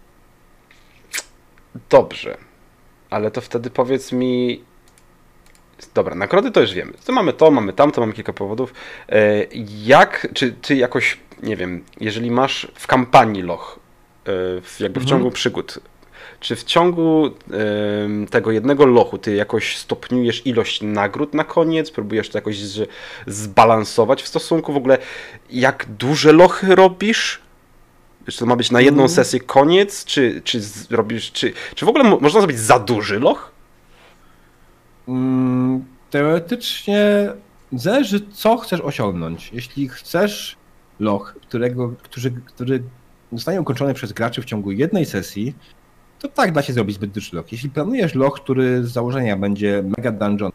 dobrze. 1.91 2.37
Ale 3.11 3.31
to 3.31 3.41
wtedy 3.41 3.71
powiedz 3.71 4.13
mi. 4.13 4.65
Dobra, 5.95 6.15
nagrody 6.15 6.51
to 6.51 6.61
już 6.61 6.73
wiemy. 6.73 6.93
To 7.05 7.13
mamy 7.13 7.33
to, 7.33 7.51
mamy 7.51 7.73
tamto, 7.73 8.01
mamy 8.01 8.13
kilka 8.13 8.33
powodów. 8.33 8.75
E, 9.09 9.47
jak, 9.85 10.29
czy 10.35 10.53
ty 10.53 10.77
jakoś, 10.77 11.19
nie 11.43 11.57
wiem, 11.57 11.85
jeżeli 12.01 12.31
masz 12.31 12.73
w 12.75 12.87
kampanii 12.87 13.43
loch, 13.43 13.79
e, 14.27 14.33
jakby 14.81 15.01
w 15.01 15.03
mhm. 15.03 15.07
ciągu 15.07 15.31
przygód, 15.31 15.79
czy 16.47 16.57
w 16.57 16.65
ciągu 16.65 17.27
y, 17.27 17.31
tego 18.31 18.51
jednego 18.51 18.87
lochu 18.87 19.19
ty 19.19 19.35
jakoś 19.35 19.77
stopniujesz 19.77 20.47
ilość 20.47 20.83
nagród 20.83 21.35
na 21.35 21.45
koniec? 21.45 21.91
Próbujesz 21.91 22.29
to 22.29 22.39
jakoś 22.39 22.59
z, 22.59 22.91
zbalansować 23.27 24.23
w 24.23 24.29
stosunku 24.29 24.73
w 24.73 24.77
ogóle, 24.77 24.99
jak 25.51 25.87
duże 25.99 26.33
lochy 26.33 26.75
robisz? 26.75 27.41
Czy 28.31 28.39
to 28.39 28.47
ma 28.47 28.57
być 28.57 28.71
na 28.71 28.81
jedną 28.81 29.03
mm. 29.03 29.09
sesję 29.09 29.41
koniec? 29.41 30.05
Czy, 30.05 30.41
czy 30.45 30.61
robisz, 30.91 31.33
czy, 31.33 31.53
czy 31.75 31.87
w 31.87 31.89
ogóle 31.89 32.05
można 32.05 32.41
zrobić 32.41 32.59
za 32.59 32.79
duży 32.79 33.21
loch? 33.21 33.53
Mm, 35.09 35.85
teoretycznie 36.11 37.29
zależy, 37.73 38.21
co 38.33 38.57
chcesz 38.57 38.81
osiągnąć. 38.81 39.51
Jeśli 39.53 39.89
chcesz 39.89 40.57
loch, 41.01 41.35
którego, 41.43 41.93
który, 42.03 42.31
który 42.47 42.83
zostanie 43.33 43.61
ukończony 43.61 43.95
przez 43.95 44.13
graczy 44.13 44.43
w 44.43 44.45
ciągu 44.45 44.73
jednej 44.73 45.07
sesji, 45.07 45.55
to 46.19 46.29
tak 46.29 46.53
da 46.53 46.63
się 46.63 46.73
zrobić 46.73 46.97
zbyt 46.97 47.11
duży 47.11 47.37
loch. 47.37 47.53
Jeśli 47.53 47.71
planujesz 47.71 48.15
loch, 48.15 48.41
który 48.41 48.85
z 48.85 48.93
założenia 48.93 49.37
będzie 49.37 49.85
mega 49.97 50.13
dungeon 50.13 50.53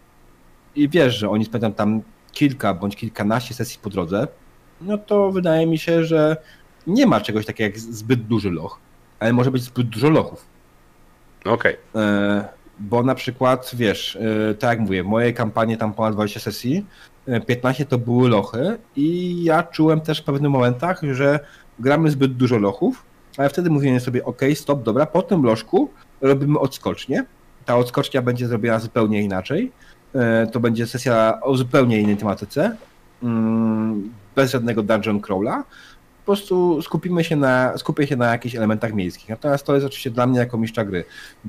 i 0.76 0.90
wiesz, 0.90 1.18
że 1.18 1.30
oni 1.30 1.46
spędzą 1.46 1.74
tam 1.74 2.02
kilka 2.32 2.74
bądź 2.74 2.96
kilkanaście 2.96 3.54
sesji 3.54 3.80
po 3.84 3.90
drodze, 3.90 4.28
no 4.82 4.98
to 4.98 5.32
wydaje 5.32 5.68
mi 5.68 5.78
się, 5.78 6.04
że 6.04 6.38
nie 6.88 7.08
ma 7.08 7.22
czegoś 7.22 7.46
takiego 7.46 7.68
jak 7.68 7.80
zbyt 7.80 8.28
duży 8.28 8.52
loch, 8.52 8.80
ale 9.20 9.34
może 9.34 9.52
być 9.52 9.64
zbyt 9.64 9.90
dużo 9.90 10.10
lochów. 10.10 10.46
Okej. 11.46 11.78
Okay. 11.94 12.04
E, 12.04 12.50
bo 12.80 13.04
na 13.04 13.16
przykład, 13.16 13.72
wiesz, 13.74 14.16
e, 14.50 14.54
tak 14.54 14.70
jak 14.70 14.80
mówię, 14.80 15.04
w 15.04 15.08
mojej 15.08 15.34
kampanii 15.34 15.78
tam 15.78 15.94
ponad 15.94 16.14
20 16.14 16.40
sesji, 16.40 16.86
15 17.48 17.84
e, 17.84 17.86
to 17.86 17.98
były 17.98 18.30
lochy 18.30 18.78
i 18.96 19.38
ja 19.44 19.64
czułem 19.64 20.02
też 20.02 20.22
w 20.22 20.24
pewnych 20.24 20.52
momentach, 20.52 21.02
że 21.12 21.40
gramy 21.80 22.12
zbyt 22.12 22.34
dużo 22.34 22.58
lochów, 22.58 23.04
ale 23.38 23.50
wtedy 23.50 23.70
mówiłem 23.70 24.00
sobie, 24.00 24.26
ok, 24.26 24.42
stop, 24.56 24.84
dobra, 24.84 25.06
po 25.06 25.22
tym 25.22 25.44
lożku 25.44 25.90
robimy 26.22 26.60
odskocznię. 26.60 27.26
Ta 27.66 27.78
odskocznia 27.78 28.22
będzie 28.22 28.48
zrobiona 28.48 28.80
zupełnie 28.80 29.22
inaczej. 29.22 29.72
E, 30.16 30.48
to 30.48 30.60
będzie 30.60 30.88
sesja 30.88 31.42
o 31.42 31.56
zupełnie 31.56 32.02
innej 32.02 32.18
tematyce, 32.18 32.76
mm, 33.24 34.14
bez 34.36 34.52
żadnego 34.52 34.84
dungeon 34.84 35.22
crawla. 35.22 35.64
Po 36.32 36.36
prostu 36.36 36.82
skupimy 36.82 37.24
się 37.24 37.36
na, 37.36 37.78
skupię 37.78 38.08
się 38.08 38.16
na 38.16 38.32
jakichś 38.32 38.56
elementach 38.56 38.94
miejskich. 38.94 39.30
Natomiast 39.30 39.66
to 39.66 39.74
jest 39.74 39.86
oczywiście 39.86 40.10
dla 40.10 40.28
mnie 40.28 40.40
jako 40.40 40.58
mistrza 40.58 40.86
gry. 40.86 41.04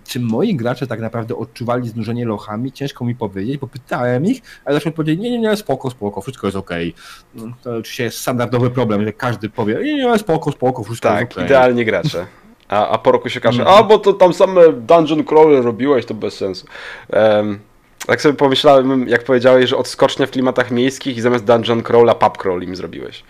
Czy 0.04 0.20
moi 0.20 0.54
gracze 0.54 0.86
tak 0.86 1.00
naprawdę 1.00 1.36
odczuwali 1.36 1.88
znużenie 1.88 2.24
lochami? 2.24 2.72
Ciężko 2.72 3.04
mi 3.04 3.14
powiedzieć, 3.14 3.58
bo 3.58 3.66
pytałem 3.66 4.26
ich, 4.26 4.42
ale 4.64 4.74
zawsze 4.74 4.90
powiedzieli, 4.90 5.20
nie, 5.20 5.30
nie, 5.30 5.38
nie, 5.38 5.56
spoko, 5.56 5.90
spoko, 5.90 6.20
wszystko 6.20 6.46
jest 6.46 6.56
okej. 6.56 6.94
Okay. 7.36 7.52
To 7.62 7.76
oczywiście 7.76 8.04
jest 8.04 8.18
standardowy 8.18 8.70
problem, 8.70 9.04
że 9.04 9.12
każdy 9.12 9.48
powie, 9.48 9.74
nie, 9.74 9.94
nie, 9.94 10.18
spoko, 10.18 10.52
spoko, 10.52 10.84
wszystko 10.84 11.08
tak, 11.08 11.20
jest 11.20 11.32
okej. 11.32 11.42
Tak, 11.42 11.50
idealnie 11.50 11.84
gracze. 11.84 12.26
A, 12.68 12.88
a 12.88 12.98
po 12.98 13.12
roku 13.12 13.28
się 13.28 13.40
każe, 13.40 13.62
mm. 13.62 13.74
a 13.74 13.82
bo 13.82 13.98
to 13.98 14.12
tam 14.12 14.34
same 14.34 14.72
dungeon 14.72 15.24
crawler 15.24 15.64
robiłeś, 15.64 16.06
to 16.06 16.14
bez 16.14 16.34
sensu. 16.34 16.66
Um, 17.12 17.58
tak 18.06 18.20
sobie 18.20 18.34
pomyślałem, 18.34 19.08
jak 19.08 19.24
powiedziałeś, 19.24 19.70
że 19.70 19.76
odskocznie 19.76 20.26
w 20.26 20.30
klimatach 20.30 20.70
miejskich 20.70 21.16
i 21.16 21.20
zamiast 21.20 21.44
dungeon 21.44 21.82
crawla 21.82 22.14
pub 22.14 22.38
crawl 22.38 22.62
im 22.62 22.76
zrobiłeś. 22.76 23.24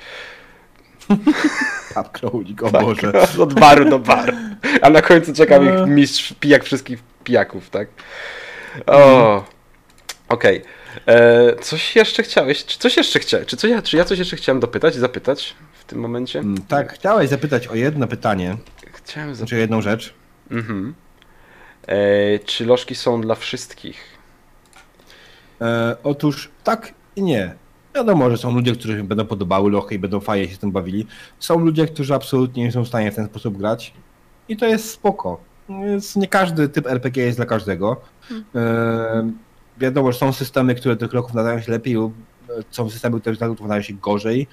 Pub 1.94 2.08
crawling, 2.12 2.62
o 2.62 2.70
tak, 2.70 2.82
Boże. 2.82 3.12
Od 3.42 3.54
baru 3.54 3.90
do 3.90 3.98
baru. 3.98 4.32
A 4.82 4.90
na 4.90 5.02
końcu 5.02 5.32
czekam 5.32 5.64
ich 5.64 5.74
no. 5.74 5.86
mistrz 5.86 6.34
pijak 6.40 6.64
wszystkich 6.64 6.98
pijaków, 7.24 7.70
tak? 7.70 7.88
O, 8.86 9.44
okej. 10.28 10.58
Okay. 10.58 10.72
E, 11.06 11.56
coś 11.60 11.96
jeszcze 11.96 12.22
chciałeś? 12.22 12.64
Czy 12.64 12.78
coś 12.78 12.96
jeszcze 12.96 13.18
chciałeś? 13.18 13.46
Czy, 13.46 13.56
coś, 13.56 13.70
czy 13.84 13.96
ja 13.96 14.04
coś 14.04 14.18
jeszcze 14.18 14.36
chciałem 14.36 14.60
dopytać, 14.60 14.94
zapytać 14.94 15.54
w 15.72 15.84
tym 15.84 15.98
momencie? 15.98 16.38
Mm, 16.38 16.62
tak, 16.68 16.92
chciałeś 16.92 17.28
zapytać 17.28 17.66
o 17.68 17.74
jedno 17.74 18.06
pytanie. 18.06 18.56
Chciałem 18.92 19.28
zapytać. 19.28 19.36
Znaczy 19.36 19.56
jedną 19.56 19.80
rzecz. 19.80 20.14
Mhm. 20.50 20.94
E, 21.86 22.38
czy 22.38 22.66
lożki 22.66 22.94
są 22.94 23.20
dla 23.20 23.34
wszystkich? 23.34 24.18
E, 25.60 25.96
otóż 26.02 26.50
tak 26.64 26.94
i 27.16 27.22
nie. 27.22 27.54
Wiadomo, 27.94 28.30
że 28.30 28.36
są 28.36 28.54
ludzie, 28.54 28.72
którzy 28.72 28.96
się 28.96 29.04
będą 29.04 29.26
podobały 29.26 29.70
lochy 29.70 29.94
i 29.94 29.98
będą 29.98 30.20
fajnie 30.20 30.48
się 30.48 30.54
z 30.54 30.58
tym 30.58 30.72
bawili. 30.72 31.06
Są 31.38 31.58
ludzie, 31.58 31.86
którzy 31.86 32.14
absolutnie 32.14 32.64
nie 32.64 32.72
są 32.72 32.84
w 32.84 32.88
stanie 32.88 33.12
w 33.12 33.14
ten 33.14 33.26
sposób 33.26 33.58
grać 33.58 33.92
i 34.48 34.56
to 34.56 34.66
jest 34.66 34.90
spoko. 34.90 35.40
Więc 35.68 36.16
nie 36.16 36.28
każdy 36.28 36.68
typ 36.68 36.86
RPG 36.86 37.24
jest 37.24 37.38
dla 37.38 37.46
każdego. 37.46 38.00
Hmm. 38.22 38.44
E, 38.54 39.32
wiadomo, 39.78 40.12
że 40.12 40.18
są 40.18 40.32
systemy, 40.32 40.74
które 40.74 40.96
tych 40.96 41.12
lochów 41.12 41.34
nadają 41.34 41.60
się 41.60 41.72
lepiej, 41.72 41.96
są 42.70 42.90
systemy, 42.90 43.20
które 43.20 43.36
nadają 43.60 43.82
się 43.82 43.94
gorzej. 43.94 44.46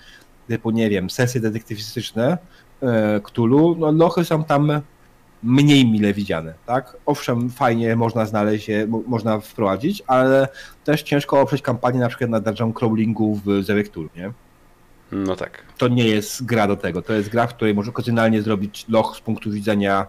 Typu, 0.48 0.72
nie 0.72 0.90
wiem, 0.90 1.10
sesje 1.10 1.42
detektywistyczne, 1.42 2.38
e, 2.82 3.20
Cthulhu, 3.24 3.76
no 3.76 3.92
lochy 3.92 4.26
są 4.26 4.44
tam 4.44 4.82
mniej 5.44 5.86
mile 5.92 6.14
widziane, 6.14 6.54
tak? 6.66 6.98
Owszem, 7.06 7.50
fajnie 7.50 7.96
można 7.96 8.26
znaleźć 8.26 8.68
je, 8.68 8.88
można 9.08 9.40
wprowadzić, 9.40 10.04
ale 10.08 10.48
też 10.84 11.04
ciężko 11.04 11.42
oprzeć 11.42 11.62
kampanię 11.62 12.00
na 12.00 12.08
przykład 12.08 12.30
na 12.30 12.40
dungeon 12.40 12.74
crawlingu 12.74 13.42
w 13.46 13.64
Zewektur, 13.64 14.10
nie? 14.16 14.32
No 15.12 15.36
tak. 15.36 15.64
To 15.78 15.88
nie 15.88 16.08
jest 16.08 16.46
gra 16.46 16.68
do 16.68 16.76
tego. 16.76 17.02
To 17.02 17.14
jest 17.14 17.30
gra, 17.30 17.48
w 17.48 17.54
której 17.54 17.74
może 17.74 17.90
okazjonalnie 17.90 18.42
zrobić 18.42 18.86
loch 18.90 19.16
z 19.18 19.20
punktu 19.22 19.52
widzenia 19.52 20.08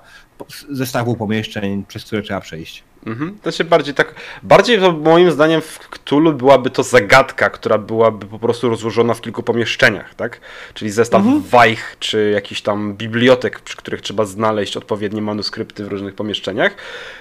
zestawu 0.71 1.17
pomieszczeń, 1.17 1.85
przez 1.89 2.05
które 2.05 2.23
trzeba 2.23 2.41
przejść. 2.41 2.85
Mhm. 3.07 3.39
To 3.43 3.51
się 3.51 3.65
bardziej 3.65 3.95
tak. 3.95 4.15
Bardziej 4.43 4.79
to 4.79 4.93
moim 4.93 5.31
zdaniem 5.31 5.61
w 5.61 5.79
Cthulhu 5.79 6.33
byłaby 6.33 6.71
to 6.71 6.83
zagadka, 6.83 7.51
która 7.51 7.79
byłaby 7.79 8.27
po 8.27 8.39
prostu 8.39 8.69
rozłożona 8.69 9.15
w 9.15 9.21
kilku 9.21 9.43
pomieszczeniach, 9.43 10.15
tak? 10.15 10.41
Czyli 10.75 10.91
zestaw 10.91 11.23
mhm. 11.23 11.43
wajch, 11.43 11.97
czy 11.99 12.31
jakiś 12.35 12.63
tam 12.63 12.95
bibliotek, 12.95 13.61
przy 13.61 13.77
których 13.77 14.01
trzeba 14.01 14.25
znaleźć 14.25 14.77
odpowiednie 14.77 15.23
manuskrypty 15.23 15.85
w 15.85 15.89
różnych 15.89 16.15
pomieszczeniach 16.15 16.75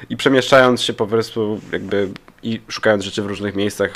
i 0.09 0.17
przemieszczając 0.17 0.81
się 0.81 0.93
po 0.93 1.07
prostu 1.07 1.61
jakby 1.71 2.09
i 2.43 2.61
szukając 2.67 3.03
rzeczy 3.03 3.21
w 3.21 3.25
różnych 3.25 3.55
miejscach, 3.55 3.91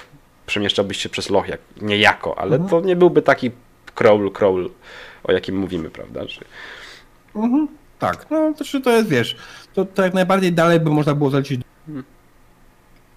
przemieszczałbyś 0.45 0.97
się 0.97 1.09
przez 1.09 1.29
loch 1.29 1.47
jak, 1.47 1.59
niejako, 1.81 2.39
ale 2.39 2.55
mhm. 2.55 2.69
to 2.69 2.88
nie 2.88 2.95
byłby 2.95 3.21
taki 3.21 3.51
crawl, 3.95 4.29
crawl, 4.29 4.69
o 5.23 5.31
jakim 5.31 5.57
mówimy, 5.57 5.89
prawda? 5.89 6.27
Że... 6.27 6.41
Mhm. 7.36 7.67
Tak, 7.99 8.25
no 8.29 8.53
to, 8.57 8.81
to 8.81 8.91
jest, 8.91 9.09
wiesz, 9.09 9.36
to, 9.73 9.86
to 9.86 10.03
jak 10.03 10.13
najbardziej 10.13 10.53
dalej 10.53 10.79
by 10.79 10.89
można 10.89 11.15
było 11.15 11.29
zalecić 11.29 11.61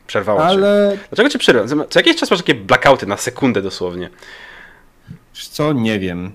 Przerwało 0.06 0.44
Ale... 0.44 0.92
cię. 0.92 0.98
Dlaczego 1.08 1.28
cię 1.28 1.38
przerwałem? 1.38 1.84
Co 1.90 1.98
jakiś 1.98 2.16
czas 2.16 2.30
masz 2.30 2.40
takie 2.40 2.54
blackouty 2.54 3.06
na 3.06 3.16
sekundę 3.16 3.62
dosłownie. 3.62 4.10
Co? 5.32 5.72
Nie 5.72 5.98
wiem. 6.00 6.32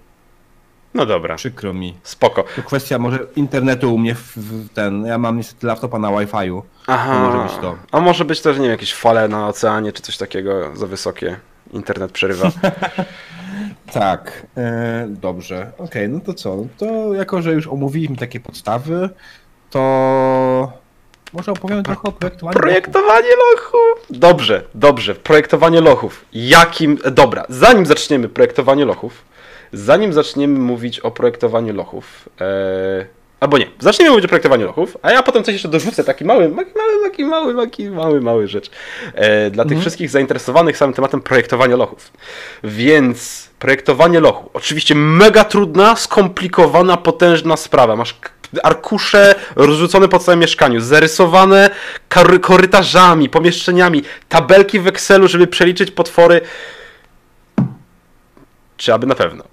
No 0.94 1.06
dobra. 1.06 1.36
Przykro 1.36 1.74
mi. 1.74 1.98
Spoko. 2.04 2.46
To 2.56 2.64
kwestia 2.64 3.00
może 3.00 3.20
internetu 3.36 3.96
u 3.96 3.98
mnie 3.98 4.16
w, 4.16 4.38
w 4.38 4.70
ten. 4.70 5.06
Ja 5.06 5.18
mam 5.18 5.38
niestety 5.38 5.68
laptopa 5.68 6.00
na 6.00 6.10
Wi-Fiu. 6.10 6.64
Aha. 6.88 7.14
To 7.14 7.20
może 7.20 7.44
być 7.44 7.62
to. 7.62 7.78
A 7.92 8.00
może 8.00 8.26
być 8.26 8.42
też, 8.42 8.58
nie 8.58 8.64
wiem, 8.64 8.72
jakieś 8.72 8.94
fale 8.94 9.28
na 9.28 9.48
oceanie 9.48 9.92
czy 9.92 10.02
coś 10.02 10.18
takiego 10.18 10.76
za 10.76 10.88
wysokie. 10.88 11.40
Internet 11.74 12.12
przerywa. 12.12 12.52
tak. 13.94 14.48
E, 14.58 15.08
dobrze. 15.10 15.72
Okej, 15.74 15.86
okay, 15.86 16.08
no 16.08 16.20
to 16.20 16.34
co? 16.34 16.58
To 16.78 17.14
jako, 17.14 17.42
że 17.42 17.54
już 17.54 17.68
omówiliśmy 17.68 18.18
takie 18.18 18.40
podstawy, 18.40 19.10
to 19.70 20.81
może 21.34 21.52
opowiem 21.52 21.84
trochę 21.84 22.02
o 22.04 22.12
projektowaniu 22.12 22.60
Projektowanie 22.60 23.30
lochów. 23.30 23.74
lochów. 23.74 24.06
Dobrze, 24.10 24.64
dobrze. 24.76 25.16
Projektowanie 25.16 25.82
lochów. 25.82 26.26
Jakim... 26.34 26.98
Dobra, 27.12 27.46
zanim 27.50 27.86
zaczniemy 27.86 28.30
projektowanie 28.30 28.86
lochów, 28.86 29.26
zanim 29.74 30.14
zaczniemy 30.14 30.60
mówić 30.60 31.00
o 31.00 31.12
projektowaniu 31.12 31.74
lochów, 31.74 32.30
ee... 32.42 33.06
albo 33.40 33.58
nie, 33.58 33.68
zaczniemy 33.80 34.12
mówić 34.12 34.26
o 34.26 34.28
projektowaniu 34.28 34.66
lochów, 34.66 34.98
a 35.02 35.12
ja 35.12 35.24
potem 35.24 35.44
coś 35.44 35.54
jeszcze 35.54 35.70
dorzucę, 35.70 36.04
taki 36.04 36.26
mały, 36.26 36.50
mały, 36.50 36.70
taki 37.04 37.26
mały, 37.26 37.56
taki 37.56 37.90
mały, 37.90 38.22
mały 38.22 38.48
rzecz. 38.48 38.72
E, 39.14 39.50
dla 39.52 39.64
tych 39.64 39.72
mhm. 39.72 39.82
wszystkich 39.82 40.10
zainteresowanych 40.10 40.78
samym 40.78 40.94
tematem 40.94 41.22
projektowania 41.22 41.76
lochów. 41.76 42.12
Więc 42.64 43.51
projektowanie 43.62 44.20
lochu. 44.20 44.50
Oczywiście 44.54 44.96
mega 44.96 45.44
trudna, 45.44 45.96
skomplikowana, 45.96 46.98
potężna 46.98 47.58
sprawa. 47.58 47.96
Masz 47.96 48.16
arkusze 48.64 49.36
rozrzucone 49.56 50.08
po 50.08 50.20
całym 50.20 50.40
mieszkaniu, 50.40 50.82
zarysowane 50.82 51.70
korytarzami, 52.42 53.30
pomieszczeniami, 53.30 54.04
tabelki 54.30 54.80
w 54.80 54.88
Excelu, 54.88 55.28
żeby 55.28 55.48
przeliczyć 55.48 55.92
potwory. 55.92 56.42
Czy 58.78 58.94
aby 58.94 59.08
na 59.08 59.16
pewno? 59.16 59.44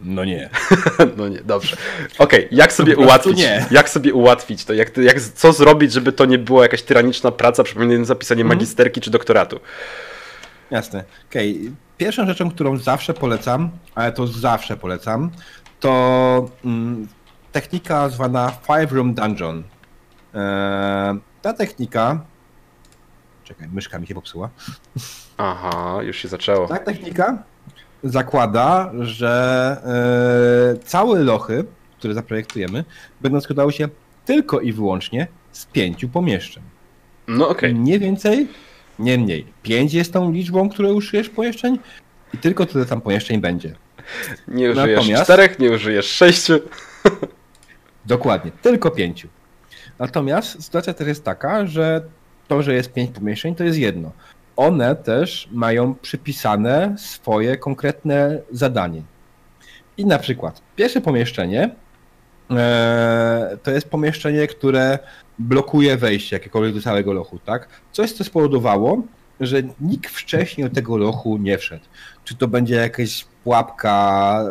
No 0.00 0.24
nie. 0.24 0.50
no 1.16 1.28
nie, 1.28 1.40
dobrze. 1.40 1.76
Okej, 2.18 2.44
okay, 2.46 2.58
jak 2.58 2.72
sobie 2.72 2.96
ułatwić? 3.04 3.38
Nie. 3.38 3.66
Jak 3.70 3.88
sobie 3.90 4.14
ułatwić 4.14 4.64
to? 4.64 4.72
Jak, 4.72 4.96
jak, 4.96 5.20
co 5.20 5.52
zrobić, 5.52 5.92
żeby 5.92 6.12
to 6.12 6.24
nie 6.24 6.38
była 6.38 6.62
jakaś 6.62 6.82
tyraniczna 6.82 7.30
praca 7.30 7.64
przypominająca 7.64 8.08
zapisanie 8.08 8.42
mhm. 8.42 8.58
magisterki 8.58 9.00
czy 9.00 9.10
doktoratu? 9.10 9.60
Jasne. 10.70 11.04
Okej. 11.30 11.60
Okay 11.62 11.87
pierwszą 11.98 12.26
rzeczą, 12.26 12.50
którą 12.50 12.76
zawsze 12.76 13.14
polecam, 13.14 13.70
ale 13.94 14.12
to 14.12 14.26
zawsze 14.26 14.76
polecam, 14.76 15.30
to 15.80 16.50
mm, 16.64 17.08
technika 17.52 18.08
zwana 18.08 18.52
Five 18.66 18.92
Room 18.92 19.14
Dungeon. 19.14 19.62
Eee, 20.34 21.18
ta 21.42 21.52
technika. 21.52 22.20
Czekaj, 23.44 23.68
myszka 23.72 23.98
mi 23.98 24.06
się 24.06 24.14
popsuła. 24.14 24.50
Aha, 25.38 25.98
już 26.02 26.16
się 26.16 26.28
zaczęło. 26.28 26.68
Ta 26.68 26.78
technika 26.78 27.42
zakłada, 28.02 28.92
że 29.00 29.76
e, 30.74 30.84
całe 30.84 31.20
lochy, 31.20 31.64
które 31.98 32.14
zaprojektujemy, 32.14 32.84
będą 33.20 33.40
składały 33.40 33.72
się 33.72 33.88
tylko 34.24 34.60
i 34.60 34.72
wyłącznie 34.72 35.26
z 35.52 35.66
pięciu 35.66 36.08
pomieszczeń. 36.08 36.62
No 37.28 37.48
okej. 37.48 37.70
Okay. 37.70 37.82
Nie 37.84 37.98
więcej, 37.98 38.48
nie 38.98 39.18
mniej. 39.18 39.46
Pięć 39.62 39.92
jest 39.92 40.12
tą 40.12 40.32
liczbą, 40.32 40.68
którą 40.68 40.92
użyjesz 40.92 41.28
pomieszczeń 41.28 41.78
i 42.34 42.38
tylko 42.38 42.66
tyle 42.66 42.86
tam 42.86 43.00
pomieszczeń 43.00 43.40
będzie. 43.40 43.74
Nie 44.48 44.70
użyjesz 44.70 44.96
Natomiast... 44.96 45.24
czterech, 45.24 45.58
nie 45.58 45.70
użyjesz 45.70 46.06
sześciu. 46.06 46.60
Dokładnie, 48.06 48.50
tylko 48.62 48.90
pięciu. 48.90 49.28
Natomiast 49.98 50.64
sytuacja 50.64 50.94
też 50.94 51.08
jest 51.08 51.24
taka, 51.24 51.66
że 51.66 52.02
to, 52.48 52.62
że 52.62 52.74
jest 52.74 52.92
pięć 52.92 53.10
pomieszczeń, 53.10 53.54
to 53.54 53.64
jest 53.64 53.78
jedno. 53.78 54.12
One 54.56 54.96
też 54.96 55.48
mają 55.52 55.94
przypisane 55.94 56.94
swoje 56.98 57.56
konkretne 57.56 58.42
zadanie. 58.50 59.02
I 59.96 60.06
na 60.06 60.18
przykład 60.18 60.62
pierwsze 60.76 61.00
pomieszczenie 61.00 61.70
to 63.62 63.70
jest 63.70 63.88
pomieszczenie, 63.88 64.46
które 64.46 64.98
blokuje 65.38 65.96
wejście 65.96 66.36
jakiekolwiek 66.36 66.74
do 66.74 66.82
całego 66.82 67.12
lochu, 67.12 67.38
tak? 67.38 67.68
Coś, 67.92 68.12
co 68.12 68.24
spowodowało, 68.24 69.02
że 69.40 69.62
nikt 69.80 70.10
wcześniej 70.10 70.68
do 70.68 70.74
tego 70.74 70.96
lochu 70.96 71.36
nie 71.36 71.58
wszedł. 71.58 71.84
Czy 72.24 72.36
to 72.36 72.48
będzie 72.48 72.74
jakaś 72.74 73.26
pułapka 73.44 74.44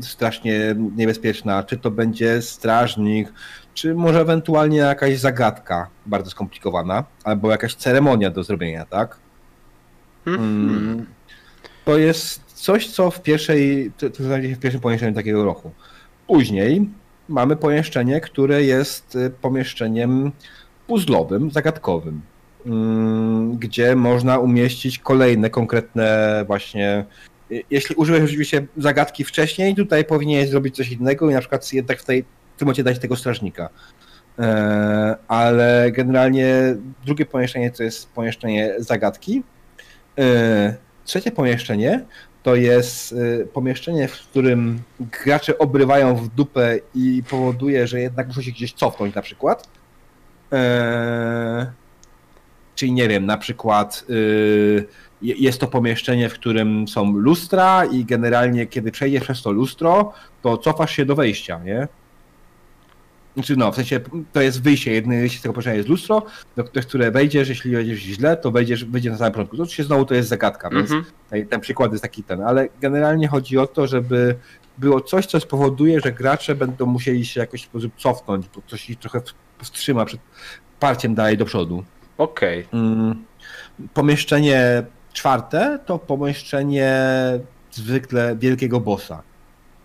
strasznie 0.00 0.74
niebezpieczna, 0.96 1.62
czy 1.62 1.76
to 1.76 1.90
będzie 1.90 2.42
strażnik, 2.42 3.32
czy 3.74 3.94
może 3.94 4.20
ewentualnie 4.20 4.78
jakaś 4.78 5.18
zagadka 5.18 5.88
bardzo 6.06 6.30
skomplikowana, 6.30 7.04
albo 7.24 7.50
jakaś 7.50 7.74
ceremonia 7.74 8.30
do 8.30 8.42
zrobienia, 8.42 8.86
tak? 8.86 9.16
Hmm. 10.24 11.06
To 11.84 11.98
jest 11.98 12.44
coś, 12.54 12.90
co 12.90 13.10
w 13.10 13.22
pierwszej, 13.22 13.92
to 14.16 14.24
znajdzie 14.24 14.48
się 14.48 14.56
w 14.56 14.60
pierwszym 14.60 14.80
pomieszczeniu 14.80 15.14
takiego 15.14 15.44
roku. 15.44 15.70
Później 16.26 16.90
mamy 17.28 17.56
pomieszczenie, 17.56 18.20
które 18.20 18.62
jest 18.62 19.16
y, 19.16 19.30
pomieszczeniem 19.30 20.32
puzzlowym, 20.86 21.50
zagadkowym, 21.50 22.20
mm, 22.66 23.56
gdzie 23.56 23.96
można 23.96 24.38
umieścić 24.38 24.98
kolejne 24.98 25.50
konkretne 25.50 26.44
właśnie 26.46 27.04
jeśli 27.70 27.94
użyłeś 27.94 28.22
oczywiście 28.22 28.66
zagadki 28.76 29.24
wcześniej, 29.24 29.74
tutaj 29.74 30.04
powinieneś 30.04 30.50
zrobić 30.50 30.76
coś 30.76 30.92
innego 30.92 31.30
i 31.30 31.34
na 31.34 31.40
przykład 31.40 31.72
jednak 31.72 32.00
w, 32.00 32.04
tej, 32.04 32.22
w 32.56 32.58
tym 32.58 32.66
momencie 32.66 32.84
dać 32.84 32.98
tego 32.98 33.16
strażnika. 33.16 33.68
E, 34.38 35.16
ale 35.28 35.92
generalnie 35.92 36.76
drugie 37.04 37.26
pomieszczenie 37.26 37.70
to 37.70 37.82
jest 37.82 38.12
pomieszczenie 38.12 38.74
zagadki. 38.78 39.42
E, 40.18 40.74
trzecie 41.04 41.30
pomieszczenie 41.30 42.04
to 42.42 42.54
jest 42.54 43.12
e, 43.12 43.44
pomieszczenie, 43.44 44.08
w 44.08 44.12
którym 44.12 44.82
gracze 45.24 45.58
obrywają 45.58 46.16
w 46.16 46.28
dupę 46.28 46.78
i 46.94 47.22
powoduje, 47.30 47.86
że 47.86 48.00
jednak 48.00 48.26
muszą 48.26 48.42
się 48.42 48.50
gdzieś 48.50 48.72
cofnąć 48.72 49.14
na 49.14 49.22
przykład. 49.22 49.68
Czyli 52.74 52.92
nie 52.92 53.08
wiem, 53.08 53.26
na 53.26 53.38
przykład 53.38 54.04
y, 54.10 54.86
jest 55.22 55.60
to 55.60 55.66
pomieszczenie, 55.66 56.28
w 56.28 56.34
którym 56.34 56.88
są 56.88 57.12
lustra 57.12 57.84
i 57.84 58.04
generalnie 58.04 58.66
kiedy 58.66 58.92
przejdziesz 58.92 59.22
przez 59.22 59.42
to 59.42 59.52
lustro, 59.52 60.12
to 60.42 60.58
cofasz 60.58 60.96
się 60.96 61.04
do 61.04 61.14
wejścia, 61.14 61.60
nie? 61.64 61.88
Znaczy 63.34 63.56
no, 63.56 63.72
w 63.72 63.76
sensie 63.76 64.00
to 64.32 64.40
jest 64.40 64.62
wyjście, 64.62 64.92
jedno 64.92 65.14
wyjście 65.14 65.38
z 65.38 65.42
tego 65.42 65.52
pomieszczenia 65.52 65.76
jest 65.76 65.88
lustro, 65.88 66.22
do 66.56 66.64
które 66.64 67.10
wejdziesz, 67.10 67.48
jeśli 67.48 67.70
wejdziesz 67.70 67.98
źle, 67.98 68.36
to 68.36 68.50
wejdziesz, 68.50 68.84
wyjdziesz 68.84 69.12
na 69.12 69.18
samym 69.18 69.32
początku. 69.32 69.56
To 69.56 69.62
oczywiście 69.62 69.84
znowu 69.84 70.04
to 70.04 70.14
jest 70.14 70.28
zagadka, 70.28 70.68
mm 70.68 70.84
-hmm. 70.84 70.88
więc 70.90 71.06
mhm. 71.30 71.48
ten 71.48 71.60
przykład 71.60 71.92
jest 71.92 72.02
taki 72.02 72.22
ten, 72.22 72.42
ale 72.42 72.68
generalnie 72.80 73.28
chodzi 73.28 73.58
o 73.58 73.66
to, 73.66 73.86
żeby 73.86 74.34
było 74.78 75.00
coś, 75.00 75.26
co 75.26 75.40
spowoduje, 75.40 76.00
że 76.00 76.12
gracze 76.12 76.54
będą 76.54 76.86
musieli 76.86 77.26
się 77.26 77.40
jakoś 77.40 77.62
w 77.62 77.64
sposób 77.64 77.92
cofnąć, 77.96 78.46
bo 78.54 78.62
coś 78.66 78.90
ich 78.90 78.98
trochę 78.98 79.20
wstrzyma 79.62 80.04
przed 80.04 80.20
parciem 80.80 81.14
dalej 81.14 81.36
do 81.36 81.44
przodu. 81.44 81.84
Okej. 82.18 82.66
Okay. 82.66 82.80
Mm, 82.80 83.24
pomieszczenie 83.94 84.82
czwarte 85.12 85.78
to 85.86 85.98
pomieszczenie 85.98 87.00
zwykle 87.70 88.36
wielkiego 88.36 88.80
bossa. 88.80 89.22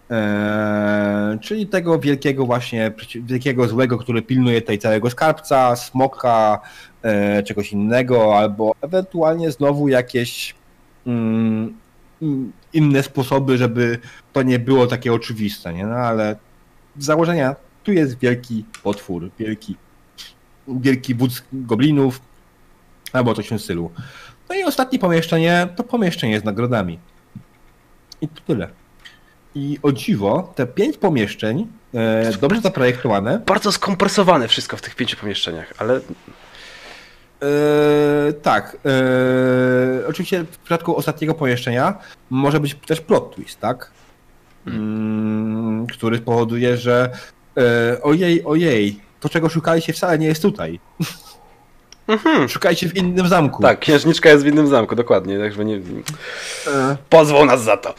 Eee, 0.10 1.40
czyli 1.40 1.68
tego 1.68 2.00
wielkiego 2.00 2.46
właśnie, 2.46 2.92
wielkiego 3.16 3.68
złego, 3.68 3.98
który 3.98 4.22
pilnuje 4.22 4.62
tutaj 4.62 4.80
całego 4.80 5.10
skarbca, 5.10 5.76
smoka, 5.76 6.60
e, 7.04 7.44
czegoś 7.44 7.72
innego, 7.72 8.38
albo 8.38 8.76
ewentualnie 8.82 9.52
znowu 9.52 9.88
jakieś 9.88 10.56
mm, 11.08 11.78
inne 12.74 13.04
sposoby, 13.04 13.58
żeby 13.58 14.00
to 14.34 14.44
nie 14.44 14.60
było 14.60 14.88
takie 14.88 15.14
oczywiste, 15.14 15.74
nie? 15.74 15.86
No 15.86 15.96
ale 15.96 16.36
z 16.98 17.06
założenia 17.06 17.56
tu 17.84 17.92
jest 17.92 18.20
wielki 18.20 18.66
potwór, 18.84 19.30
wielki, 19.40 19.76
wielki 20.68 21.16
wódz 21.16 21.44
goblinów, 21.54 22.22
albo 23.14 23.34
coś 23.34 23.46
w 23.46 23.50
tym 23.50 23.60
stylu. 23.60 23.92
No 24.50 24.56
i 24.56 24.64
ostatnie 24.64 25.00
pomieszczenie 25.00 25.68
to 25.76 25.84
pomieszczenie 25.84 26.40
z 26.40 26.44
nagrodami. 26.44 27.00
I 28.22 28.28
to 28.28 28.42
tyle. 28.48 28.70
I 29.58 29.80
o 29.84 29.92
dziwo, 29.92 30.54
te 30.56 30.68
pięć 30.68 30.98
pomieszczeń, 30.98 31.68
e, 31.94 32.32
dobrze 32.42 32.62
zaprojektowane. 32.62 33.42
Bardzo 33.46 33.72
skompresowane 33.72 34.48
wszystko 34.48 34.78
w 34.78 34.82
tych 34.82 34.96
pięciu 34.96 35.18
pomieszczeniach, 35.18 35.74
ale. 35.78 35.96
E, 35.96 36.00
tak. 38.34 38.78
E, 38.86 40.08
oczywiście 40.08 40.44
w 40.44 40.58
przypadku 40.58 40.96
ostatniego 40.96 41.34
pomieszczenia 41.34 41.98
może 42.30 42.60
być 42.60 42.76
też 42.76 43.02
plot 43.02 43.36
twist, 43.36 43.60
tak? 43.60 43.92
Hmm. 44.66 45.78
Mm, 45.78 45.88
który 45.88 46.20
powoduje, 46.20 46.78
że 46.78 47.10
e, 47.58 48.02
ojej, 48.02 48.46
ojej, 48.46 49.00
to 49.20 49.30
czego 49.30 49.50
szukaliście 49.50 49.94
wcale 49.94 50.20
nie 50.20 50.28
jest 50.28 50.42
tutaj. 50.42 50.80
Mhm. 52.08 52.50
Szukajcie 52.50 52.90
w 52.90 52.98
innym 52.98 53.28
zamku. 53.28 53.62
Tak, 53.62 53.80
księżniczka 53.80 54.30
jest 54.30 54.44
w 54.44 54.48
innym 54.48 54.68
zamku, 54.68 54.96
dokładnie. 54.96 55.40
Tak, 55.40 55.58
nie... 55.58 55.80
Pozwą 57.10 57.46
nas 57.46 57.64
za 57.64 57.78
to. 57.78 57.94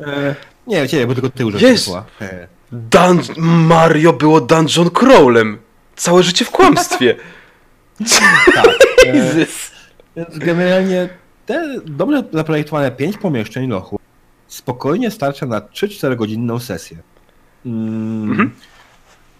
E... 0.00 0.34
Nie, 0.66 0.88
ciebie, 0.88 1.06
bo 1.06 1.14
tylko 1.14 1.30
ty 1.30 1.46
użyłeś 1.46 1.88
e... 2.20 2.48
Dun 2.72 3.20
Mario 3.38 4.12
było 4.12 4.40
dungeon 4.40 4.90
crawlem. 4.90 5.58
Całe 5.96 6.22
życie 6.22 6.44
w 6.44 6.50
kłamstwie. 6.50 7.16
tak. 8.54 8.66
E... 9.06 9.12
Więc 10.16 10.38
generalnie 10.38 11.08
te 11.46 11.80
dobrze 11.84 12.22
zaprojektowane 12.32 12.90
pięć 12.90 13.16
pomieszczeń 13.18 13.70
lochu 13.70 14.00
spokojnie 14.48 15.10
starcza 15.10 15.46
na 15.46 15.60
3-4 15.60 16.16
godzinną 16.16 16.58
sesję. 16.58 16.96
Mm. 17.66 18.30
Mhm 18.30 18.50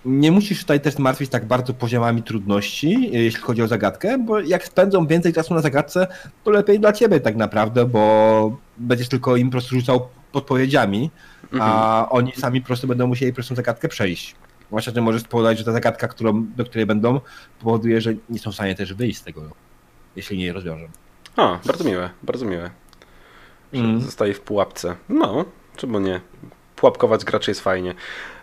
nie 0.04 0.32
musisz 0.32 0.60
tutaj 0.60 0.80
też 0.80 0.98
martwić 0.98 1.30
tak 1.30 1.44
bardzo 1.44 1.74
poziomami 1.74 2.22
trudności, 2.22 3.10
jeśli 3.12 3.40
chodzi 3.40 3.62
o 3.62 3.68
zagadkę, 3.68 4.18
bo 4.18 4.40
jak 4.40 4.64
spędzą 4.64 5.06
więcej 5.06 5.32
czasu 5.32 5.54
na 5.54 5.60
zagadce, 5.60 6.06
to 6.44 6.50
lepiej 6.50 6.80
dla 6.80 6.92
ciebie 6.92 7.20
tak 7.20 7.36
naprawdę, 7.36 7.84
bo 7.84 8.56
będziesz 8.78 9.08
tylko 9.08 9.36
im 9.36 9.48
po 9.48 9.52
prostu 9.52 9.74
rzucał 9.74 10.08
podpowiedziami, 10.32 11.10
a 11.60 12.00
mhm. 12.00 12.06
oni 12.10 12.32
sami 12.32 12.60
po 12.60 12.66
prostu 12.66 12.86
będą 12.86 13.06
musieli 13.06 13.32
prostą 13.32 13.54
zagadkę 13.54 13.88
przejść. 13.88 14.34
Zwłaszcza, 14.66 14.92
że 14.94 15.00
możesz 15.00 15.22
spowodować, 15.22 15.58
że 15.58 15.64
ta 15.64 15.72
zagadka, 15.72 16.08
którą, 16.08 16.46
do 16.56 16.64
której 16.64 16.86
będą, 16.86 17.20
powoduje, 17.60 18.00
że 18.00 18.14
nie 18.30 18.38
są 18.38 18.50
w 18.50 18.54
stanie 18.54 18.74
też 18.74 18.94
wyjść 18.94 19.18
z 19.18 19.22
tego, 19.22 19.42
jeśli 20.16 20.38
nie 20.38 20.44
je 20.44 20.52
rozwiążą. 20.52 20.88
A, 21.36 21.58
bardzo 21.66 21.84
miłe, 21.84 22.10
bardzo 22.22 22.44
miłe. 22.44 22.70
Mm. 23.72 24.00
zostaje 24.00 24.34
w 24.34 24.40
pułapce. 24.40 24.96
No, 25.08 25.44
czemu 25.76 26.00
nie? 26.00 26.20
Pułapkować 26.80 27.24
graczy 27.24 27.50
jest 27.50 27.60
fajnie. 27.60 27.94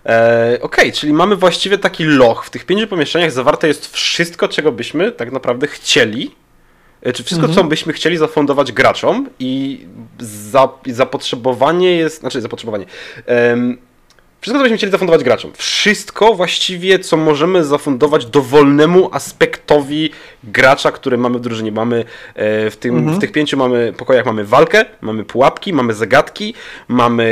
E, 0.05 0.59
Okej, 0.61 0.61
okay, 0.61 0.91
czyli 0.91 1.13
mamy 1.13 1.35
właściwie 1.35 1.77
taki 1.77 2.03
loch. 2.03 2.45
W 2.45 2.49
tych 2.49 2.65
pięciu 2.65 2.87
pomieszczeniach 2.87 3.31
zawarte 3.31 3.67
jest 3.67 3.93
wszystko, 3.93 4.47
czego 4.47 4.71
byśmy 4.71 5.11
tak 5.11 5.31
naprawdę 5.31 5.67
chcieli. 5.67 6.35
E, 7.01 7.13
czy 7.13 7.23
wszystko, 7.23 7.47
mhm. 7.47 7.63
co 7.63 7.69
byśmy 7.69 7.93
chcieli 7.93 8.17
zafundować 8.17 8.71
graczom 8.71 9.29
i, 9.39 9.85
za, 10.19 10.69
i 10.85 10.91
zapotrzebowanie 10.91 11.95
jest. 11.95 12.19
Znaczy, 12.19 12.41
zapotrzebowanie. 12.41 12.85
Um, 13.27 13.77
wszystko, 14.41 14.59
co 14.59 14.63
byśmy 14.63 14.77
chcieli 14.77 14.91
zafundować 14.91 15.23
graczom. 15.23 15.51
Wszystko 15.55 16.33
właściwie, 16.33 16.99
co 16.99 17.17
możemy 17.17 17.63
zafundować 17.63 18.25
dowolnemu 18.25 19.09
aspektowi 19.13 20.11
gracza, 20.43 20.91
który 20.91 21.17
mamy 21.17 21.37
w 21.37 21.41
drużynie. 21.41 21.71
Mamy 21.71 22.05
e, 22.35 22.69
w, 22.69 22.77
tym, 22.77 22.97
mhm. 22.97 23.17
w 23.17 23.19
tych 23.21 23.31
pięciu 23.31 23.57
mamy 23.57 23.93
pokojach 23.97 24.25
mamy 24.25 24.45
walkę, 24.45 24.85
mamy 25.01 25.23
pułapki, 25.23 25.73
mamy 25.73 25.93
zagadki, 25.93 26.53
mamy 26.87 27.27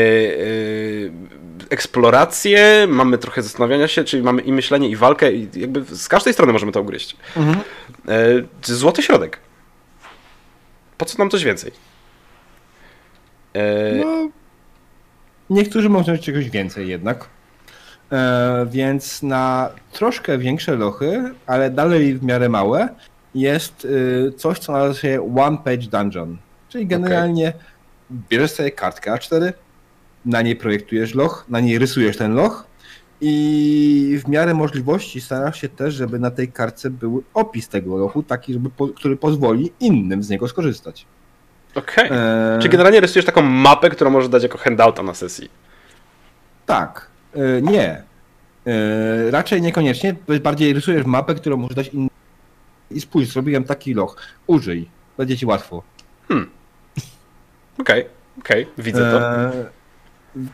eksplorację, 1.70 2.86
mamy 2.90 3.18
trochę 3.18 3.42
zastanawiania 3.42 3.88
się, 3.88 4.04
czyli 4.04 4.24
mamy 4.24 4.42
i 4.42 4.52
myślenie, 4.52 4.90
i 4.90 4.96
walkę, 4.96 5.34
i 5.34 5.48
jakby 5.56 5.96
z 5.96 6.08
każdej 6.08 6.34
strony 6.34 6.54
możemy 6.54 6.72
to 6.72 6.82
ugryźć. 6.82 7.18
Mhm. 7.38 7.58
E, 8.08 8.74
złoty 8.74 9.04
środek. 9.04 9.40
Po 10.98 11.06
co 11.06 11.18
nam 11.18 11.30
coś 11.30 11.44
więcej? 11.44 11.72
E... 13.54 13.96
No, 13.96 14.30
niektórzy 15.50 15.90
mogą 15.90 16.18
czegoś 16.18 16.50
więcej 16.50 16.88
jednak. 16.88 17.30
E, 18.12 18.66
więc 18.70 19.24
na 19.24 19.70
troszkę 19.92 20.38
większe 20.38 20.76
lochy, 20.76 21.24
ale 21.48 21.70
dalej 21.70 22.16
w 22.16 22.24
miarę 22.24 22.50
małe, 22.50 22.90
jest 23.36 23.86
y, 23.86 24.34
coś, 24.38 24.60
co 24.60 24.72
nazywa 24.72 24.94
się 24.94 25.36
One 25.38 25.58
Page 25.58 25.88
Dungeon. 25.88 26.38
Czyli 26.70 26.88
generalnie 26.88 27.48
okay. 27.48 27.62
bierzesz 28.30 28.52
sobie 28.52 28.72
kartkę 28.72 29.12
A4, 29.12 29.54
na 30.26 30.42
niej 30.42 30.56
projektujesz 30.56 31.16
loch, 31.16 31.46
na 31.50 31.60
niej 31.60 31.80
rysujesz 31.80 32.18
ten 32.18 32.34
loch 32.34 32.68
i 33.22 34.20
w 34.26 34.30
miarę 34.30 34.54
możliwości 34.54 35.22
starasz 35.22 35.62
się 35.62 35.70
też, 35.70 35.94
żeby 35.94 36.20
na 36.20 36.32
tej 36.32 36.52
kartce 36.52 36.90
był 36.90 37.24
opis 37.34 37.68
tego 37.68 37.98
lochu, 37.98 38.24
taki, 38.24 38.54
żeby 38.54 38.70
który 38.96 39.18
pozwoli 39.18 39.72
innym 39.80 40.24
z 40.24 40.30
niego 40.30 40.48
skorzystać. 40.48 41.06
Okej. 41.76 42.06
Okay. 42.06 42.18
E... 42.18 42.58
Czyli 42.60 42.70
generalnie 42.70 43.00
rysujesz 43.00 43.26
taką 43.26 43.42
mapę, 43.42 43.90
którą 43.90 44.10
możesz 44.10 44.30
dać 44.30 44.44
jako 44.44 44.58
handouta 44.58 45.04
na 45.04 45.14
sesji. 45.14 45.50
Tak. 46.66 47.08
E, 47.34 47.62
nie. 47.62 48.04
E, 48.68 49.32
raczej 49.32 49.62
niekoniecznie. 49.62 50.16
Bardziej 50.44 50.74
rysujesz 50.74 51.06
mapę, 51.06 51.36
którą 51.36 51.58
możesz 51.58 51.76
dać 51.76 51.88
innym. 51.88 52.10
I 52.92 53.02
spójrz, 53.02 53.30
zrobiłem 53.30 53.64
taki 53.64 53.94
loch. 53.94 54.18
Użyj. 54.48 54.90
Będzie 55.18 55.38
ci 55.38 55.46
łatwo. 55.46 55.84
Hmm. 56.28 56.50
Okej, 57.80 58.02
okay. 58.02 58.12
okej, 58.40 58.64
okay. 58.64 58.84
widzę 58.84 59.12
to. 59.12 59.20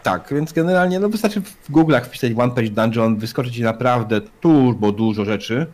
Tak, 0.04 0.28
więc 0.32 0.54
generalnie 0.54 1.00
no 1.00 1.10
wystarczy 1.10 1.42
w 1.42 1.72
Google'ach 1.72 2.02
wpisać 2.02 2.32
One 2.38 2.54
Page 2.54 2.70
Dungeon, 2.70 3.18
wyskoczy 3.18 3.52
ci 3.52 3.64
naprawdę 3.64 4.22
turbo 4.22 4.92
dużo 4.92 5.26
rzeczy 5.26 5.68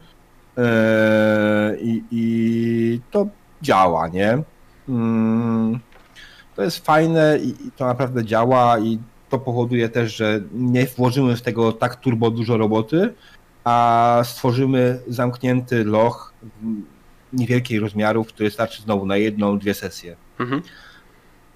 e, 0.57 1.77
i, 1.81 2.03
i 2.11 3.01
to 3.11 3.27
działa, 3.61 4.07
nie? 4.07 4.43
Mm, 4.89 5.79
to 6.55 6.63
jest 6.63 6.85
fajne 6.85 7.39
i 7.43 7.71
to 7.75 7.85
naprawdę 7.85 8.25
działa 8.25 8.79
i 8.79 8.99
to 9.29 9.39
powoduje 9.39 9.89
też, 9.89 10.15
że 10.15 10.41
nie 10.53 10.85
włożymy 10.85 11.35
w 11.35 11.41
tego 11.41 11.71
tak 11.71 11.95
turbo 11.95 12.31
dużo 12.31 12.57
roboty, 12.57 13.13
a 13.63 14.21
stworzymy 14.25 14.99
zamknięty 15.07 15.83
loch 15.83 16.33
niewielkiej 17.33 17.79
rozmiarów, 17.79 18.27
który 18.27 18.51
starczy 18.51 18.81
znowu 18.81 19.05
na 19.05 19.17
jedną, 19.17 19.59
dwie 19.59 19.73
sesje. 19.73 20.15
Mhm. 20.39 20.61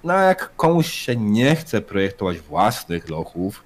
No 0.03 0.13
a 0.13 0.23
jak 0.23 0.55
komuś 0.55 0.91
się 0.93 1.15
nie 1.15 1.55
chce 1.55 1.81
projektować 1.81 2.39
własnych 2.39 3.09
lochów, 3.09 3.63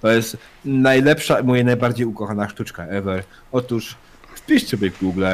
to 0.00 0.08
jest 0.08 0.36
najlepsza, 0.64 1.42
moja 1.42 1.64
najbardziej 1.64 2.06
ukochana 2.06 2.48
sztuczka 2.48 2.84
ever. 2.84 3.24
Otóż 3.52 3.96
wpiszcie 4.34 4.68
sobie 4.68 4.90
w 4.90 5.00
Google 5.00 5.24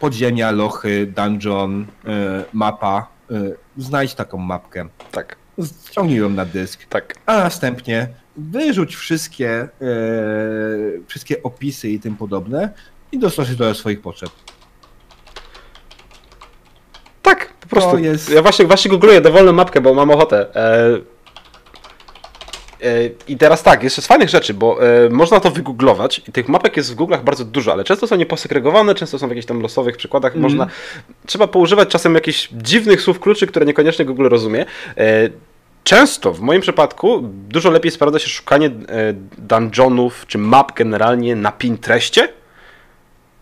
podziemia, 0.00 0.50
lochy, 0.50 1.12
dungeon, 1.16 1.86
e, 2.06 2.44
mapa. 2.52 3.08
E, 3.30 3.34
znajdź 3.76 4.14
taką 4.14 4.38
mapkę. 4.38 4.88
Tak. 5.12 5.36
Ściągnij 5.88 6.18
ją 6.18 6.28
na 6.28 6.44
dysk. 6.44 6.86
Tak. 6.88 7.14
A 7.26 7.38
następnie 7.38 8.08
wyrzuć 8.36 8.96
wszystkie, 8.96 9.50
e, 9.50 9.68
wszystkie 11.06 11.42
opisy 11.42 11.88
i 11.88 12.00
tym 12.00 12.16
podobne 12.16 12.70
i 13.12 13.18
dostosuj 13.18 13.56
do 13.56 13.74
swoich 13.74 14.00
potrzeb. 14.00 14.30
Tak, 17.22 17.52
po 17.60 17.66
prostu. 17.66 17.98
Jest... 17.98 18.30
Ja 18.30 18.42
właśnie, 18.42 18.66
właśnie 18.66 18.90
googluję 18.90 19.20
dowolną 19.20 19.52
mapkę, 19.52 19.80
bo 19.80 19.94
mam 19.94 20.10
ochotę. 20.10 20.56
E, 20.56 21.15
I 23.28 23.36
teraz 23.36 23.62
tak, 23.62 23.82
jeszcze 23.82 24.02
z 24.02 24.06
fajnych 24.06 24.28
rzeczy, 24.28 24.54
bo 24.54 24.78
e, 24.82 25.10
można 25.10 25.40
to 25.40 25.50
wygooglować 25.50 26.22
i 26.28 26.32
tych 26.32 26.48
mapek 26.48 26.76
jest 26.76 26.92
w 26.92 26.96
Google'ach 26.96 27.22
bardzo 27.22 27.44
dużo, 27.44 27.72
ale 27.72 27.84
często 27.84 28.06
są 28.06 28.16
nieposegregowane, 28.16 28.94
często 28.94 29.18
są 29.18 29.26
w 29.26 29.30
jakichś 29.30 29.46
tam 29.46 29.60
losowych 29.60 29.96
przykładach. 29.96 30.32
Mm. 30.32 30.42
Można, 30.42 30.66
trzeba 31.26 31.46
poużywać 31.46 31.88
czasem 31.88 32.14
jakichś 32.14 32.48
dziwnych 32.52 33.02
słów 33.02 33.20
kluczy, 33.20 33.46
które 33.46 33.66
niekoniecznie 33.66 34.04
Google 34.04 34.28
rozumie. 34.28 34.66
Często, 35.84 36.32
w 36.32 36.40
moim 36.40 36.60
przypadku, 36.60 37.20
dużo 37.48 37.70
lepiej 37.70 37.90
sprawdza 37.90 38.18
się 38.18 38.28
szukanie 38.28 38.70
dungeonów 39.38 40.24
czy 40.26 40.38
map 40.38 40.72
generalnie 40.72 41.36
na 41.36 41.52
Pinterestie. 41.52 42.28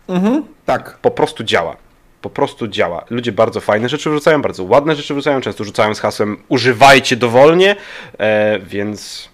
Mhm, 0.09 0.43
tak. 0.67 0.99
Po 1.03 1.11
prostu 1.11 1.45
działa 1.45 1.77
po 2.25 2.31
prostu 2.31 2.69
działa. 2.69 3.05
Ludzie 3.11 3.33
bardzo 3.33 3.61
fajne 3.61 3.89
rzeczy 3.89 4.11
wrzucają, 4.11 4.43
bardzo 4.43 4.65
ładne 4.65 4.97
rzeczy 4.97 5.15
wrzucają, 5.15 5.41
często 5.41 5.65
rzucają 5.65 5.95
z 5.95 6.01
hasłem 6.01 6.37
używajcie 6.49 7.17
dowolnie, 7.17 7.77
e, 8.19 8.59
więc 8.59 9.29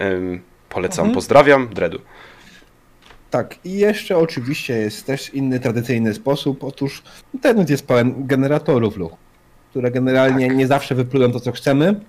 e, 0.00 0.10
polecam, 0.68 1.02
mhm. 1.04 1.14
pozdrawiam, 1.14 1.68
Dredu. 1.68 1.98
Tak, 3.30 3.54
i 3.64 3.72
jeszcze 3.74 4.18
oczywiście 4.18 4.74
jest 4.74 5.06
też 5.06 5.34
inny 5.34 5.60
tradycyjny 5.60 6.14
sposób. 6.14 6.64
Otóż 6.64 7.02
internet 7.34 7.70
jest 7.70 7.86
pełen 7.86 8.26
generatorów 8.26 8.94
które 9.70 9.90
generalnie 9.90 10.46
tak. 10.46 10.56
nie 10.56 10.66
zawsze 10.66 10.94
wyplują 10.94 11.32
to, 11.32 11.40
co 11.40 11.52
chcemy, 11.52 12.00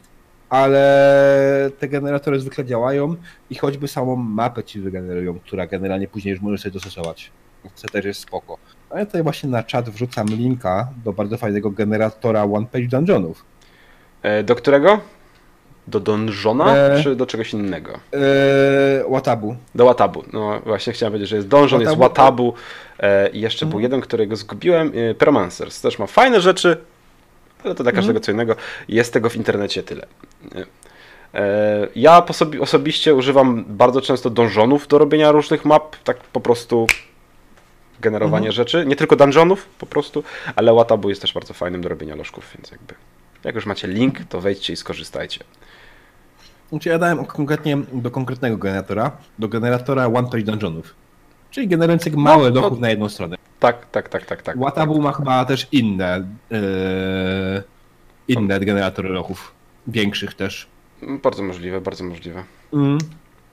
ale 0.49 1.71
te 1.79 1.87
generatory 1.87 2.39
zwykle 2.39 2.65
działają 2.65 3.15
i 3.49 3.55
choćby 3.55 3.87
samą 3.87 4.15
mapę 4.15 4.63
ci 4.63 4.79
wygenerują, 4.79 5.39
która 5.39 5.67
generalnie 5.67 6.07
później 6.07 6.31
już 6.31 6.41
możesz 6.41 6.61
sobie 6.61 6.73
dostosować. 6.73 7.31
To 7.81 7.87
też 7.87 8.05
jest 8.05 8.19
spoko. 8.19 8.57
A 8.93 8.99
ja 8.99 9.05
tutaj 9.05 9.23
właśnie 9.23 9.49
na 9.49 9.63
czat 9.63 9.89
wrzucam 9.89 10.27
linka 10.27 10.87
do 11.05 11.13
bardzo 11.13 11.37
fajnego 11.37 11.71
generatora 11.71 12.43
One 12.43 12.65
Page 12.65 12.87
Dungeonów. 12.87 13.45
E, 14.21 14.43
do 14.43 14.55
którego? 14.55 14.99
Do 15.87 15.99
Donżona, 15.99 16.77
e, 16.77 17.03
czy 17.03 17.15
do 17.15 17.25
czegoś 17.25 17.53
innego? 17.53 17.99
E, 18.13 19.09
Watabu. 19.09 19.55
Do 19.75 19.85
Watabu. 19.85 20.23
No 20.33 20.59
właśnie 20.59 20.93
chciałem 20.93 21.11
powiedzieć, 21.11 21.29
że 21.29 21.35
jest 21.35 21.47
Donżon, 21.47 21.81
jest 21.81 21.97
Watabu 21.97 22.53
e, 22.99 23.29
i 23.29 23.41
jeszcze 23.41 23.65
mhm. 23.65 23.69
był 23.69 23.79
jeden, 23.79 24.01
którego 24.01 24.35
zgubiłem. 24.35 24.91
E, 24.95 25.15
Pyromancers 25.15 25.81
też 25.81 25.99
ma 25.99 26.07
fajne 26.07 26.41
rzeczy, 26.41 26.77
ale 27.63 27.75
to 27.75 27.83
dla 27.83 27.91
każdego 27.91 28.17
mhm. 28.17 28.23
co 28.23 28.31
innego. 28.31 28.55
Jest 28.87 29.13
tego 29.13 29.29
w 29.29 29.35
internecie 29.35 29.83
tyle. 29.83 30.05
E, 31.33 31.87
ja 31.95 32.25
osobiście 32.59 33.15
używam 33.15 33.65
bardzo 33.67 34.01
często 34.01 34.29
dążonów 34.29 34.87
do 34.87 34.97
robienia 34.97 35.31
różnych 35.31 35.65
map, 35.65 35.95
tak 36.03 36.17
po 36.17 36.39
prostu 36.39 36.87
generowanie 38.03 38.47
mhm. 38.47 38.53
rzeczy, 38.53 38.85
nie 38.85 38.95
tylko 38.95 39.15
dungeonów 39.15 39.65
po 39.65 39.85
prostu, 39.85 40.23
ale 40.55 40.73
Watabu 40.73 41.09
jest 41.09 41.21
też 41.21 41.33
bardzo 41.33 41.53
fajnym 41.53 41.81
do 41.81 41.89
robienia 41.89 42.15
lożków, 42.15 42.51
więc 42.55 42.71
jakby 42.71 42.93
jak 43.43 43.55
już 43.55 43.65
macie 43.65 43.87
link, 43.87 44.19
to 44.29 44.41
wejdźcie 44.41 44.73
i 44.73 44.75
skorzystajcie. 44.75 45.39
Znaczy 46.69 46.89
ja 46.89 46.99
dałem 46.99 47.25
konkretnie 47.25 47.77
do 47.93 48.11
konkretnego 48.11 48.57
generatora, 48.57 49.11
do 49.39 49.47
generatora 49.47 50.05
One 50.07 50.29
Page 50.29 50.43
Dungeonów, 50.43 50.95
czyli 51.51 51.67
generującego 51.67 52.19
małe 52.19 52.51
no, 52.51 52.61
lochów 52.61 52.77
no, 52.77 52.81
na 52.81 52.89
jedną 52.89 53.09
stronę. 53.09 53.35
Tak, 53.59 53.89
tak, 53.89 54.09
tak, 54.09 54.25
tak. 54.25 54.41
tak 54.41 54.59
Watabu 54.59 54.93
tak. 54.93 55.03
ma 55.03 55.11
chyba 55.11 55.45
też 55.45 55.67
inne 55.71 56.27
yy, 56.49 56.59
inne 58.27 58.59
generatory 58.59 59.09
lochów, 59.09 59.51
większych 59.87 60.33
też. 60.33 60.67
Bardzo 61.23 61.43
możliwe, 61.43 61.81
bardzo 61.81 62.03
możliwe. 62.03 62.43
Mm. 62.73 62.97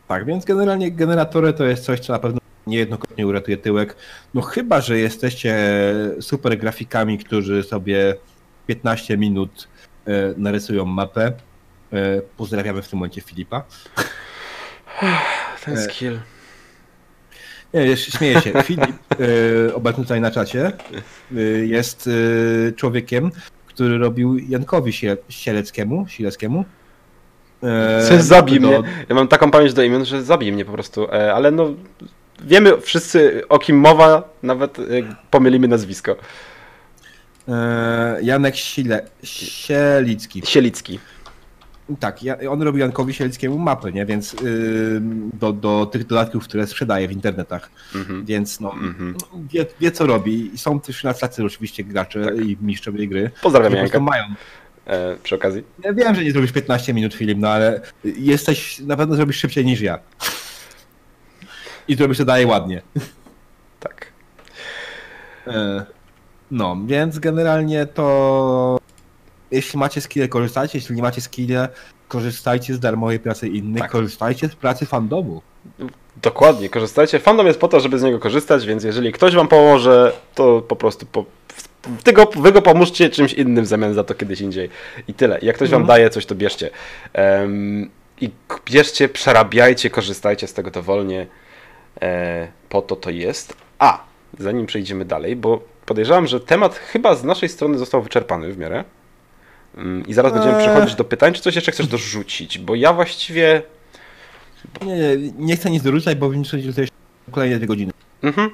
Tak, 0.08 0.24
więc 0.24 0.44
generalnie 0.44 0.92
generatory 0.92 1.52
to 1.52 1.64
jest 1.64 1.84
coś, 1.84 2.00
co 2.00 2.12
na 2.12 2.18
pewno 2.18 2.39
niejednokrotnie 2.70 3.26
uratuje 3.26 3.56
tyłek. 3.56 3.96
No 4.34 4.40
chyba, 4.40 4.80
że 4.80 4.98
jesteście 4.98 5.54
super 6.20 6.58
grafikami, 6.58 7.18
którzy 7.18 7.62
sobie 7.62 8.16
15 8.66 9.16
minut 9.16 9.68
e, 10.06 10.34
narysują 10.36 10.84
mapę. 10.84 11.32
E, 11.92 12.22
pozdrawiamy 12.36 12.82
w 12.82 12.88
tym 12.88 12.98
momencie 12.98 13.20
Filipa. 13.20 13.64
Ten 15.64 15.76
e, 15.76 15.82
skill. 15.82 16.18
Nie, 17.74 17.86
jeszcze 17.86 18.18
śmieję 18.18 18.40
się. 18.40 18.62
Filip, 18.62 18.96
obecny 19.74 20.04
tutaj 20.04 20.20
na 20.20 20.30
czacie, 20.30 20.72
jest 21.66 22.10
człowiekiem, 22.76 23.30
który 23.66 23.98
robił 23.98 24.38
Jankowi 24.38 24.92
Sieleckiemu, 25.28 26.06
Sileckiemu. 26.08 26.64
zabij 28.18 28.60
mnie. 28.60 28.82
Ja 29.08 29.14
mam 29.14 29.28
taką 29.28 29.50
pamięć 29.50 29.74
do 29.74 29.82
imion, 29.82 30.04
że 30.04 30.22
zabij 30.22 30.52
mnie 30.52 30.64
po 30.64 30.72
prostu. 30.72 31.10
Ale 31.10 31.50
no, 31.50 31.74
wiemy 32.44 32.80
wszyscy 32.80 33.42
o 33.48 33.58
kim 33.58 33.76
mowa, 33.76 34.34
nawet 34.42 34.76
pomylimy 35.30 35.68
nazwisko. 35.68 36.16
E, 37.48 38.18
Janek 38.22 38.56
Sile, 38.56 39.06
Sielicki. 39.22 40.42
Sielicki. 40.44 40.98
Tak, 42.00 42.20
on 42.48 42.62
robi 42.62 42.80
Jankowi 42.80 43.14
Sielickiemu 43.14 43.58
mapy, 43.58 43.92
nie? 43.92 44.06
Więc 44.06 44.32
yy, 44.32 45.00
do, 45.34 45.52
do 45.52 45.86
tych 45.86 46.06
dodatków, 46.06 46.44
które 46.44 46.66
sprzedaje 46.66 47.08
w 47.08 47.12
internetach. 47.12 47.70
-hmm. 47.92 48.24
Więc 48.24 48.60
no, 48.60 48.70
-hmm. 48.70 49.14
wie, 49.52 49.66
wie, 49.80 49.92
co 49.92 50.06
robi. 50.06 50.50
Są 50.56 50.80
też 50.80 51.04
na 51.04 51.14
tacy 51.14 51.44
oczywiście 51.44 51.84
gracze 51.84 52.24
tak. 52.24 52.36
i 52.36 52.56
mistrzowie 52.60 53.08
gry. 53.08 53.30
Pozdrawiam 53.42 53.72
Janka. 53.72 54.00
mają. 54.00 54.24
E, 54.86 55.16
przy 55.22 55.34
okazji. 55.34 55.62
Ja 55.84 55.92
wiem, 55.92 56.14
że 56.14 56.24
nie 56.24 56.32
zrobisz 56.32 56.52
15 56.52 56.94
minut 56.94 57.14
film, 57.14 57.40
no 57.40 57.48
ale 57.48 57.80
jesteś, 58.04 58.78
na 58.78 58.96
pewno 58.96 59.14
zrobisz 59.14 59.36
szybciej 59.36 59.64
niż 59.64 59.80
ja. 59.80 59.98
I 61.90 61.96
to 61.96 62.08
by 62.08 62.14
się 62.14 62.24
daje 62.24 62.46
ładnie. 62.46 62.82
Tak. 63.80 64.06
E, 65.46 65.84
no, 66.50 66.76
więc 66.86 67.18
generalnie 67.18 67.86
to 67.86 68.78
jeśli 69.50 69.78
macie 69.78 70.00
skille, 70.00 70.28
korzystajcie, 70.28 70.78
jeśli 70.78 70.96
nie 70.96 71.02
macie 71.02 71.20
skille, 71.20 71.68
korzystajcie 72.08 72.74
z 72.74 72.80
darmowej 72.80 73.18
pracy 73.18 73.48
innych, 73.48 73.82
tak. 73.82 73.90
korzystajcie 73.90 74.48
z 74.48 74.54
pracy 74.54 74.86
fandomu. 74.86 75.42
Dokładnie, 76.22 76.68
korzystajcie. 76.68 77.18
Fandom 77.18 77.46
jest 77.46 77.60
po 77.60 77.68
to, 77.68 77.80
żeby 77.80 77.98
z 77.98 78.02
niego 78.02 78.18
korzystać, 78.18 78.66
więc 78.66 78.84
jeżeli 78.84 79.12
ktoś 79.12 79.34
wam 79.34 79.48
pomoże, 79.48 80.12
to 80.34 80.62
po 80.62 80.76
prostu 80.76 81.06
po, 81.06 81.24
Ty 82.04 82.12
go, 82.12 82.26
wy 82.36 82.52
go 82.52 82.62
pomóżcie 82.62 83.10
czymś 83.10 83.32
innym 83.32 83.64
w 83.64 83.68
zamian 83.68 83.94
za 83.94 84.04
to 84.04 84.14
kiedyś 84.14 84.40
indziej. 84.40 84.70
I 85.08 85.14
tyle. 85.14 85.38
Jak 85.42 85.56
ktoś 85.56 85.70
wam 85.70 85.80
Mhm. 85.82 85.96
daje 85.98 86.10
coś, 86.10 86.26
to 86.26 86.34
bierzcie. 86.34 86.70
Em, 87.12 87.90
I 88.20 88.30
bierzcie, 88.64 89.08
przerabiajcie, 89.08 89.90
korzystajcie 89.90 90.46
z 90.46 90.54
tego 90.54 90.70
dowolnie. 90.70 91.26
E, 92.02 92.48
po 92.68 92.82
to 92.82 92.96
to 92.96 93.10
jest. 93.10 93.56
A, 93.78 94.04
zanim 94.38 94.66
przejdziemy 94.66 95.04
dalej, 95.04 95.36
bo 95.36 95.62
podejrzewam, 95.86 96.26
że 96.26 96.40
temat 96.40 96.74
chyba 96.74 97.14
z 97.14 97.24
naszej 97.24 97.48
strony 97.48 97.78
został 97.78 98.02
wyczerpany 98.02 98.52
w 98.52 98.58
miarę. 98.58 98.84
Mm, 99.76 100.06
I 100.06 100.14
zaraz 100.14 100.32
będziemy 100.32 100.56
Eee. 100.56 100.62
przechodzić 100.62 100.94
do 100.94 101.04
pytań. 101.04 101.32
Czy 101.32 101.42
coś 101.42 101.54
jeszcze 101.54 101.72
chcesz 101.72 101.86
dorzucić? 101.86 102.58
Bo 102.58 102.74
ja 102.74 102.92
właściwie. 102.92 103.62
Nie, 104.82 104.96
nie, 104.96 105.32
nie 105.38 105.56
chcę 105.56 105.70
nic 105.70 105.82
dorzucać, 105.82 106.18
bo 106.18 106.30
wiem, 106.30 106.44
że 106.44 106.72
to 106.72 106.80
jeszcze 106.80 106.96
kolejne 107.30 107.56
dwie 107.56 107.66
godziny. 107.66 107.92
Mhm. 108.22 108.50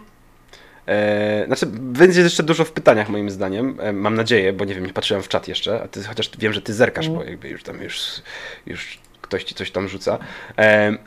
E, 0.87 1.45
znaczy, 1.47 1.66
będzie 1.66 2.20
jeszcze 2.20 2.43
dużo 2.43 2.64
w 2.64 2.72
pytaniach, 2.72 3.09
moim 3.09 3.30
zdaniem. 3.30 3.76
E, 3.80 3.93
mam 3.93 4.14
nadzieję, 4.14 4.53
bo 4.53 4.64
nie 4.64 4.74
wiem, 4.74 4.87
nie 4.87 4.93
patrzyłem 4.93 5.22
w 5.22 5.28
czat 5.28 5.49
jeszcze, 5.49 5.82
a 5.82 5.89
ty, 5.89 6.03
chociaż 6.05 6.30
wiem, 6.39 6.53
że 6.53 6.62
ty 6.62 6.74
zerkasz, 6.74 7.09
bo 7.09 7.24
jakby 7.24 7.49
już 7.49 7.62
tam 7.62 7.82
już, 7.82 8.22
już 8.66 8.99
ktoś 9.28 9.44
ci 9.44 9.54
coś 9.54 9.70
tam 9.70 9.88
rzuca. 9.88 10.18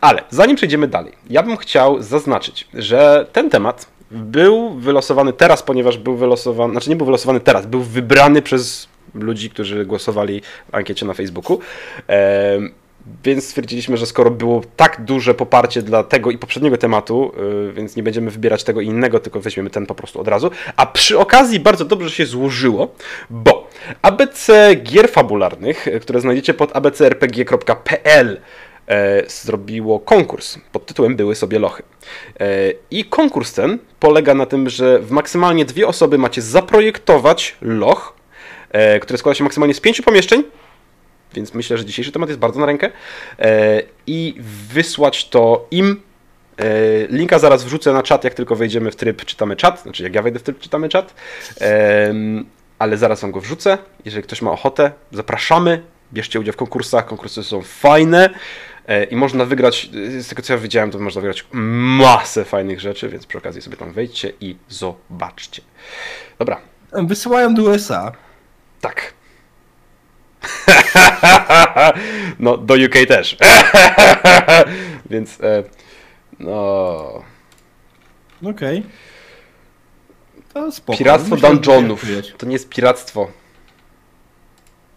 Ale 0.01 0.24
zanim 0.30 0.55
przejdziemy 0.55 0.88
dalej, 0.88 1.13
ja 1.30 1.43
bym 1.43 1.57
chciał 1.57 2.01
zaznaczyć, 2.01 2.67
że 2.74 3.28
ten 3.32 3.49
temat 3.49 3.89
był 4.11 4.70
wylosowany 4.70 5.34
teraz, 5.34 5.63
ponieważ 5.63 5.97
był 5.97 6.15
wylosowany, 6.15 6.72
znaczy 6.74 6.89
nie 6.89 6.95
był 6.95 7.05
wylosowany 7.05 7.39
teraz, 7.39 7.65
był 7.65 7.82
wybrany 7.82 8.41
przez 8.41 8.88
ludzi, 9.13 9.49
którzy 9.49 9.86
głosowali 9.86 10.41
w 10.72 10.76
ankiecie 10.76 11.05
na 11.05 11.13
Facebooku. 11.13 11.59
Więc 13.24 13.47
stwierdziliśmy, 13.47 13.97
że 13.97 14.06
skoro 14.06 14.32
było 14.32 14.62
tak 14.76 15.02
duże 15.02 15.34
poparcie 15.34 15.82
dla 15.82 16.04
tego 16.04 16.32
i 16.32 16.38
poprzedniego 16.38 16.78
tematu, 16.78 17.32
yy, 17.38 17.74
więc 17.74 17.95
nie 17.95 18.04
będziemy 18.04 18.32
wybierać 18.32 18.64
tego 18.64 18.82
innego, 18.82 19.20
tylko 19.20 19.39
weźmiemy 19.39 19.70
ten 19.70 19.86
po 19.86 19.95
prostu 19.95 20.20
od 20.20 20.28
razu. 20.28 20.52
A 20.76 20.86
przy 20.86 21.20
okazji 21.20 21.60
bardzo 21.60 21.86
dobrze 21.86 22.10
się 22.10 22.26
złożyło, 22.26 22.95
bo 23.30 23.68
ABC 24.02 24.76
gier 24.76 25.10
fabularnych, 25.10 25.88
y, 25.88 26.00
które 26.00 26.22
znajdziecie 26.22 26.54
pod 26.54 26.76
abcrpg.pl 26.76 28.41
e, 28.88 29.24
zrobiło 29.28 30.00
konkurs 30.00 30.58
pod 30.72 30.86
tytułem 30.86 31.16
Były 31.16 31.36
sobie 31.36 31.60
lochy. 31.60 31.84
I 32.91 33.06
konkurs 33.06 33.54
ten 33.54 33.80
polega 34.00 34.34
na 34.34 34.45
tym, 34.45 34.70
że 34.70 35.00
w 35.00 35.12
maksymalnie 35.12 35.66
dwie 35.66 35.88
osoby 35.88 36.18
macie 36.18 36.41
zaprojektować 36.41 37.58
loch, 37.62 38.14
który 39.02 39.18
składa 39.18 39.36
się 39.36 39.43
maksymalnie 39.43 39.74
z 39.74 39.80
pięciu 39.80 40.04
pomieszczeń, 40.04 40.43
więc 41.34 41.54
myślę, 41.54 41.78
że 41.78 41.86
dzisiejszy 41.86 42.12
temat 42.12 42.30
jest 42.30 42.40
bardzo 42.40 42.60
na 42.60 42.66
rękę. 42.66 42.92
E, 43.40 43.82
I 44.08 44.36
wysłać 44.74 45.30
to 45.30 45.68
im. 45.72 46.02
E, 46.58 46.64
Linka 47.08 47.40
zaraz 47.40 47.64
wrzucę 47.64 47.94
na 47.94 48.04
czat, 48.04 48.24
jak 48.24 48.34
tylko 48.34 48.56
wejdziemy 48.56 48.92
w 48.92 48.96
tryb 48.96 49.26
czytamy 49.26 49.56
czat, 49.56 49.82
znaczy 49.84 50.04
jak 50.04 50.16
ja 50.16 50.22
wejdę 50.22 50.40
w 50.40 50.44
tryb 50.44 50.60
czytamy 50.60 50.90
czat. 50.90 51.14
Ale 52.80 52.98
zaraz 52.98 53.22
wam 53.22 53.32
go 53.32 53.42
wrzucę. 53.42 53.78
Jeżeli 54.06 54.24
ktoś 54.24 54.42
ma 54.42 54.52
ochotę, 54.52 54.92
zapraszamy. 55.12 55.84
Bierzcie 56.14 56.40
udział 56.40 56.54
w 56.54 56.58
konkursach. 56.58 57.06
Konkursy 57.06 57.44
są 57.44 57.62
fajne 57.62 58.30
e, 58.88 59.04
i 59.04 59.16
można 59.16 59.46
wygrać, 59.46 59.90
z 60.20 60.28
tego 60.28 60.42
co 60.42 60.54
ja 60.54 60.60
widziałem, 60.60 60.92
to 60.92 61.00
można 61.00 61.22
wygrać 61.22 61.46
masę 61.54 62.46
fajnych 62.46 62.80
rzeczy, 62.80 63.10
więc 63.10 63.26
przy 63.26 63.38
okazji 63.38 63.62
sobie 63.62 63.78
tam 63.78 63.92
wejdźcie 63.94 64.34
i 64.42 64.56
zobaczcie. 64.70 65.62
Dobra, 66.40 66.62
Wysyłają 66.92 67.54
do 67.54 67.64
USA. 67.64 68.12
tak. 68.82 69.18
no, 72.40 72.58
do 72.58 72.74
UK 72.74 72.94
też. 73.08 73.38
Więc, 75.10 75.42
e, 75.42 75.64
no. 76.40 77.24
Okej. 78.50 78.84
To 80.54 80.72
spoko. 80.72 80.98
Piractwo 81.00 81.36
Myślę, 81.36 81.50
dungeonów. 81.50 82.06
To 82.38 82.46
nie 82.46 82.54
jest 82.54 82.70
piractwo. 82.70 83.28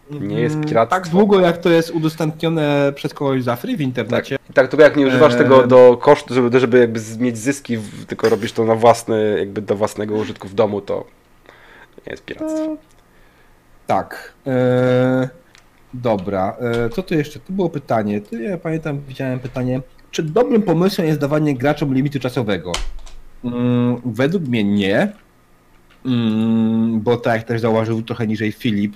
Nie 0.09 0.39
jest 0.41 0.55
Mm, 0.55 0.67
piractwo. 0.67 0.95
Tak 0.95 1.07
długo 1.07 1.39
jak 1.39 1.57
to 1.57 1.69
jest 1.69 1.89
udostępnione 1.91 2.91
przez 2.95 3.13
kogoś 3.13 3.43
za 3.43 3.55
free 3.55 3.75
w 3.75 3.77
Tak, 3.77 3.81
internecie. 3.87 4.37
tak, 4.53 4.67
tylko 4.67 4.83
jak 4.83 4.95
nie 4.97 5.07
używasz 5.07 5.33
Eee. 5.33 5.37
tego 5.39 5.67
do 5.67 5.97
kosztu, 6.01 6.33
żeby, 6.33 6.59
żeby 6.59 6.79
jakby 6.79 6.99
mieć 7.19 7.37
zyski, 7.37 7.77
tylko 8.07 8.29
robisz 8.29 8.51
to 8.51 8.65
na 8.65 8.75
własny, 8.75 9.35
jakby 9.39 9.61
do 9.61 9.75
własnego 9.75 10.15
użytku 10.15 10.47
w 10.47 10.53
domu, 10.53 10.81
to 10.81 11.05
nie 12.07 12.11
jest 12.11 12.25
piractwo. 12.25 12.77
Tak. 13.87 14.33
E, 14.47 15.29
dobra. 15.93 16.57
E, 16.59 16.89
co 16.89 17.03
tu 17.03 17.13
jeszcze? 17.13 17.39
Tu 17.39 17.53
było 17.53 17.69
pytanie. 17.69 18.21
Tu 18.21 18.41
ja 18.41 18.57
pamiętam, 18.57 19.01
widziałem 19.07 19.39
pytanie. 19.39 19.81
Czy 20.11 20.23
dobrym 20.23 20.61
pomysłem 20.61 21.07
jest 21.07 21.19
dawanie 21.19 21.57
graczom 21.57 21.93
limitu 21.93 22.19
czasowego? 22.19 22.71
Mm, 23.43 24.01
według 24.05 24.43
mnie 24.43 24.63
nie. 24.63 25.13
Mm, 26.05 27.01
bo 27.01 27.17
tak 27.17 27.35
jak 27.37 27.47
też 27.47 27.61
zauważył 27.61 28.01
trochę 28.01 28.27
niżej 28.27 28.51
Filip, 28.51 28.95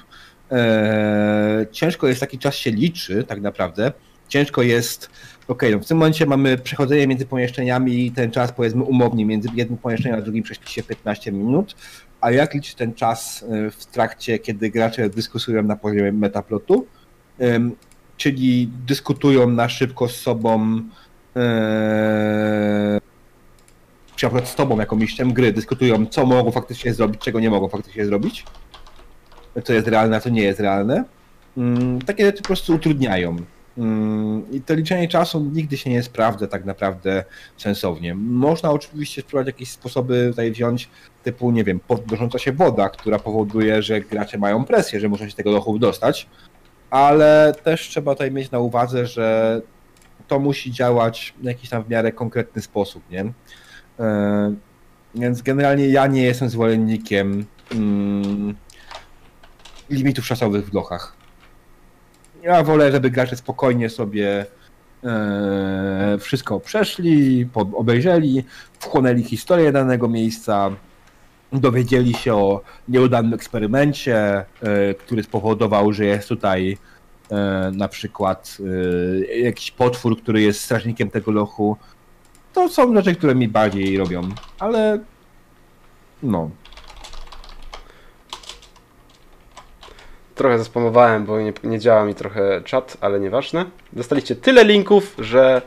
e, 0.52 1.66
ciężko 1.72 2.08
jest 2.08 2.20
taki 2.20 2.40
czas 2.40 2.56
się 2.56 2.72
liczy 2.72 3.24
tak 3.24 3.42
naprawdę. 3.42 3.92
Ciężko 4.28 4.62
jest, 4.62 5.10
okej, 5.48 5.72
no 5.72 5.80
w 5.80 5.86
tym 5.86 5.98
momencie 5.98 6.26
mamy 6.26 6.58
przechodzenie 6.58 7.08
między 7.08 7.26
pomieszczeniami 7.26 8.06
i 8.06 8.12
ten 8.12 8.32
czas 8.32 8.52
powiedzmy 8.52 8.84
umownie 8.84 9.26
między 9.26 9.50
jednym 9.56 9.78
pomieszczeniem 9.78 10.20
a 10.20 10.22
drugim 10.22 10.44
prześpi 10.44 10.72
się 10.72 10.84
15 10.84 11.32
minut, 11.32 11.76
a 12.22 12.32
jak 12.32 12.54
liczyć 12.54 12.76
ten 12.76 12.94
czas 12.94 13.46
e, 13.50 13.72
w 13.72 13.86
trakcie, 13.86 14.40
kiedy 14.40 14.70
gracze 14.70 15.10
dyskutują 15.10 15.64
na 15.64 15.76
poziomie 15.76 16.12
metaplotu, 16.12 16.88
czyli 18.18 18.70
dyskutują 18.86 19.50
na 19.50 19.70
szybko 19.70 20.08
z 20.08 20.16
sobą 20.16 20.82
czy 24.18 24.30
na 24.34 24.46
z 24.46 24.56
tobą 24.56 24.80
jako 24.80 24.96
mistrzem 24.96 25.34
gry 25.34 25.54
dyskutują, 25.54 26.06
co 26.06 26.26
mogą 26.26 26.52
faktycznie 26.52 26.94
zrobić, 26.94 27.22
czego 27.22 27.40
nie 27.40 27.50
mogą 27.50 27.68
faktycznie 27.68 28.06
zrobić, 28.06 28.46
co 29.64 29.74
jest 29.74 29.88
realne, 29.88 30.18
a 30.18 30.20
co 30.20 30.30
nie 30.30 30.44
jest 30.44 30.60
realne. 30.60 31.04
Takie 32.06 32.26
rzeczy 32.26 32.42
po 32.42 32.48
prostu 32.48 32.76
utrudniają. 32.76 33.38
Mm, 33.78 34.52
I 34.52 34.62
to 34.62 34.74
liczenie 34.74 35.08
czasu 35.08 35.40
nigdy 35.54 35.78
się 35.78 35.90
nie 35.90 36.04
sprawdza 36.04 36.48
tak 36.48 36.66
naprawdę 36.66 37.24
sensownie. 37.58 38.16
Można 38.16 38.72
oczywiście 38.72 39.22
spróbować 39.22 39.48
jakieś 39.48 39.72
sposoby 39.72 40.28
tutaj 40.30 40.52
wziąć, 40.52 40.90
typu, 41.24 41.52
nie 41.52 41.64
wiem, 41.64 41.80
podnosząca 41.80 42.40
się 42.40 42.52
woda, 42.52 42.90
która 42.90 43.20
powoduje, 43.20 43.82
że 43.82 44.02
gracze 44.02 44.38
mają 44.38 44.66
presję, 44.66 45.00
że 45.00 45.10
muszą 45.10 45.30
się 45.30 45.36
tego 45.36 45.52
lochu 45.52 45.80
dostać, 45.80 46.28
ale 46.90 47.56
też 47.64 47.82
trzeba 47.90 48.14
tutaj 48.14 48.32
mieć 48.32 48.52
na 48.52 48.60
uwadze, 48.60 49.06
że 49.06 49.62
to 50.28 50.40
musi 50.40 50.72
działać 50.72 51.34
w 51.42 51.44
jakiś 51.44 51.70
tam 51.70 51.84
w 51.84 51.90
miarę 51.90 52.12
konkretny 52.12 52.62
sposób, 52.62 53.04
nie? 53.10 53.34
E, 54.00 54.54
Więc 55.16 55.42
generalnie 55.42 55.88
ja 55.88 56.08
nie 56.08 56.24
jestem 56.24 56.50
zwolennikiem 56.50 57.46
mm, 57.72 58.56
limitów 59.90 60.26
czasowych 60.26 60.70
w 60.70 60.74
lochach. 60.74 61.17
Ja 62.44 62.64
wolę, 62.64 62.92
żeby 62.92 63.10
gracze 63.10 63.36
spokojnie 63.36 63.90
sobie 63.90 64.46
e, 65.04 66.18
wszystko 66.20 66.60
przeszli, 66.60 67.48
obejrzeli, 67.54 68.44
wchłonęli 68.80 69.24
historię 69.24 69.72
danego 69.72 70.08
miejsca, 70.08 70.72
dowiedzieli 71.54 72.14
się 72.14 72.36
o 72.36 72.62
nieudanym 72.88 73.34
eksperymencie, 73.34 74.18
e, 74.18 74.46
który 74.94 75.24
spowodował, 75.24 75.94
że 75.94 76.06
jest 76.06 76.30
tutaj 76.30 76.78
e, 77.32 77.72
na 77.74 77.88
przykład 77.88 78.58
jakiś 79.44 79.72
potwór, 79.72 80.22
który 80.22 80.42
jest 80.42 80.62
strażnikiem 80.62 81.10
tego 81.10 81.32
lochu. 81.32 81.78
To 82.54 82.70
są 82.70 82.96
rzeczy, 82.96 83.16
które 83.16 83.36
mi 83.36 83.48
bardziej 83.48 83.98
robią, 83.98 84.22
ale 84.60 85.00
no. 86.24 86.50
Trochę 90.38 90.58
zaspamowałem, 90.58 91.26
bo 91.26 91.42
nie, 91.42 91.54
nie 91.64 91.80
działa 91.80 92.06
mi 92.06 92.16
trochę 92.16 92.62
czat, 92.62 92.98
ale 93.02 93.20
nieważne. 93.20 93.66
Dostaliście 93.94 94.36
tyle 94.36 94.64
linków, 94.64 95.16
że 95.20 95.62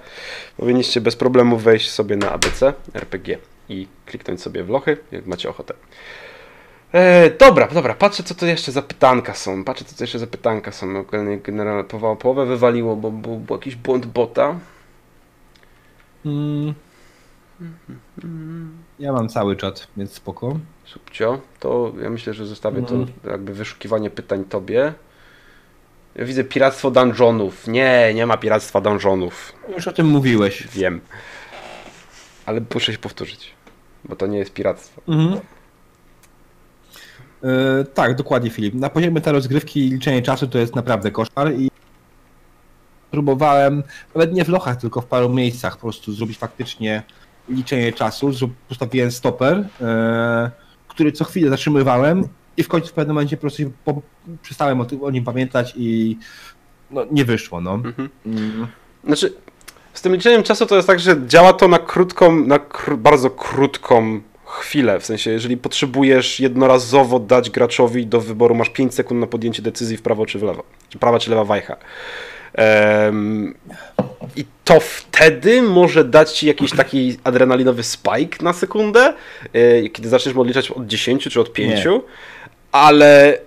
powinniście 0.57 1.01
bez 1.01 1.17
problemu 1.17 1.57
wejść 1.57 1.91
sobie 1.91 2.17
na 2.17 2.31
ABC 2.31 2.73
RPG 2.95 3.39
i 3.69 3.87
kliknąć 4.07 4.43
sobie 4.43 4.65
w 4.65 4.69
lochy, 4.69 4.97
jak 5.13 5.27
macie 5.27 5.49
ochotę. 5.49 5.75
E, 6.93 7.31
dobra, 7.31 7.69
dobra, 7.69 7.95
patrzę 7.95 8.23
co 8.23 8.35
to 8.35 8.47
jeszcze 8.47 8.73
za 8.73 8.83
pytanka 8.83 9.35
są. 9.35 9.65
Patrzę 9.65 9.85
co 9.85 9.97
to 9.97 10.05
jeszcze 10.05 10.19
za 10.19 10.27
pytanka 10.27 10.73
są. 10.73 11.05
Generalnie 11.43 11.85
połowę 12.19 12.47
wywaliło, 12.47 12.97
bo 12.97 13.11
był 13.11 13.47
jakiś 13.51 13.77
błąd 13.77 14.07
bota. 14.07 14.59
Mm. 16.27 16.75
Ja 18.99 19.13
mam 19.13 19.29
cały 19.29 19.57
czat, 19.57 19.89
więc 19.97 20.13
spoko. 20.13 20.59
Subcio, 20.85 21.41
to 21.61 21.93
ja 22.03 22.11
myślę, 22.11 22.35
że 22.35 22.47
zostawię 22.47 22.79
Mhm. 22.79 23.07
to 23.07 23.31
jakby 23.31 23.55
wyszukiwanie 23.55 24.11
pytań 24.11 24.45
tobie. 24.45 24.95
Ja 26.15 26.25
widzę 26.25 26.45
piractwo 26.45 26.91
dungeonów. 26.91 27.67
Nie, 27.67 28.15
nie 28.15 28.27
ma 28.27 28.37
piractwa 28.37 28.81
dungeonów. 28.81 29.53
Już 29.77 29.89
o 29.89 29.93
tym 29.93 30.07
mówiłeś. 30.07 30.69
Wiem. 30.73 31.01
Ale 32.47 32.61
muszę 32.75 32.93
się 32.93 32.99
powtórzyć, 32.99 33.55
bo 34.05 34.17
to 34.17 34.27
nie 34.27 34.39
jest 34.39 34.53
piractwo. 34.53 35.03
Mhm. 35.09 35.41
E, 37.43 37.85
tak, 37.85 38.15
dokładnie 38.17 38.51
Filip. 38.51 38.75
Na 38.75 38.91
poziomie 38.91 39.21
tej 39.21 39.33
rozgrywki 39.33 39.87
i 39.87 39.91
liczenie 39.91 40.23
czasu 40.23 40.47
to 40.47 40.59
jest 40.59 40.77
naprawdę 40.77 41.11
koszmar 41.11 41.55
i 41.55 41.71
próbowałem, 43.11 43.83
nawet 44.15 44.33
nie 44.33 44.45
w 44.45 44.49
lochach, 44.49 44.77
tylko 44.77 45.01
w 45.01 45.07
paru 45.07 45.29
miejscach 45.29 45.75
po 45.77 45.81
prostu 45.81 46.13
zrobić 46.13 46.39
faktycznie 46.39 47.03
liczenie 47.49 47.93
czasu. 47.93 48.31
Zrób- 48.33 48.55
Postawiłem 48.69 49.11
stoper, 49.11 49.69
e, 49.81 50.51
który 50.89 51.13
co 51.13 51.25
chwilę 51.25 51.51
zatrzymywałem 51.51 52.25
i 52.57 52.63
w 52.63 52.69
końcu 52.69 52.89
w 52.89 52.93
pewnym 52.93 53.15
momencie 53.15 53.37
po 53.37 53.41
prostu 53.41 53.63
po, 53.85 54.03
przestałem 54.43 54.81
o, 54.81 54.85
tym, 54.85 55.03
o 55.03 55.11
nim 55.11 55.25
pamiętać 55.25 55.75
i 55.77 56.19
no, 56.91 57.07
nie 57.11 57.25
wyszło, 57.25 57.61
no. 57.61 57.75
Mhm. 57.75 58.09
Mm. 58.27 58.67
Znaczy, 59.05 59.33
z 59.93 60.03
tym 60.03 60.15
liczeniem 60.15 60.43
czasu 60.43 60.67
to 60.67 60.77
jest 60.77 60.89
tak, 60.89 61.01
że 61.01 61.17
działa 61.27 61.53
to 61.53 61.69
na 61.69 61.79
krótką, 61.79 62.37
na 62.37 62.61
bardzo 62.97 63.31
krótką 63.31 64.21
chwilę. 64.45 65.01
W 65.01 65.07
sensie, 65.07 65.31
jeżeli 65.31 65.57
potrzebujesz 65.57 66.41
jednorazowo 66.41 67.19
dać 67.19 67.51
graczowi 67.51 68.07
do 68.07 68.21
wyboru, 68.21 68.55
masz 68.55 68.71
5 68.71 68.95
sekund 68.95 69.21
na 69.21 69.27
podjęcie 69.27 69.63
decyzji 69.63 69.97
w 69.97 70.03
prawo 70.03 70.27
czy 70.27 70.39
w 70.39 70.43
lewo. 70.43 70.63
Czy 70.89 70.99
prawa 70.99 71.19
czy 71.19 71.31
lewa 71.31 71.45
wajcha. 71.45 71.77
Um, 72.59 73.55
I 74.37 74.45
to 74.65 74.81
wtedy 74.81 75.63
może 75.63 76.05
dać 76.05 76.33
ci 76.33 76.47
jakiś 76.47 76.71
taki 76.71 77.19
adrenalinowy 77.25 77.83
spike 77.83 78.45
na 78.45 78.53
sekundę, 78.53 79.15
yy, 79.55 79.91
kiedy 79.91 80.09
zaczniesz 80.09 80.37
odliczać 80.37 80.71
od 80.71 80.87
10 80.87 81.25
czy 81.25 81.41
od 81.41 81.53
5, 81.53 81.85
Nie. 81.85 82.01
ale 82.73 83.39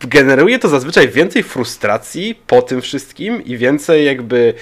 generuje 0.00 0.58
to 0.58 0.68
zazwyczaj 0.68 1.08
więcej 1.08 1.42
frustracji 1.42 2.34
po 2.46 2.62
tym 2.62 2.80
wszystkim 2.80 3.44
i 3.44 3.56
więcej 3.56 4.06
jakby 4.06 4.54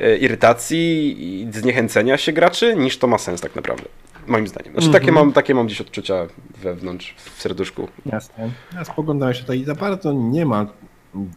e, 0.00 0.16
irytacji 0.16 1.16
i 1.42 1.52
zniechęcenia 1.52 2.16
się 2.16 2.32
graczy, 2.32 2.76
niż 2.76 2.98
to 2.98 3.06
ma 3.06 3.18
sens 3.18 3.40
tak 3.40 3.56
naprawdę. 3.56 3.84
Moim 4.26 4.46
zdaniem. 4.46 4.72
Znaczy, 4.72 4.86
mm 4.86 4.90
-hmm. 4.90 5.00
takie, 5.00 5.08
mhm. 5.08 5.26
mam, 5.26 5.32
takie 5.32 5.54
mam 5.54 5.66
gdzieś 5.66 5.80
odczucia 5.80 6.26
wewnątrz, 6.62 7.14
w 7.34 7.42
serduszku. 7.42 7.88
Jasne. 8.06 8.50
Ja 8.74 8.84
spoglądam 8.84 9.34
się 9.34 9.40
tutaj 9.40 9.64
za 9.64 9.74
bardzo 9.74 10.12
nie 10.12 10.46
ma 10.46 10.66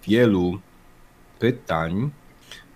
wielu 0.08 0.60
pytań. 1.40 2.10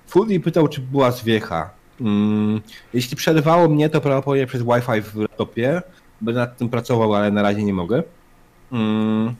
Fully 0.08 0.40
pytał, 0.40 0.68
czy 0.68 0.82
była 0.82 1.12
zwiecha. 1.12 1.70
Mm, 2.02 2.62
jeśli 2.94 3.18
przerwało 3.18 3.70
mnie, 3.70 3.90
to 3.90 4.02
prawdopodobnie 4.02 4.48
przez 4.48 4.62
Wi-Fi 4.62 5.02
w 5.02 5.16
laptopie. 5.16 5.82
Będę 6.22 6.42
nad 6.42 6.58
tym 6.58 6.70
pracował, 6.70 7.14
ale 7.14 7.32
na 7.32 7.42
razie 7.42 7.64
nie 7.64 7.74
mogę. 7.74 8.04
Mm. 8.72 9.36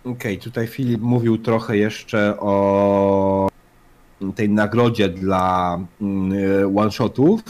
Okej, 0.00 0.12
okay, 0.12 0.36
tutaj 0.36 0.66
Filip 0.66 1.00
mówił 1.00 1.38
trochę 1.38 1.76
jeszcze 1.76 2.36
o 2.40 3.48
tej 4.34 4.48
nagrodzie 4.48 5.08
dla 5.08 5.78
mm, 6.00 6.78
one-shotów. 6.78 7.40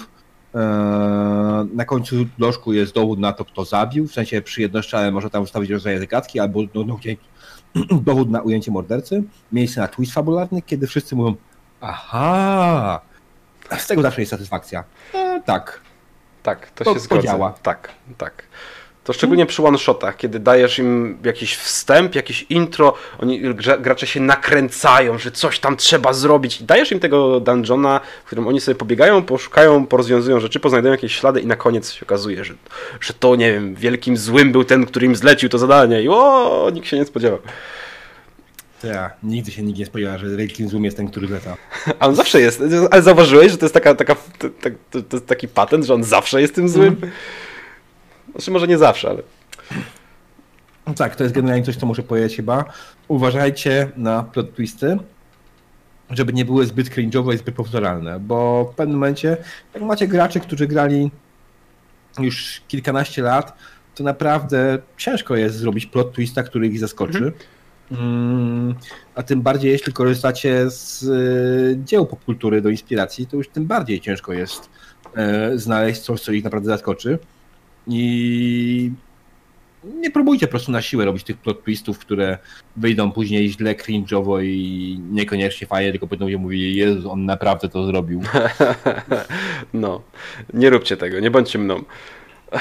E, 0.54 0.58
na 1.64 1.84
końcu 1.84 2.16
doszku 2.38 2.72
jest 2.72 2.94
dowód 2.94 3.18
na 3.18 3.32
to, 3.32 3.44
kto 3.44 3.64
zabił, 3.64 4.08
w 4.08 4.12
sensie 4.12 4.42
przy 4.42 4.60
jednoszczale 4.60 5.10
może 5.10 5.30
tam 5.30 5.42
ustawić 5.42 5.70
rodzaj 5.70 5.98
zagadki 5.98 6.40
albo 6.40 6.60
no, 6.74 6.84
no, 6.84 6.98
dowód 8.00 8.30
na 8.30 8.40
ujęcie 8.40 8.70
mordercy. 8.70 9.22
Miejsce 9.52 9.80
na 9.80 9.88
twist 9.88 10.12
fabularny, 10.12 10.62
kiedy 10.62 10.86
wszyscy 10.86 11.16
mówią 11.16 11.34
aha, 11.80 13.00
z 13.78 13.86
tego 13.86 14.02
zawsze 14.02 14.20
jest 14.20 14.30
satysfakcja. 14.30 14.84
E, 15.14 15.42
tak. 15.46 15.80
Tak, 16.42 16.70
to, 16.70 16.84
to 16.84 16.94
się 16.94 17.00
zgadza. 17.00 17.54
Tak, 17.62 17.92
tak. 18.18 18.42
To 19.06 19.12
szczególnie 19.12 19.46
przy 19.46 19.62
one-shotach, 19.62 20.16
kiedy 20.16 20.38
dajesz 20.38 20.78
im 20.78 21.18
jakiś 21.24 21.56
wstęp, 21.56 22.14
jakieś 22.14 22.46
intro, 22.48 22.94
oni, 23.18 23.40
gracze 23.80 24.06
się 24.06 24.20
nakręcają, 24.20 25.18
że 25.18 25.30
coś 25.30 25.58
tam 25.58 25.76
trzeba 25.76 26.12
zrobić 26.12 26.60
i 26.60 26.64
dajesz 26.64 26.92
im 26.92 27.00
tego 27.00 27.40
dungeona, 27.40 28.00
w 28.24 28.26
którym 28.26 28.48
oni 28.48 28.60
sobie 28.60 28.74
pobiegają, 28.74 29.22
poszukają, 29.22 29.86
porozwiązują 29.86 30.40
rzeczy, 30.40 30.60
poznajdują 30.60 30.92
jakieś 30.92 31.14
ślady 31.14 31.40
i 31.40 31.46
na 31.46 31.56
koniec 31.56 31.92
się 31.92 32.06
okazuje, 32.06 32.44
że, 32.44 32.54
że 33.00 33.14
to, 33.14 33.36
nie 33.36 33.52
wiem, 33.52 33.74
wielkim 33.74 34.16
złym 34.16 34.52
był 34.52 34.64
ten, 34.64 34.86
który 34.86 35.06
im 35.06 35.16
zlecił 35.16 35.48
to 35.48 35.58
zadanie 35.58 36.02
i 36.02 36.08
o, 36.08 36.70
nikt 36.74 36.88
się 36.88 36.96
nie 36.96 37.04
spodziewał. 37.04 37.38
Ja, 38.84 39.10
nigdy 39.22 39.50
się 39.50 39.62
nikt 39.62 39.78
nie 39.78 39.86
spodziewa, 39.86 40.18
że 40.18 40.36
wielkim 40.36 40.68
złym 40.68 40.84
jest 40.84 40.96
ten, 40.96 41.08
który 41.08 41.26
zleca. 41.26 41.56
A 41.98 42.06
on 42.06 42.14
zawsze 42.14 42.40
jest, 42.40 42.62
ale 42.90 43.02
zauważyłeś, 43.02 43.52
że 43.52 43.58
to 43.58 43.64
jest, 43.64 43.74
taka, 43.74 43.94
taka, 43.94 44.16
to, 44.38 44.48
to, 44.90 45.02
to 45.02 45.16
jest 45.16 45.26
taki 45.26 45.48
patent, 45.48 45.84
że 45.84 45.94
on 45.94 46.04
zawsze 46.04 46.40
jest 46.40 46.54
tym 46.54 46.68
złym? 46.68 46.96
Mm. 47.02 47.10
Znaczy 48.36 48.50
może 48.50 48.66
nie 48.66 48.78
zawsze, 48.78 49.10
ale... 49.10 49.22
No 50.86 50.94
tak, 50.94 51.16
to 51.16 51.22
jest 51.22 51.34
generalnie 51.34 51.64
coś, 51.64 51.76
co 51.76 51.86
muszę 51.86 52.02
powiedzieć 52.02 52.36
chyba. 52.36 52.64
Uważajcie 53.08 53.90
na 53.96 54.22
plot 54.22 54.54
twisty, 54.54 54.98
żeby 56.10 56.32
nie 56.32 56.44
były 56.44 56.66
zbyt 56.66 56.88
cringe'owe 56.88 57.34
i 57.34 57.38
zbyt 57.38 57.54
powtarzalne, 57.54 58.20
bo 58.20 58.70
w 58.72 58.74
pewnym 58.74 58.96
momencie, 58.98 59.36
jak 59.74 59.82
macie 59.82 60.08
graczy, 60.08 60.40
którzy 60.40 60.66
grali 60.66 61.10
już 62.18 62.62
kilkanaście 62.68 63.22
lat, 63.22 63.58
to 63.94 64.04
naprawdę 64.04 64.78
ciężko 64.96 65.36
jest 65.36 65.56
zrobić 65.56 65.86
plot 65.86 66.12
twista, 66.12 66.42
który 66.42 66.66
ich 66.66 66.78
zaskoczy. 66.78 67.18
Mhm. 67.18 67.32
Mm, 67.90 68.74
a 69.14 69.22
tym 69.22 69.42
bardziej, 69.42 69.72
jeśli 69.72 69.92
korzystacie 69.92 70.70
z 70.70 71.02
y, 71.02 71.84
dzieł 71.84 72.06
popkultury 72.06 72.62
do 72.62 72.68
inspiracji, 72.68 73.26
to 73.26 73.36
już 73.36 73.48
tym 73.48 73.66
bardziej 73.66 74.00
ciężko 74.00 74.32
jest 74.32 74.70
y, 75.52 75.58
znaleźć 75.58 76.00
coś, 76.00 76.20
co 76.20 76.32
ich 76.32 76.44
naprawdę 76.44 76.68
zaskoczy. 76.68 77.18
I 77.86 78.92
nie 79.84 80.10
próbujcie 80.10 80.46
po 80.46 80.50
prostu 80.50 80.72
na 80.72 80.82
siłę 80.82 81.04
robić 81.04 81.24
tych 81.24 81.36
plot 81.36 81.64
twistów, 81.64 81.98
które 81.98 82.38
wyjdą 82.76 83.12
później 83.12 83.50
źle, 83.50 83.74
cringe'owo 83.74 84.44
i 84.44 85.00
niekoniecznie 85.10 85.66
fajnie, 85.66 85.90
tylko 85.90 86.06
potem 86.06 86.26
ludzie 86.26 86.38
mówili, 86.38 86.76
Jezu, 86.76 87.10
on 87.10 87.24
naprawdę 87.24 87.68
to 87.68 87.86
zrobił. 87.86 88.22
No, 89.74 90.02
nie 90.54 90.70
róbcie 90.70 90.96
tego, 90.96 91.20
nie 91.20 91.30
bądźcie 91.30 91.58
mną. 91.58 91.82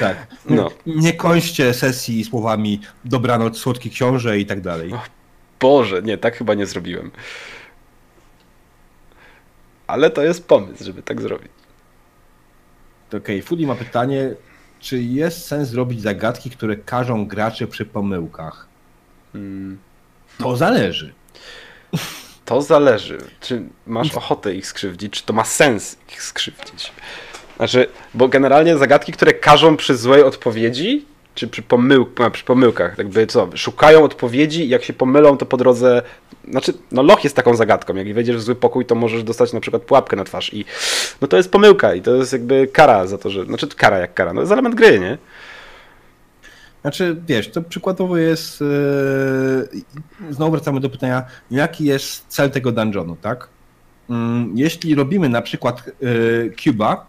Tak. 0.00 0.26
No. 0.48 0.70
Nie 0.86 1.12
kończcie 1.12 1.74
sesji 1.74 2.24
słowami 2.24 2.80
dobranoc, 3.04 3.58
słodki 3.58 3.90
książę 3.90 4.38
i 4.38 4.46
tak 4.46 4.60
dalej. 4.60 4.92
Boże, 5.60 6.02
nie, 6.02 6.18
tak 6.18 6.36
chyba 6.36 6.54
nie 6.54 6.66
zrobiłem. 6.66 7.10
Ale 9.86 10.10
to 10.10 10.22
jest 10.22 10.48
pomysł, 10.48 10.84
żeby 10.84 11.02
tak 11.02 11.20
zrobić. 11.20 11.52
Okej, 13.18 13.36
okay, 13.36 13.42
Fudi 13.42 13.66
ma 13.66 13.74
pytanie, 13.74 14.34
czy 14.80 15.02
jest 15.02 15.46
sens 15.46 15.68
zrobić 15.68 16.00
zagadki, 16.00 16.50
które 16.50 16.76
każą 16.76 17.26
graczy 17.26 17.66
przy 17.66 17.86
pomyłkach? 17.86 18.66
Hmm. 19.32 19.78
To 20.38 20.56
zależy. 20.56 21.12
To 22.44 22.62
zależy. 22.62 23.18
Czy 23.40 23.62
masz 23.86 24.14
ochotę 24.14 24.54
ich 24.54 24.66
skrzywdzić, 24.66 25.12
czy 25.12 25.22
to 25.22 25.32
ma 25.32 25.44
sens 25.44 25.96
ich 26.12 26.22
skrzywdzić? 26.22 26.92
Znaczy, 27.56 27.86
bo 28.14 28.28
generalnie 28.28 28.78
zagadki, 28.78 29.12
które 29.12 29.32
każą 29.32 29.76
przy 29.76 29.96
złej 29.96 30.22
odpowiedzi, 30.22 31.06
czy 31.34 31.48
przy, 31.48 31.62
pomył, 31.62 32.06
przy 32.32 32.44
pomyłkach, 32.44 32.98
jakby 32.98 33.26
co, 33.26 33.48
szukają 33.54 34.04
odpowiedzi 34.04 34.68
jak 34.68 34.84
się 34.84 34.92
pomylą, 34.92 35.36
to 35.36 35.46
po 35.46 35.56
drodze 35.56 36.02
znaczy, 36.48 36.72
no 36.92 37.02
loch 37.02 37.24
jest 37.24 37.36
taką 37.36 37.56
zagadką. 37.56 37.94
Jak 37.94 38.14
wejdziesz 38.14 38.36
w 38.36 38.40
zły 38.40 38.54
pokój, 38.54 38.86
to 38.86 38.94
możesz 38.94 39.24
dostać 39.24 39.52
na 39.52 39.60
przykład 39.60 39.82
pułapkę 39.82 40.16
na 40.16 40.24
twarz 40.24 40.54
i 40.54 40.64
no 41.20 41.28
to 41.28 41.36
jest 41.36 41.50
pomyłka 41.50 41.94
i 41.94 42.02
to 42.02 42.14
jest 42.14 42.32
jakby 42.32 42.66
kara 42.66 43.06
za 43.06 43.18
to, 43.18 43.30
że, 43.30 43.44
znaczy 43.44 43.68
kara 43.68 43.98
jak 43.98 44.14
kara, 44.14 44.32
no 44.32 44.38
to 44.38 44.40
jest 44.40 44.52
element 44.52 44.74
gry, 44.74 45.00
nie? 45.00 45.18
Znaczy, 46.82 47.16
wiesz, 47.26 47.50
to 47.50 47.62
przykładowo 47.62 48.16
jest, 48.16 48.60
yy, 48.60 50.30
znowu 50.30 50.52
wracamy 50.52 50.80
do 50.80 50.90
pytania, 50.90 51.24
jaki 51.50 51.84
jest 51.84 52.24
cel 52.28 52.50
tego 52.50 52.72
dungeonu, 52.72 53.16
tak? 53.16 53.48
Yy, 54.08 54.16
jeśli 54.54 54.94
robimy 54.94 55.28
na 55.28 55.42
przykład 55.42 55.90
yy, 56.00 56.52
Cuba, 56.64 57.06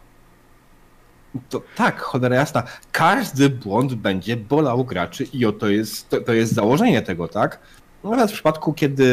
to 1.49 1.61
tak, 1.75 2.01
cholera 2.01 2.35
jasna, 2.35 2.63
każdy 2.91 3.49
błąd 3.49 3.93
będzie 3.93 4.37
bolał 4.37 4.85
graczy 4.85 5.23
i 5.33 5.45
oto 5.45 5.69
jest, 5.69 6.09
to, 6.09 6.21
to 6.21 6.33
jest 6.33 6.53
założenie 6.53 7.01
tego, 7.01 7.27
tak? 7.27 7.59
Nawet 8.03 8.29
w 8.31 8.33
przypadku, 8.33 8.73
kiedy 8.73 9.03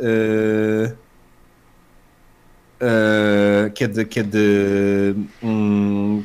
yy, 0.00 0.96
kiedy, 3.74 4.06
kiedy 4.06 4.38
yy, 5.42 5.48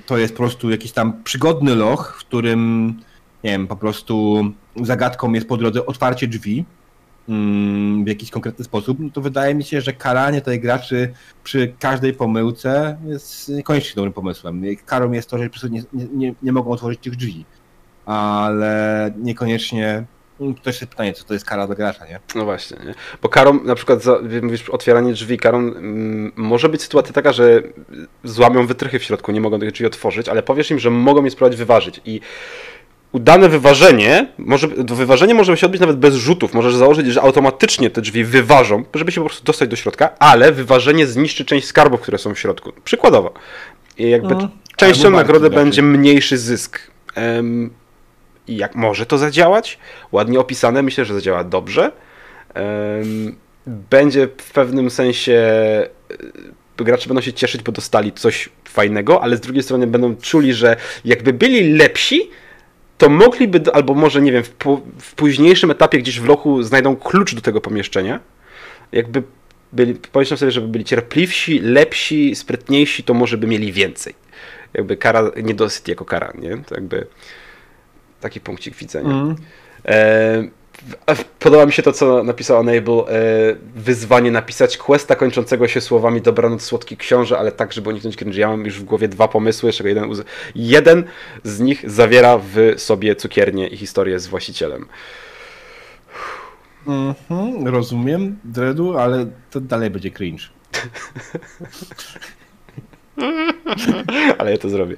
to 0.05 0.17
jest 0.17 0.33
po 0.33 0.37
prostu 0.37 0.69
jakiś 0.69 0.91
tam 0.91 1.23
przygodny 1.23 1.75
loch, 1.75 2.15
w 2.19 2.19
którym 2.19 2.93
nie 3.43 3.51
wiem, 3.51 3.67
po 3.67 3.75
prostu 3.75 4.43
zagadką 4.81 5.33
jest 5.33 5.47
po 5.47 5.57
drodze 5.57 5.85
otwarcie 5.85 6.27
drzwi 6.27 6.53
mm, 6.57 6.80
w 8.03 8.07
jakiś 8.07 8.31
konkretny 8.31 8.65
sposób, 8.65 8.97
no 8.99 9.09
to 9.09 9.21
wydaje 9.21 9.55
mi 9.55 9.63
się, 9.63 9.81
że 9.81 9.93
karanie 9.93 10.41
tej 10.41 10.59
graczy 10.59 11.13
przy 11.43 11.73
każdej 11.79 12.13
pomyłce 12.13 12.97
jest 13.05 13.49
niekoniecznie 13.49 13.95
dobrym 13.95 14.13
pomysłem. 14.13 14.63
Karą 14.85 15.11
jest 15.11 15.29
to, 15.29 15.37
że 15.37 15.43
po 15.43 15.49
prostu 15.49 15.67
nie, 15.67 15.83
nie, 15.93 16.33
nie 16.43 16.51
mogą 16.51 16.71
otworzyć 16.71 16.99
tych 16.99 17.15
drzwi, 17.15 17.45
ale 18.05 19.11
niekoniecznie 19.17 20.05
to 20.63 20.69
jest 20.69 20.79
pytanie, 20.79 21.13
co 21.13 21.23
to 21.23 21.33
jest 21.33 21.45
kara 21.45 21.67
dla 21.67 21.75
gracza, 21.75 22.05
nie? 22.05 22.19
No 22.35 22.45
właśnie, 22.45 22.77
nie? 22.85 22.93
bo 23.21 23.29
karą, 23.29 23.63
na 23.63 23.75
przykład 23.75 24.03
za, 24.03 24.19
mówisz 24.41 24.69
otwieranie 24.69 25.13
drzwi, 25.13 25.37
karą 25.37 25.57
mm, 25.57 26.31
może 26.35 26.69
być 26.69 26.81
sytuacja 26.81 27.13
taka, 27.13 27.33
że 27.33 27.61
złamią 28.23 28.67
wytrychy 28.67 28.99
w 28.99 29.03
środku, 29.03 29.31
nie 29.31 29.41
mogą 29.41 29.59
tych 29.59 29.71
drzwi 29.71 29.85
otworzyć, 29.85 30.29
ale 30.29 30.43
powiesz 30.43 30.71
im, 30.71 30.79
że 30.79 30.89
mogą 30.89 31.23
je 31.23 31.31
spróbować 31.31 31.57
wyważyć 31.57 32.01
i 32.05 32.21
udane 33.11 33.49
wyważenie, 33.49 34.27
może, 34.37 34.67
to 34.67 34.95
wyważenie 34.95 35.33
może 35.33 35.57
się 35.57 35.65
odbyć 35.65 35.81
nawet 35.81 35.97
bez 35.97 36.15
rzutów. 36.15 36.53
Możesz 36.53 36.75
założyć, 36.75 37.07
że 37.07 37.21
automatycznie 37.21 37.89
te 37.89 38.01
drzwi 38.01 38.23
wyważą, 38.23 38.83
żeby 38.93 39.11
się 39.11 39.21
po 39.21 39.27
prostu 39.27 39.45
dostać 39.45 39.69
do 39.69 39.75
środka, 39.75 40.09
ale 40.19 40.51
wyważenie 40.51 41.07
zniszczy 41.07 41.45
część 41.45 41.67
skarbów, 41.67 42.01
które 42.01 42.17
są 42.17 42.35
w 42.35 42.39
środku. 42.39 42.71
Przykładowo. 42.83 43.33
I 43.97 44.09
jakby 44.09 44.33
mm. 44.33 44.49
częścią 44.75 45.09
nagrody 45.09 45.49
będzie 45.49 45.81
mniejszy 45.81 46.37
zysk. 46.37 46.91
Um, 47.17 47.69
i 48.47 48.57
jak 48.57 48.75
może 48.75 49.05
to 49.05 49.17
zadziałać. 49.17 49.77
Ładnie 50.11 50.39
opisane, 50.39 50.81
myślę, 50.81 51.05
że 51.05 51.13
zadziała 51.13 51.43
dobrze. 51.43 51.91
Będzie 53.65 54.27
w 54.27 54.51
pewnym 54.51 54.89
sensie 54.89 55.41
gracze 56.77 57.07
będą 57.07 57.21
się 57.21 57.33
cieszyć, 57.33 57.63
bo 57.63 57.71
dostali 57.71 58.11
coś 58.11 58.49
fajnego, 58.65 59.23
ale 59.23 59.37
z 59.37 59.39
drugiej 59.41 59.63
strony 59.63 59.87
będą 59.87 60.15
czuli, 60.15 60.53
że 60.53 60.75
jakby 61.05 61.33
byli 61.33 61.73
lepsi, 61.73 62.29
to 63.01 63.09
mogliby, 63.09 63.73
albo 63.73 63.93
może 63.93 64.21
nie 64.21 64.31
wiem, 64.31 64.43
w, 64.43 64.55
w 64.99 65.15
późniejszym 65.15 65.71
etapie 65.71 65.97
gdzieś 65.97 66.19
w 66.19 66.25
lochu 66.25 66.63
znajdą 66.63 66.95
klucz 66.95 67.35
do 67.35 67.41
tego 67.41 67.61
pomieszczenia. 67.61 68.19
Jakby 68.91 69.23
byli, 69.73 69.95
pomyślą 69.95 70.37
sobie, 70.37 70.51
żeby 70.51 70.67
byli 70.67 70.85
cierpliwsi, 70.85 71.59
lepsi, 71.59 72.35
sprytniejsi, 72.35 73.03
to 73.03 73.13
może 73.13 73.37
by 73.37 73.47
mieli 73.47 73.71
więcej. 73.71 74.15
Jakby 74.73 74.97
kara, 74.97 75.31
nie 75.43 75.53
dosyć 75.53 75.87
jako 75.87 76.05
kara, 76.05 76.33
nie? 76.35 76.57
To 76.57 76.75
jakby 76.75 77.07
taki 78.19 78.39
punkcik 78.39 78.75
widzenia. 78.75 79.09
Mm. 79.09 79.35
E, 79.85 80.43
Podoba 81.39 81.65
mi 81.65 81.71
się 81.71 81.83
to, 81.83 81.91
co 81.91 82.23
napisał 82.23 82.61
Unable. 82.61 83.03
Wyzwanie 83.75 84.31
napisać 84.31 84.77
questa 84.77 85.15
kończącego 85.15 85.67
się 85.67 85.81
słowami 85.81 86.21
dobranoc 86.21 86.61
słodki 86.61 86.97
książę, 86.97 87.39
ale 87.39 87.51
tak, 87.51 87.73
żeby 87.73 87.89
uniknąć 87.89 88.15
cringe. 88.15 88.39
Ja 88.39 88.47
mam 88.47 88.65
już 88.65 88.79
w 88.79 88.83
głowie 88.83 89.07
dwa 89.07 89.27
pomysły, 89.27 89.71
z 89.71 89.75
czego 89.75 89.89
jeden, 89.89 90.09
jeden 90.55 91.03
z 91.43 91.59
nich 91.59 91.89
zawiera 91.89 92.37
w 92.37 92.73
sobie 92.77 93.15
cukiernię 93.15 93.67
i 93.67 93.77
historię 93.77 94.19
z 94.19 94.27
właścicielem. 94.27 94.85
Mm 96.87 97.13
-hmm, 97.29 97.67
rozumiem, 97.67 98.39
Dredu, 98.43 98.97
ale 98.97 99.25
to 99.51 99.61
dalej 99.61 99.89
będzie 99.89 100.11
cringe. 100.11 100.43
ale 104.37 104.51
ja 104.51 104.57
to 104.57 104.69
zrobię. 104.69 104.95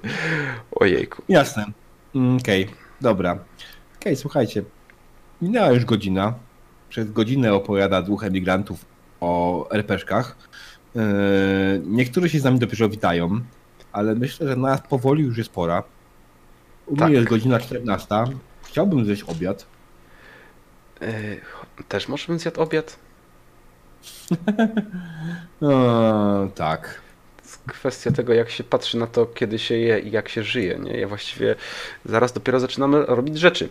Ojejku. 0.71 1.21
Jasne. 1.29 1.65
Mm, 2.15 2.37
okej, 2.37 2.63
okay. 2.63 2.75
dobra. 3.01 3.31
Okej, 3.31 3.43
okay, 3.99 4.15
słuchajcie. 4.15 4.63
Minęła 5.43 5.71
już 5.71 5.85
godzina. 5.85 6.33
Przez 6.89 7.11
godzinę 7.11 7.53
opowiada 7.53 8.01
dwóch 8.01 8.23
emigrantów 8.23 8.85
o 9.19 9.67
RPszkach. 9.71 10.37
Yy, 10.95 11.01
niektórzy 11.85 12.29
się 12.29 12.39
z 12.39 12.43
nami 12.43 12.59
dopiero 12.59 12.89
witają, 12.89 13.39
ale 13.91 14.15
myślę, 14.15 14.47
że 14.47 14.55
nas 14.55 14.81
powoli 14.81 15.23
już 15.23 15.37
jest 15.37 15.49
pora. 15.49 15.83
U 16.85 16.97
tak. 16.97 17.07
mnie 17.07 17.17
jest 17.17 17.29
godzina 17.29 17.59
14. 17.59 18.15
Chciałbym 18.63 19.05
zjeść 19.05 19.23
obiad. 19.23 19.65
Yy, 21.01 21.07
też 21.87 22.07
może 22.07 22.27
bym 22.27 22.39
zjadł 22.39 22.61
obiad? 22.61 22.99
no, 25.61 26.47
tak. 26.55 27.01
Kwestia 27.67 28.11
tego, 28.11 28.33
jak 28.33 28.49
się 28.49 28.63
patrzy 28.63 28.97
na 28.97 29.07
to, 29.07 29.25
kiedy 29.25 29.59
się 29.59 29.75
je 29.75 29.99
i 29.99 30.11
jak 30.11 30.29
się 30.29 30.43
żyje. 30.43 30.79
Nie? 30.79 30.99
Ja 30.99 31.07
właściwie 31.07 31.55
zaraz 32.05 32.33
dopiero 32.33 32.59
zaczynamy 32.59 33.05
robić 33.05 33.39
rzeczy. 33.39 33.69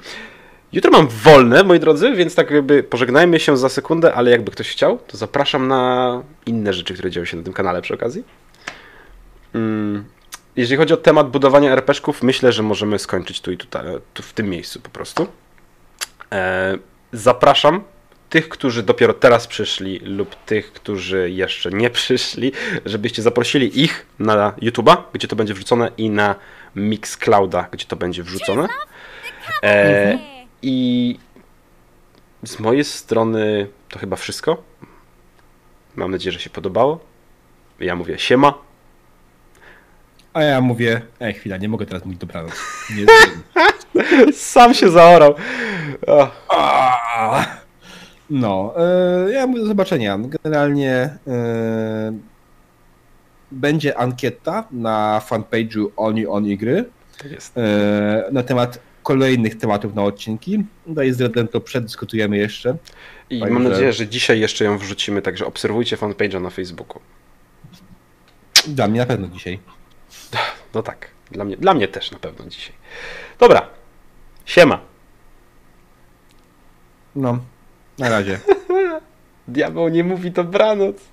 Jutro 0.73 0.91
mam 0.91 1.09
wolne, 1.09 1.65
moi 1.65 1.81
drodzy, 1.81 2.13
więc 2.13 2.35
tak 2.35 2.51
jakby 2.51 2.83
pożegnajmy 2.83 3.41
się 3.41 3.57
za 3.57 3.69
sekundę, 3.69 4.15
ale 4.15 4.31
jakby 4.31 4.51
ktoś 4.51 4.71
chciał, 4.71 4.99
to 5.07 5.17
zapraszam 5.17 5.69
na 5.69 6.23
inne 6.47 6.73
rzeczy, 6.73 6.95
które 6.95 7.11
dzieją 7.11 7.27
się 7.27 7.37
na 7.37 7.43
tym 7.43 7.53
kanale 7.53 7.83
przy 7.83 7.95
okazji. 7.95 8.25
Mm, 9.55 10.05
jeżeli 10.57 10.79
chodzi 10.79 10.95
o 10.95 10.97
temat 10.97 11.31
budowania 11.31 11.73
RPszków, 11.73 12.23
myślę, 12.23 12.53
że 12.53 12.63
możemy 12.63 12.99
skończyć 12.99 13.41
tu 13.41 13.53
i 13.53 13.57
tutaj, 13.57 13.87
tu 14.15 14.23
w 14.23 14.33
tym 14.33 14.51
miejscu 14.51 14.81
po 14.81 14.91
prostu. 14.91 15.27
E, 16.33 16.79
zapraszam 17.13 17.83
tych, 18.31 18.49
którzy 18.49 18.83
dopiero 18.83 19.15
teraz 19.15 19.47
przyszli 19.47 19.99
lub 19.99 20.35
tych, 20.35 20.73
którzy 20.73 21.31
jeszcze 21.31 21.71
nie 21.71 21.91
przyszli, 21.91 22.53
żebyście 22.87 23.23
zaprosili 23.23 23.83
ich 23.83 24.07
na 24.19 24.53
YouTube'a, 24.63 24.97
gdzie 25.13 25.29
to 25.29 25.37
będzie 25.37 25.55
wrzucone 25.55 25.91
i 25.97 26.11
na 26.11 26.35
Mixclouda, 26.77 27.69
gdzie 27.73 27.87
to 27.87 27.97
będzie 27.97 28.23
wrzucone. 28.23 28.69
E, 29.63 30.32
i 30.63 31.19
z 32.45 32.59
mojej 32.59 32.85
strony 32.85 33.69
to 33.89 33.99
chyba 33.99 34.17
wszystko. 34.17 34.63
Mam 35.97 36.11
nadzieję, 36.11 36.33
że 36.33 36.41
się 36.41 36.51
podobało. 36.51 37.01
Ja 37.81 37.97
mówię 37.97 38.19
siema. 38.19 38.55
A 40.33 40.43
ja 40.43 40.61
mówię, 40.61 41.03
ej 41.21 41.35
chwila, 41.35 41.57
nie 41.57 41.69
mogę 41.69 41.87
teraz 41.87 42.05
mówić 42.05 42.21
dobranoc. 42.21 42.53
Nie 42.97 43.07
Sam 44.33 44.75
się 44.75 44.91
zaorał. 44.91 45.35
No, 48.31 48.75
e, 48.77 49.33
ja 49.33 49.47
mówię 49.47 49.61
do 49.61 49.67
zobaczenia. 49.67 50.19
Generalnie 50.19 51.19
e, 51.27 52.13
będzie 53.51 53.99
ankieta 53.99 54.65
na 54.71 55.23
fanpage'u 55.27 55.87
Oni 55.97 56.27
Oni 56.27 56.59
Gry. 56.59 56.85
Tak 57.19 57.33
jest. 57.33 57.59
E, 57.59 58.25
na 58.33 58.43
temat 58.43 58.79
kolejnych 59.03 59.59
tematów 59.59 59.95
na 59.95 60.03
odcinki. 60.03 60.65
Daję 60.87 61.15
z 61.15 61.21
Redem 61.21 61.49
to 61.49 61.61
przedyskutujemy 61.61 62.37
jeszcze. 62.37 62.77
I 63.31 63.41
mam 63.41 63.63
nadzieję, 63.63 63.93
że 63.93 64.09
dzisiaj 64.09 64.41
jeszcze 64.41 64.65
ją 64.65 64.79
wrzucimy, 64.79 65.23
także 65.23 65.47
obserwujcie 65.47 65.97
fanpage'a 65.97 66.41
na 66.41 66.51
Facebooku. 66.51 67.01
Dla 68.67 68.89
mnie 68.89 69.01
na 69.01 69.07
pewno 69.07 69.29
dzisiaj. 69.29 69.59
No 70.75 70.83
tak, 70.83 71.09
dla 71.31 71.45
mnie, 71.45 71.57
dla 71.57 71.75
mnie 71.75 71.89
też 71.89 72.11
na 72.11 72.19
pewno 72.19 72.47
dzisiaj. 72.47 72.75
Dobra, 73.39 73.69
siema. 74.45 74.81
No, 77.17 77.39
na 77.99 78.09
razie. 78.09 78.41
Diabeł 79.49 79.89
nie 79.89 80.05
mówi 80.05 80.31
dobranoc. 80.31 81.12